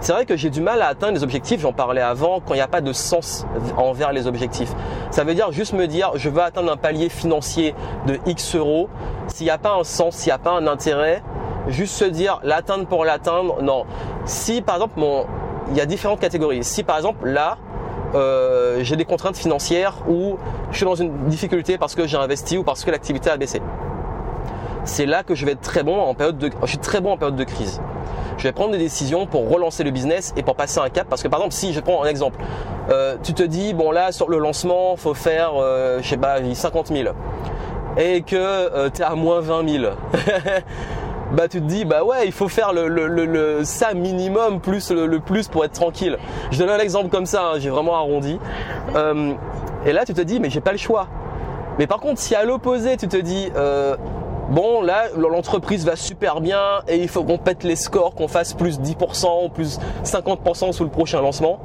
C'est 0.00 0.12
vrai 0.12 0.26
que 0.26 0.36
j'ai 0.36 0.50
du 0.50 0.60
mal 0.60 0.80
à 0.80 0.86
atteindre 0.86 1.14
les 1.14 1.24
objectifs, 1.24 1.60
j'en 1.60 1.72
parlais 1.72 2.00
avant, 2.00 2.40
quand 2.40 2.54
il 2.54 2.58
n'y 2.58 2.62
a 2.62 2.68
pas 2.68 2.80
de 2.80 2.92
sens 2.92 3.46
envers 3.76 4.12
les 4.12 4.28
objectifs. 4.28 4.72
Ça 5.10 5.24
veut 5.24 5.34
dire 5.34 5.50
juste 5.50 5.72
me 5.72 5.86
dire, 5.86 6.12
je 6.14 6.28
veux 6.28 6.40
atteindre 6.40 6.70
un 6.70 6.76
palier 6.76 7.08
financier 7.08 7.74
de 8.06 8.18
X 8.26 8.54
euros. 8.54 8.88
S'il 9.26 9.44
n'y 9.44 9.50
a 9.50 9.58
pas 9.58 9.74
un 9.74 9.82
sens, 9.82 10.14
s'il 10.14 10.28
n'y 10.28 10.34
a 10.34 10.38
pas 10.38 10.52
un 10.52 10.68
intérêt, 10.68 11.22
juste 11.66 11.94
se 11.94 12.04
dire 12.04 12.40
l'atteindre 12.44 12.86
pour 12.86 13.04
l'atteindre, 13.04 13.60
non. 13.60 13.86
Si 14.24 14.62
par 14.62 14.76
exemple 14.76 15.00
mon, 15.00 15.26
il 15.70 15.76
y 15.76 15.80
a 15.80 15.86
différentes 15.86 16.20
catégories. 16.20 16.64
Si 16.64 16.82
par 16.82 16.96
exemple 16.96 17.28
là, 17.28 17.58
euh, 18.14 18.78
j'ai 18.82 18.96
des 18.96 19.04
contraintes 19.04 19.36
financières 19.36 19.98
ou 20.08 20.38
je 20.70 20.76
suis 20.76 20.86
dans 20.86 20.94
une 20.94 21.26
difficulté 21.26 21.76
parce 21.76 21.94
que 21.94 22.06
j'ai 22.06 22.16
investi 22.16 22.56
ou 22.56 22.64
parce 22.64 22.84
que 22.84 22.90
l'activité 22.90 23.30
a 23.30 23.36
baissé. 23.36 23.60
C'est 24.84 25.04
là 25.04 25.22
que 25.22 25.34
je 25.34 25.44
vais 25.44 25.52
être 25.52 25.60
très 25.60 25.82
bon 25.82 26.00
en 26.00 26.14
période 26.14 26.38
de, 26.38 26.50
je 26.62 26.66
suis 26.66 26.78
très 26.78 27.00
bon 27.00 27.12
en 27.12 27.16
période 27.18 27.36
de 27.36 27.44
crise. 27.44 27.80
Je 28.38 28.44
vais 28.44 28.52
prendre 28.52 28.70
des 28.70 28.78
décisions 28.78 29.26
pour 29.26 29.50
relancer 29.50 29.84
le 29.84 29.90
business 29.90 30.32
et 30.36 30.42
pour 30.42 30.54
passer 30.54 30.78
un 30.78 30.88
cap. 30.88 31.08
Parce 31.08 31.22
que 31.22 31.28
par 31.28 31.40
exemple, 31.40 31.54
si 31.54 31.72
je 31.72 31.80
prends 31.80 32.02
un 32.02 32.06
exemple, 32.06 32.38
euh, 32.88 33.16
tu 33.22 33.34
te 33.34 33.42
dis 33.42 33.74
bon 33.74 33.90
là 33.90 34.12
sur 34.12 34.30
le 34.30 34.38
lancement, 34.38 34.96
faut 34.96 35.14
faire, 35.14 35.52
euh, 35.56 35.98
je 36.00 36.08
sais 36.08 36.16
pas, 36.16 36.36
50 36.54 36.86
000 36.88 37.14
et 37.96 38.22
que 38.22 38.88
tu 38.90 39.02
es 39.02 39.04
à 39.04 39.14
moins 39.16 39.40
20 39.40 39.68
000. 39.68 39.84
bah 41.32 41.48
tu 41.48 41.60
te 41.60 41.66
dis 41.66 41.84
bah 41.84 42.04
ouais 42.04 42.26
il 42.26 42.32
faut 42.32 42.48
faire 42.48 42.72
le, 42.72 42.88
le, 42.88 43.06
le, 43.06 43.64
ça 43.64 43.94
minimum 43.94 44.60
plus 44.60 44.90
le, 44.90 45.20
plus 45.20 45.48
pour 45.48 45.64
être 45.64 45.72
tranquille. 45.72 46.18
Je 46.50 46.58
donne 46.58 46.70
un 46.70 46.78
exemple 46.78 47.08
comme 47.08 47.26
ça, 47.26 47.50
hein, 47.50 47.58
j'ai 47.58 47.70
vraiment 47.70 47.96
arrondi. 47.96 48.38
Euh, 48.94 49.32
et 49.84 49.92
là 49.92 50.04
tu 50.04 50.14
te 50.14 50.20
dis 50.20 50.40
mais 50.40 50.50
j'ai 50.50 50.60
pas 50.60 50.72
le 50.72 50.78
choix. 50.78 51.08
Mais 51.78 51.86
par 51.86 52.00
contre 52.00 52.20
si 52.20 52.34
à 52.34 52.44
l'opposé 52.44 52.96
tu 52.96 53.08
te 53.08 53.16
dis 53.16 53.50
euh, 53.56 53.96
bon 54.50 54.80
là 54.82 55.04
l'entreprise 55.16 55.84
va 55.84 55.96
super 55.96 56.40
bien 56.40 56.80
et 56.88 56.96
il 56.96 57.08
faut 57.08 57.22
qu'on 57.24 57.38
pète 57.38 57.62
les 57.62 57.76
scores, 57.76 58.14
qu'on 58.14 58.28
fasse 58.28 58.54
plus 58.54 58.80
10% 58.80 59.44
ou 59.44 59.48
plus 59.48 59.78
50% 60.04 60.72
sous 60.72 60.84
le 60.84 60.90
prochain 60.90 61.20
lancement 61.20 61.60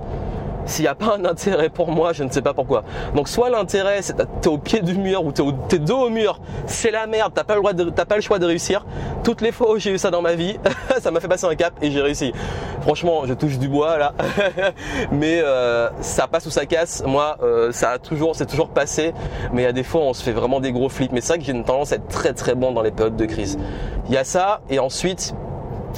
s'il 0.66 0.84
n'y 0.84 0.90
a 0.90 0.96
pas 0.96 1.18
un 1.18 1.26
intérêt 1.26 1.70
pour 1.70 1.92
moi, 1.92 2.14
je 2.14 2.24
ne 2.24 2.30
sais 2.30 2.42
pas 2.42 2.54
pourquoi. 2.54 2.84
Donc 3.16 3.28
soit 3.28 3.50
l'intérêt, 3.50 4.02
c'est 4.02 4.16
t'es 4.42 4.48
au 4.48 4.58
pied 4.58 4.82
du 4.82 4.96
mur 4.96 5.24
ou 5.26 5.32
t'es, 5.32 5.44
es 5.76 5.80
dos 5.80 5.98
au 5.98 6.10
mur, 6.10 6.40
c'est 6.66 6.92
la 6.92 7.08
merde, 7.08 7.32
t'as 7.34 7.44
pas 7.44 7.56
le 7.56 7.62
droit 7.62 7.74
pas 8.06 8.16
le 8.16 8.22
choix 8.22 8.40
de 8.40 8.46
réussir. 8.46 8.86
Toutes 9.24 9.42
les 9.42 9.52
fois 9.52 9.72
où 9.72 9.80
j'ai 9.80 9.92
eu 9.92 9.98
ça 9.98 10.12
dans 10.12 10.22
ma 10.22 10.36
vie, 10.36 10.58
ça 11.00 11.12
m'a 11.12 11.20
fait 11.20 11.28
passer 11.28 11.46
un 11.46 11.56
cap 11.56 11.74
et 11.82 11.92
j'ai 11.92 12.02
réussi. 12.02 12.34
Franchement, 12.82 13.26
je 13.26 13.34
touche 13.34 13.58
du 13.58 13.70
bois 13.70 13.98
là, 13.98 14.14
mais 15.12 15.40
euh, 15.42 15.90
ça 16.02 16.28
passe 16.28 16.46
ou 16.46 16.50
ça 16.50 16.66
casse. 16.66 17.04
Moi, 17.06 17.38
euh, 17.42 17.72
ça 17.72 17.92
a 17.92 18.00
toujours, 18.00 18.36
c'est 18.36 18.46
toujours 18.46 18.70
passé, 18.70 19.14
mais 19.54 19.62
il 19.62 19.66
y 19.66 19.68
a 19.68 19.72
des 19.72 19.84
fois 19.84 20.02
on 20.02 20.14
se 20.14 20.24
fait 20.24 20.34
vraiment 20.34 20.60
des 20.60 20.72
gros 20.72 20.90
flips. 20.90 21.12
Mais 21.12 21.22
c'est 21.22 21.30
vrai 21.30 21.40
que 21.40 21.46
j'ai 21.46 21.54
une 21.54 21.64
tendance 21.64 21.92
à 21.94 21.96
être 21.96 22.08
très 22.08 22.34
très 22.34 22.56
bon 22.56 22.72
dans 22.72 22.82
les 22.82 22.92
périodes 22.92 23.16
de 23.16 23.26
crise. 23.26 23.58
Il 24.08 24.14
y 24.14 24.18
a 24.18 24.24
ça 24.24 24.62
et 24.70 24.80
ensuite 24.80 25.34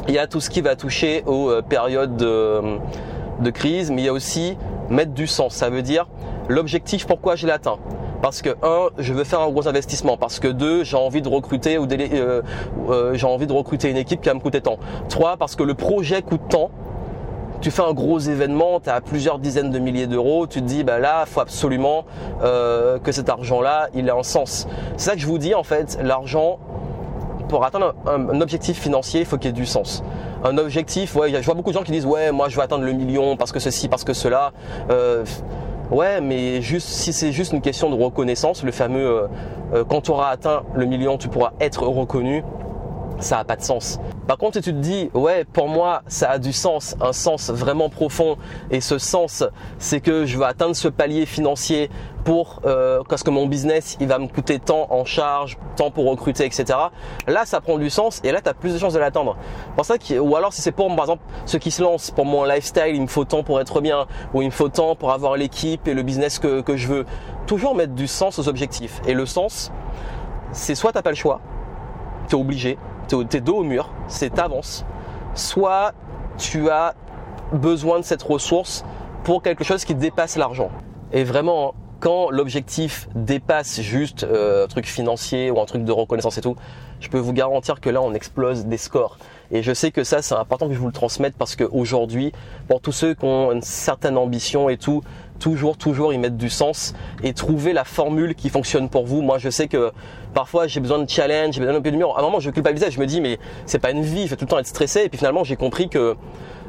il 0.07 0.13
y 0.13 0.19
a 0.19 0.27
tout 0.27 0.41
ce 0.41 0.49
qui 0.49 0.61
va 0.61 0.75
toucher 0.75 1.23
aux 1.25 1.49
euh, 1.49 1.61
périodes 1.61 2.17
de 2.17 2.79
de 3.39 3.49
crise, 3.49 3.91
mais 3.91 4.01
il 4.01 4.05
y 4.05 4.09
a 4.09 4.13
aussi 4.13 4.57
mettre 4.89 5.13
du 5.13 5.27
sens. 5.27 5.53
Ça 5.55 5.69
veut 5.69 5.81
dire 5.81 6.07
l'objectif, 6.47 7.07
pourquoi 7.07 7.35
je 7.35 7.47
l'atteins 7.47 7.79
parce 8.25 8.41
que 8.41 8.49
un, 8.63 8.89
je 8.97 9.13
veux 9.13 9.23
faire 9.23 9.41
un 9.41 9.51
gros 9.51 9.67
investissement. 9.67 10.17
Parce 10.17 10.39
que 10.39 10.47
deux, 10.47 10.83
j'ai 10.83 10.97
envie 10.97 11.21
de 11.21 11.29
recruter 11.29 11.77
ou 11.77 11.85
euh, 11.85 12.41
euh, 12.89 13.13
j'ai 13.13 13.27
envie 13.27 13.45
de 13.45 13.53
recruter 13.53 13.91
une 13.91 13.97
équipe 13.97 14.19
qui 14.21 14.29
va 14.29 14.33
me 14.33 14.39
coûter 14.39 14.61
tant. 14.61 14.79
Trois, 15.09 15.37
parce 15.37 15.55
que 15.55 15.61
le 15.61 15.75
projet 15.75 16.23
coûte 16.23 16.41
tant. 16.49 16.71
Tu 17.61 17.69
fais 17.69 17.83
un 17.83 17.93
gros 17.93 18.17
événement, 18.17 18.79
tu 18.79 18.89
as 18.89 18.99
plusieurs 18.99 19.37
dizaines 19.37 19.69
de 19.69 19.77
milliers 19.77 20.07
d'euros, 20.07 20.47
tu 20.47 20.61
te 20.61 20.65
dis 20.65 20.83
bah 20.83 20.97
là, 20.97 21.25
faut 21.27 21.39
absolument 21.39 22.05
euh, 22.43 22.97
que 22.97 23.11
cet 23.11 23.29
argent-là, 23.29 23.89
il 23.93 24.07
ait 24.07 24.11
un 24.11 24.23
sens. 24.23 24.67
C'est 24.97 25.09
ça 25.09 25.13
que 25.13 25.21
je 25.21 25.27
vous 25.27 25.37
dis 25.37 25.53
en 25.53 25.63
fait, 25.63 25.99
l'argent, 26.01 26.57
pour 27.47 27.63
atteindre 27.65 27.95
un, 28.05 28.41
objectif 28.41 28.79
financier, 28.79 29.21
il 29.21 29.25
faut 29.25 29.37
qu'il 29.37 29.47
y 29.47 29.49
ait 29.49 29.53
du 29.53 29.65
sens. 29.65 30.03
Un 30.43 30.57
objectif, 30.57 31.15
ouais, 31.15 31.29
je 31.29 31.45
vois 31.45 31.53
beaucoup 31.53 31.71
de 31.71 31.77
gens 31.77 31.83
qui 31.83 31.91
disent 31.91 32.05
ouais, 32.05 32.31
moi 32.31 32.49
je 32.49 32.55
veux 32.55 32.61
atteindre 32.61 32.83
le 32.83 32.93
million 32.93 33.37
parce 33.37 33.51
que 33.51 33.59
ceci, 33.59 33.87
parce 33.87 34.03
que 34.03 34.13
cela. 34.13 34.51
Euh, 34.89 35.23
ouais, 35.91 36.21
mais 36.21 36.61
si 36.61 37.13
c'est 37.13 37.31
juste 37.31 37.53
une 37.53 37.61
question 37.61 37.89
de 37.89 38.01
reconnaissance, 38.01 38.63
le 38.63 38.71
fameux 38.71 39.07
euh, 39.07 39.27
euh, 39.73 39.83
quand 39.83 40.01
tu 40.01 40.11
auras 40.11 40.29
atteint 40.29 40.63
le 40.75 40.85
million, 40.85 41.17
tu 41.17 41.27
pourras 41.27 41.53
être 41.59 41.83
reconnu 41.87 42.43
ça 43.19 43.37
n'a 43.37 43.43
pas 43.43 43.55
de 43.55 43.61
sens. 43.61 43.99
Par 44.27 44.37
contre, 44.37 44.55
si 44.55 44.61
tu 44.61 44.73
te 44.73 44.79
dis, 44.79 45.09
ouais, 45.13 45.45
pour 45.45 45.67
moi, 45.67 46.01
ça 46.07 46.31
a 46.31 46.39
du 46.39 46.51
sens, 46.51 46.95
un 46.99 47.13
sens 47.13 47.49
vraiment 47.49 47.89
profond, 47.89 48.37
et 48.71 48.81
ce 48.81 48.97
sens, 48.97 49.43
c'est 49.77 49.99
que 49.99 50.25
je 50.25 50.37
veux 50.37 50.45
atteindre 50.45 50.75
ce 50.75 50.87
palier 50.87 51.25
financier 51.25 51.89
pour 52.25 52.59
euh, 52.65 53.01
parce 53.07 53.23
que 53.23 53.29
mon 53.29 53.45
business, 53.45 53.95
il 54.01 54.07
va 54.07 54.19
me 54.19 54.27
coûter 54.27 54.59
tant 54.59 54.87
en 54.89 55.05
charge, 55.05 55.57
tant 55.77 55.91
pour 55.91 56.09
recruter, 56.09 56.43
etc. 56.43 56.65
Là, 57.27 57.45
ça 57.45 57.61
prend 57.61 57.77
du 57.77 57.89
sens, 57.89 58.19
et 58.23 58.31
là, 58.31 58.41
tu 58.41 58.49
as 58.49 58.53
plus 58.53 58.73
de 58.73 58.79
chances 58.79 58.93
de 58.93 58.99
l'atteindre. 58.99 59.37
Pour 59.75 59.85
ça, 59.85 59.95
ou 60.19 60.35
alors 60.35 60.51
si 60.51 60.61
c'est 60.61 60.71
pour, 60.71 60.87
par 60.93 61.05
exemple, 61.05 61.23
ceux 61.45 61.59
qui 61.59 61.71
se 61.71 61.81
lancent, 61.81 62.11
pour 62.11 62.25
mon 62.25 62.43
lifestyle, 62.43 62.95
il 62.95 63.01
me 63.01 63.07
faut 63.07 63.25
tant 63.25 63.43
pour 63.43 63.61
être 63.61 63.79
bien, 63.79 64.07
ou 64.33 64.41
il 64.41 64.47
me 64.47 64.51
faut 64.51 64.69
tant 64.69 64.95
pour 64.95 65.11
avoir 65.11 65.37
l'équipe 65.37 65.87
et 65.87 65.93
le 65.93 66.01
business 66.01 66.39
que, 66.39 66.61
que 66.61 66.75
je 66.75 66.87
veux. 66.87 67.05
Toujours 67.45 67.75
mettre 67.75 67.93
du 67.93 68.07
sens 68.07 68.39
aux 68.39 68.49
objectifs. 68.49 69.01
Et 69.05 69.13
le 69.13 69.27
sens, 69.27 69.71
c'est 70.51 70.73
soit 70.73 70.91
t'as 70.91 71.03
pas 71.03 71.11
le 71.11 71.15
choix, 71.15 71.39
tu 72.27 72.35
es 72.35 72.39
obligé, 72.39 72.79
t'es 73.29 73.39
dos 73.39 73.57
au 73.57 73.63
mur, 73.63 73.91
c'est 74.07 74.33
t'avances, 74.33 74.83
soit 75.35 75.93
tu 76.39 76.71
as 76.71 76.95
besoin 77.53 77.99
de 77.99 78.03
cette 78.03 78.23
ressource 78.23 78.83
pour 79.23 79.43
quelque 79.43 79.63
chose 79.63 79.85
qui 79.85 79.93
dépasse 79.93 80.37
l'argent. 80.37 80.71
Et 81.11 81.23
vraiment, 81.23 81.75
quand 82.05 82.29
l'objectif 82.29 83.07
dépasse 83.15 83.81
juste 83.81 84.25
euh, 84.25 84.65
un 84.65 84.67
truc 84.67 84.85
financier 84.85 85.49
ou 85.49 85.59
un 85.59 85.65
truc 85.65 85.83
de 85.83 85.91
reconnaissance 85.91 86.37
et 86.37 86.41
tout, 86.41 86.55
je 86.99 87.09
peux 87.09 87.17
vous 87.17 87.33
garantir 87.33 87.81
que 87.81 87.89
là 87.89 87.99
on 87.99 88.13
explose 88.13 88.67
des 88.67 88.77
scores. 88.77 89.17
Et 89.49 89.63
je 89.63 89.73
sais 89.73 89.89
que 89.89 90.03
ça 90.03 90.21
c'est 90.21 90.35
important 90.35 90.67
que 90.67 90.75
je 90.75 90.79
vous 90.79 90.85
le 90.85 90.93
transmette 90.93 91.33
parce 91.35 91.55
qu'aujourd'hui, 91.55 92.31
pour 92.67 92.79
tous 92.79 92.91
ceux 92.91 93.15
qui 93.15 93.25
ont 93.25 93.51
une 93.51 93.63
certaine 93.63 94.19
ambition 94.19 94.69
et 94.69 94.77
tout, 94.77 95.01
toujours, 95.39 95.77
toujours 95.77 96.13
y 96.13 96.19
mettre 96.19 96.35
du 96.35 96.51
sens 96.51 96.93
et 97.23 97.33
trouver 97.33 97.73
la 97.73 97.83
formule 97.83 98.35
qui 98.35 98.49
fonctionne 98.49 98.87
pour 98.87 99.07
vous. 99.07 99.23
Moi 99.23 99.39
je 99.39 99.49
sais 99.49 99.67
que 99.67 99.91
parfois 100.35 100.67
j'ai 100.67 100.81
besoin 100.81 100.99
de 100.99 101.09
challenge, 101.09 101.55
j'ai 101.55 101.59
besoin 101.59 101.73
d'un 101.73 101.81
peu 101.81 101.89
de 101.89 101.97
mur. 101.97 102.15
À 102.15 102.19
un 102.19 102.21
moment 102.21 102.39
je 102.39 102.51
culpabilisais, 102.51 102.91
je 102.91 102.99
me 102.99 103.07
dis 103.07 103.19
mais 103.19 103.39
c'est 103.65 103.79
pas 103.79 103.89
une 103.89 104.03
vie, 104.03 104.25
je 104.25 104.29
vais 104.29 104.35
tout 104.35 104.45
le 104.45 104.49
temps 104.49 104.59
être 104.59 104.67
stressé. 104.67 105.05
Et 105.05 105.09
puis 105.09 105.17
finalement 105.17 105.43
j'ai 105.43 105.55
compris 105.55 105.89
que 105.89 106.15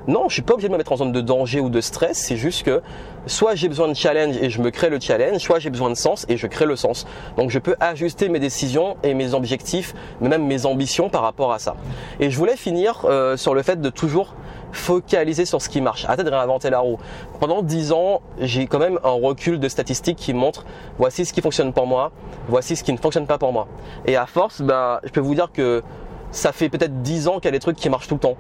non, 0.09 0.29
je 0.29 0.35
suis 0.35 0.43
pas 0.43 0.55
obligé 0.55 0.69
de 0.69 0.73
me 0.73 0.79
mettre 0.79 0.93
en 0.93 0.97
zone 0.97 1.11
de 1.11 1.21
danger 1.21 1.59
ou 1.59 1.69
de 1.69 1.81
stress. 1.81 2.17
C'est 2.17 2.37
juste 2.37 2.63
que 2.63 2.81
soit 3.27 3.57
j'ai 3.57 3.69
besoin 3.69 3.89
de 3.89 3.95
challenge 3.95 4.37
et 4.37 4.51
je 4.51 4.63
me 4.63 4.71
crée 4.71 4.89
le 4.89 5.01
challenge, 5.01 5.41
soit 5.41 5.59
j'ai 5.59 5.71
besoin 5.71 5.91
de 5.91 5.97
sens 5.97 6.27
et 6.29 6.37
je 6.37 6.47
crée 6.47 6.65
le 6.65 6.77
sens. 6.77 7.07
Donc 7.37 7.51
je 7.51 7.59
peux 7.59 7.75
ajuster 7.81 8.29
mes 8.29 8.39
décisions 8.39 8.97
et 9.03 9.15
mes 9.15 9.35
objectifs, 9.35 9.95
mais 10.21 10.29
même 10.29 10.47
mes 10.47 10.65
ambitions 10.65 11.09
par 11.09 11.23
rapport 11.23 11.53
à 11.53 11.59
ça. 11.59 11.75
Et 12.21 12.31
je 12.31 12.39
voulais 12.39 12.57
finir 12.57 13.01
euh, 13.05 13.37
sur 13.37 13.53
le 13.53 13.63
fait 13.63 13.81
de 13.81 13.91
toujours 13.91 14.35
focaliser 14.71 15.45
sur 15.45 15.61
ce 15.61 15.69
qui 15.69 15.81
marche. 15.81 16.05
Arrêtez 16.05 16.23
de 16.23 16.31
réinventer 16.31 16.71
la 16.71 16.79
roue. 16.79 16.99
Pendant 17.41 17.63
10 17.63 17.91
ans, 17.91 18.21
j'ai 18.39 18.69
quand 18.69 18.79
même 18.79 19.01
un 19.03 19.11
recul 19.11 19.59
de 19.59 19.69
statistiques 19.69 20.19
qui 20.19 20.35
montre 20.35 20.65
voici 20.99 21.25
ce 21.25 21.33
qui 21.33 21.41
fonctionne 21.41 21.73
pour 21.73 21.87
moi, 21.89 22.13
voici 22.49 22.77
ce 22.77 22.85
qui 22.85 22.93
ne 22.93 22.99
fonctionne 22.99 23.27
pas 23.27 23.39
pour 23.39 23.53
moi. 23.53 23.67
Et 24.07 24.17
à 24.17 24.27
force, 24.27 24.63
bah, 24.63 25.01
je 25.03 25.11
peux 25.11 25.21
vous 25.21 25.35
dire 25.35 25.51
que 25.53 25.83
ça 26.31 26.53
fait 26.53 26.69
peut-être 26.69 27.03
10 27.03 27.27
ans 27.27 27.35
qu'il 27.37 27.47
y 27.47 27.49
a 27.49 27.53
des 27.53 27.59
trucs 27.59 27.77
qui 27.77 27.91
marchent 27.91 28.09
tout 28.09 28.15
le 28.15 28.21
temps 28.21 28.37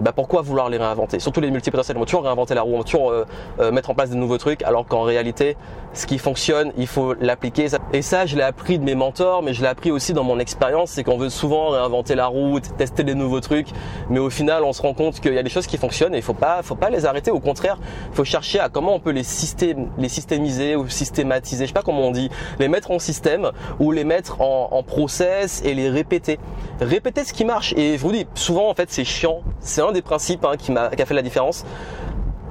bah 0.00 0.12
pourquoi 0.12 0.42
vouloir 0.42 0.68
les 0.68 0.78
réinventer? 0.78 1.18
Surtout 1.18 1.40
les 1.40 1.50
multipotentiels, 1.50 1.96
on 1.96 2.00
va 2.00 2.06
toujours 2.06 2.24
réinventer 2.24 2.54
la 2.54 2.62
roue, 2.62 2.74
on 2.74 2.78
va 2.78 2.84
toujours 2.84 3.10
euh, 3.10 3.24
euh, 3.60 3.70
mettre 3.70 3.90
en 3.90 3.94
place 3.94 4.10
de 4.10 4.16
nouveaux 4.16 4.38
trucs, 4.38 4.62
alors 4.62 4.86
qu'en 4.86 5.02
réalité, 5.02 5.56
ce 5.92 6.06
qui 6.06 6.18
fonctionne, 6.18 6.72
il 6.76 6.86
faut 6.86 7.14
l'appliquer. 7.14 7.68
Et 7.92 8.02
ça, 8.02 8.26
je 8.26 8.36
l'ai 8.36 8.42
appris 8.42 8.78
de 8.78 8.84
mes 8.84 8.94
mentors, 8.94 9.42
mais 9.42 9.54
je 9.54 9.62
l'ai 9.62 9.68
appris 9.68 9.90
aussi 9.90 10.12
dans 10.12 10.24
mon 10.24 10.38
expérience, 10.38 10.90
c'est 10.90 11.04
qu'on 11.04 11.16
veut 11.16 11.30
souvent 11.30 11.70
réinventer 11.70 12.14
la 12.14 12.26
roue, 12.26 12.60
tester 12.60 13.04
des 13.04 13.14
nouveaux 13.14 13.40
trucs, 13.40 13.68
mais 14.10 14.18
au 14.18 14.30
final, 14.30 14.64
on 14.64 14.72
se 14.72 14.82
rend 14.82 14.94
compte 14.94 15.20
qu'il 15.20 15.34
y 15.34 15.38
a 15.38 15.42
des 15.42 15.50
choses 15.50 15.66
qui 15.66 15.78
fonctionnent 15.78 16.14
et 16.14 16.18
il 16.18 16.22
faut 16.22 16.34
pas, 16.34 16.62
faut 16.62 16.74
pas 16.74 16.90
les 16.90 17.06
arrêter. 17.06 17.30
Au 17.30 17.40
contraire, 17.40 17.78
il 18.10 18.14
faut 18.14 18.24
chercher 18.24 18.60
à 18.60 18.68
comment 18.68 18.94
on 18.94 19.00
peut 19.00 19.10
les, 19.10 19.22
systém 19.22 19.88
les 19.98 20.08
systémiser 20.08 20.76
ou 20.76 20.88
systématiser, 20.88 21.64
je 21.64 21.68
sais 21.68 21.74
pas 21.74 21.82
comment 21.82 22.02
on 22.02 22.10
dit, 22.10 22.30
les 22.58 22.68
mettre 22.68 22.90
en 22.90 22.98
système 22.98 23.50
ou 23.80 23.92
les 23.92 24.04
mettre 24.04 24.40
en, 24.40 24.82
process 24.82 25.62
et 25.64 25.74
les 25.74 25.88
répéter. 25.88 26.38
Répéter 26.80 27.24
ce 27.24 27.32
qui 27.32 27.44
marche. 27.44 27.72
Et 27.76 27.96
je 27.96 28.02
vous 28.02 28.12
dis, 28.12 28.26
souvent 28.34 28.68
en 28.70 28.74
fait, 28.74 28.90
c'est 28.90 29.04
chiant, 29.04 29.40
un 29.86 29.92
des 29.92 30.02
principes 30.02 30.44
hein, 30.44 30.56
qui, 30.56 30.72
a, 30.72 31.06
fait 31.06 31.14
la 31.14 31.22
différence. 31.22 31.64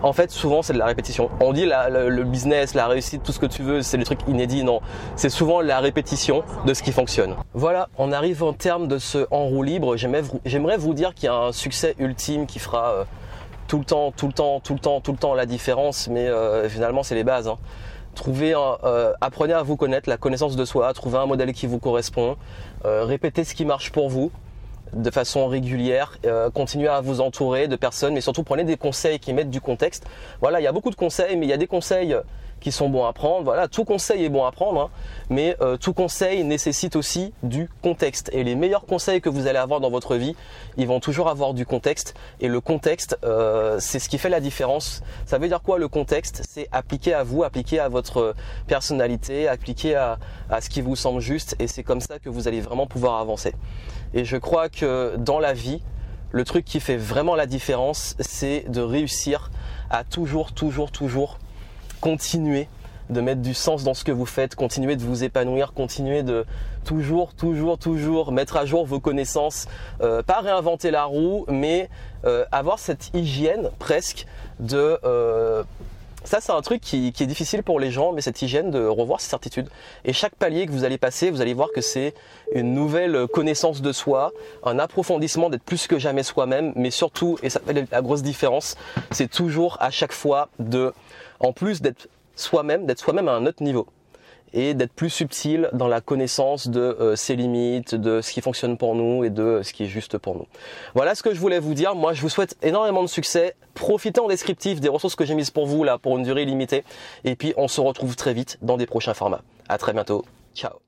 En 0.04 0.14
fait, 0.14 0.30
souvent, 0.30 0.62
c'est 0.62 0.74
de 0.74 0.78
la 0.78 0.86
répétition. 0.86 1.32
On 1.40 1.52
dit 1.52 1.66
le 1.66 2.24
business, 2.24 2.76
la 2.76 2.88
réussite, 2.88 3.24
tout 3.24 3.32
ce 3.32 3.40
que 3.40 3.46
tu 3.46 3.64
veux, 3.64 3.82
c'est 3.82 3.98
des 3.98 4.04
trucs 4.04 4.28
inédits. 4.28 4.64
Non, 4.64 4.82
c'est 5.16 5.30
souvent 5.30 5.62
la 5.62 5.80
répétition 5.80 6.44
de 6.66 6.74
ce 6.74 6.84
qui 6.84 6.92
fonctionne. 6.92 7.36
Voilà, 7.54 7.90
on 7.98 8.12
arrive 8.12 8.44
en 8.44 8.54
terme 8.54 8.88
de 8.88 9.00
ce 9.00 9.26
en 9.32 9.46
roue 9.46 9.64
libre. 9.64 9.96
J'aimerais 9.96 10.78
vous 10.78 10.94
dire 10.94 11.14
qu'il 11.16 11.26
y 11.26 11.30
a 11.30 11.36
un 11.36 11.52
succès 11.52 11.96
ultime 11.98 12.46
qui 12.46 12.60
fera 12.60 12.92
euh, 12.92 13.04
tout 13.68 13.80
le 13.80 13.86
temps, 13.86 14.12
tout 14.12 14.28
le 14.28 14.34
temps, 14.34 14.60
tout 14.60 14.74
le 14.74 14.80
temps, 14.80 15.02
tout 15.02 15.12
le 15.12 15.18
temps 15.18 15.34
la 15.34 15.46
différence. 15.46 16.08
Mais 16.08 16.28
euh, 16.28 16.70
finalement, 16.70 17.02
c'est 17.02 17.16
les 17.16 17.24
bases. 17.24 17.48
Hein. 17.48 17.58
Trouvez 18.14 18.54
euh, 18.56 19.14
apprenez 19.22 19.54
à 19.54 19.64
vous 19.64 19.76
connaître, 19.76 20.08
la 20.08 20.18
connaissance 20.18 20.56
de 20.56 20.66
soi, 20.66 20.94
trouvez 20.94 21.18
un 21.18 21.26
modèle 21.26 21.52
qui 21.52 21.68
vous 21.68 21.80
correspond, 21.80 22.38
répétez 22.86 23.44
ce 23.44 23.54
qui 23.54 23.66
marche 23.66 23.92
pour 23.92 24.08
vous, 24.08 24.32
de 24.96 25.12
façon 25.12 25.48
régulière, 25.48 26.18
euh, 26.26 26.50
continuez 26.50 26.88
à 26.88 27.02
vous 27.02 27.22
entourer 27.22 27.68
de 27.68 27.76
personnes, 27.76 28.14
mais 28.14 28.22
surtout 28.22 28.44
prenez 28.44 28.64
des 28.64 28.78
conseils 28.78 29.20
qui 29.20 29.34
mettent 29.34 29.50
du 29.50 29.62
contexte. 29.62 30.06
Voilà, 30.42 30.60
il 30.60 30.64
y 30.64 30.68
a 30.68 30.72
beaucoup 30.72 30.90
de 30.90 30.96
conseils, 30.96 31.36
mais 31.36 31.46
il 31.46 31.50
y 31.50 31.54
a 31.54 31.58
des 31.58 31.68
conseils 31.68 32.16
qui 32.66 32.72
sont 32.72 32.90
bons 32.90 33.06
à 33.06 33.14
prendre. 33.14 33.44
Voilà, 33.44 33.68
tout 33.68 33.86
conseil 33.86 34.26
est 34.26 34.30
bon 34.30 34.44
à 34.44 34.52
prendre, 34.52 34.82
hein. 34.82 34.90
mais 35.30 35.56
euh, 35.62 35.78
tout 35.78 35.94
conseil 35.94 36.44
nécessite 36.44 36.96
aussi 36.96 37.32
du 37.44 37.70
contexte. 37.84 38.32
Et 38.34 38.44
les 38.44 38.56
meilleurs 38.56 38.88
conseils 38.88 39.22
que 39.22 39.30
vous 39.30 39.46
allez 39.46 39.60
avoir 39.60 39.80
dans 39.82 39.92
votre 39.92 40.16
vie, 40.16 40.36
ils 40.76 40.88
vont 40.88 41.00
toujours 41.00 41.30
avoir 41.30 41.54
du 41.54 41.68
contexte. 41.68 42.16
Et 42.42 42.48
le 42.48 42.60
contexte, 42.62 43.20
euh, 43.24 43.78
c'est 43.80 44.00
ce 44.00 44.10
qui 44.10 44.18
fait 44.18 44.30
la 44.30 44.40
différence. 44.40 45.04
Ça 45.28 45.38
veut 45.38 45.48
dire 45.48 45.62
quoi 45.62 45.78
le 45.78 45.88
contexte? 45.88 46.42
C'est 46.50 46.68
appliqué 46.72 47.14
à 47.14 47.22
vous, 47.22 47.44
appliqué 47.44 47.78
à 47.80 47.88
votre 47.88 48.34
personnalité, 48.66 49.48
appliqué 49.48 49.94
à, 49.94 50.18
à 50.50 50.60
ce 50.60 50.72
qui 50.72 50.82
vous 50.82 50.96
semble 50.96 51.20
juste. 51.20 51.56
Et 51.60 51.68
c'est 51.68 51.84
comme 51.84 52.02
ça 52.02 52.18
que 52.18 52.30
vous 52.30 52.48
allez 52.48 52.62
vraiment 52.62 52.88
pouvoir 52.88 53.20
avancer. 53.20 53.54
Et 54.16 54.26
je 54.26 54.38
crois 54.38 54.70
que 54.70 55.14
dans 55.18 55.38
la 55.38 55.54
vie, 55.54 55.84
le 56.32 56.44
truc 56.44 56.66
qui 56.66 56.80
fait 56.80 56.98
vraiment 56.98 57.36
la 57.36 57.46
différence, 57.46 58.16
c'est 58.20 58.66
de 58.70 58.82
réussir 58.82 59.52
à 59.92 60.04
toujours, 60.04 60.52
toujours, 60.52 60.90
toujours 60.90 61.38
continuer 62.02 62.68
de 63.10 63.22
mettre 63.22 63.42
du 63.42 63.54
sens 63.54 63.84
dans 63.84 63.94
ce 63.94 64.04
que 64.04 64.12
vous 64.12 64.26
faites, 64.26 64.56
continuer 64.56 64.96
de 64.96 65.04
vous 65.04 65.24
épanouir, 65.24 65.74
continuer 65.74 66.24
de 66.24 66.46
toujours, 66.86 67.34
toujours, 67.34 67.78
toujours 67.78 68.32
mettre 68.32 68.58
à 68.58 68.66
jour 68.66 68.86
vos 68.86 69.00
connaissances, 69.00 69.68
euh, 70.02 70.24
pas 70.24 70.40
réinventer 70.42 70.92
la 70.92 71.06
roue, 71.06 71.46
mais 71.48 71.90
euh, 72.26 72.46
avoir 72.52 72.80
cette 72.80 73.12
hygiène 73.14 73.70
presque 73.80 74.26
de 74.60 75.00
euh, 75.04 75.64
ça, 76.24 76.42
c'est 76.42 76.52
un 76.52 76.62
truc 76.64 76.82
qui, 76.82 77.14
est 77.20 77.26
difficile 77.28 77.62
pour 77.62 77.80
les 77.80 77.92
gens, 77.92 78.12
mais 78.12 78.22
cette 78.22 78.42
hygiène 78.42 78.72
de 78.72 78.84
revoir 78.84 79.22
ses 79.22 79.30
certitudes. 79.30 79.70
Et 80.06 80.12
chaque 80.14 80.34
palier 80.34 80.66
que 80.66 80.72
vous 80.72 80.84
allez 80.84 80.98
passer, 80.98 81.30
vous 81.30 81.40
allez 81.40 81.54
voir 81.54 81.70
que 81.72 81.82
c'est 81.82 82.16
une 82.56 82.74
nouvelle 82.74 83.28
connaissance 83.28 83.80
de 83.84 83.92
soi, 83.92 84.32
un 84.64 84.80
approfondissement 84.80 85.52
d'être 85.52 85.62
plus 85.62 85.86
que 85.86 86.00
jamais 86.00 86.24
soi-même, 86.24 86.74
mais 86.76 86.90
surtout, 86.90 87.38
et 87.44 87.52
ça 87.52 87.60
fait 87.60 87.86
la 87.92 88.02
grosse 88.02 88.24
différence, 88.24 88.76
c'est 89.12 89.30
toujours 89.30 89.78
à 89.80 89.92
chaque 89.92 90.14
fois 90.14 90.50
de, 90.58 90.94
en 91.46 91.54
plus 91.54 91.82
d'être 91.82 92.10
soi-même, 92.36 92.86
d'être 92.86 93.00
soi-même 93.00 93.28
à 93.28 93.34
un 93.34 93.46
autre 93.46 93.64
niveau 93.64 93.88
et 94.54 94.74
d'être 94.74 94.94
plus 94.94 95.10
subtil 95.10 95.70
dans 95.74 95.88
la 95.88 96.02
connaissance 96.02 96.70
de 96.70 96.80
euh, 96.80 97.16
ses 97.16 97.36
limites, 97.36 97.94
de 97.94 98.22
ce 98.22 98.32
qui 98.32 98.42
fonctionne 98.42 98.78
pour 98.78 98.96
nous 98.96 99.24
et 99.24 99.30
de 99.30 99.62
ce 99.64 99.74
qui 99.74 99.84
est 99.84 99.88
juste 99.88 100.18
pour 100.18 100.36
nous. 100.36 100.48
Voilà 100.94 101.14
ce 101.14 101.24
que 101.24 101.34
je 101.34 101.40
voulais 101.40 101.60
vous 101.60 101.74
dire. 101.74 101.94
Moi, 101.94 102.14
je 102.14 102.22
vous 102.22 102.30
souhaite 102.30 102.56
énormément 102.62 103.04
de 103.04 103.10
succès. 103.10 103.56
Profitez 103.74 104.22
en 104.22 104.28
descriptif 104.28 104.80
des 104.80 104.90
ressources 104.90 105.16
que 105.16 105.26
j'ai 105.26 105.36
mises 105.36 105.52
pour 105.52 105.68
vous 105.68 105.84
là 105.84 105.98
pour 105.98 106.18
une 106.18 106.24
durée 106.24 106.46
limitée. 106.46 106.84
Et 107.26 107.36
puis, 107.36 107.54
on 107.58 107.68
se 107.68 107.82
retrouve 107.82 108.16
très 108.16 108.34
vite 108.34 108.58
dans 108.62 108.78
des 108.78 108.86
prochains 108.86 109.14
formats. 109.14 109.42
À 109.68 109.78
très 109.78 109.92
bientôt. 109.92 110.24
Ciao. 110.56 110.85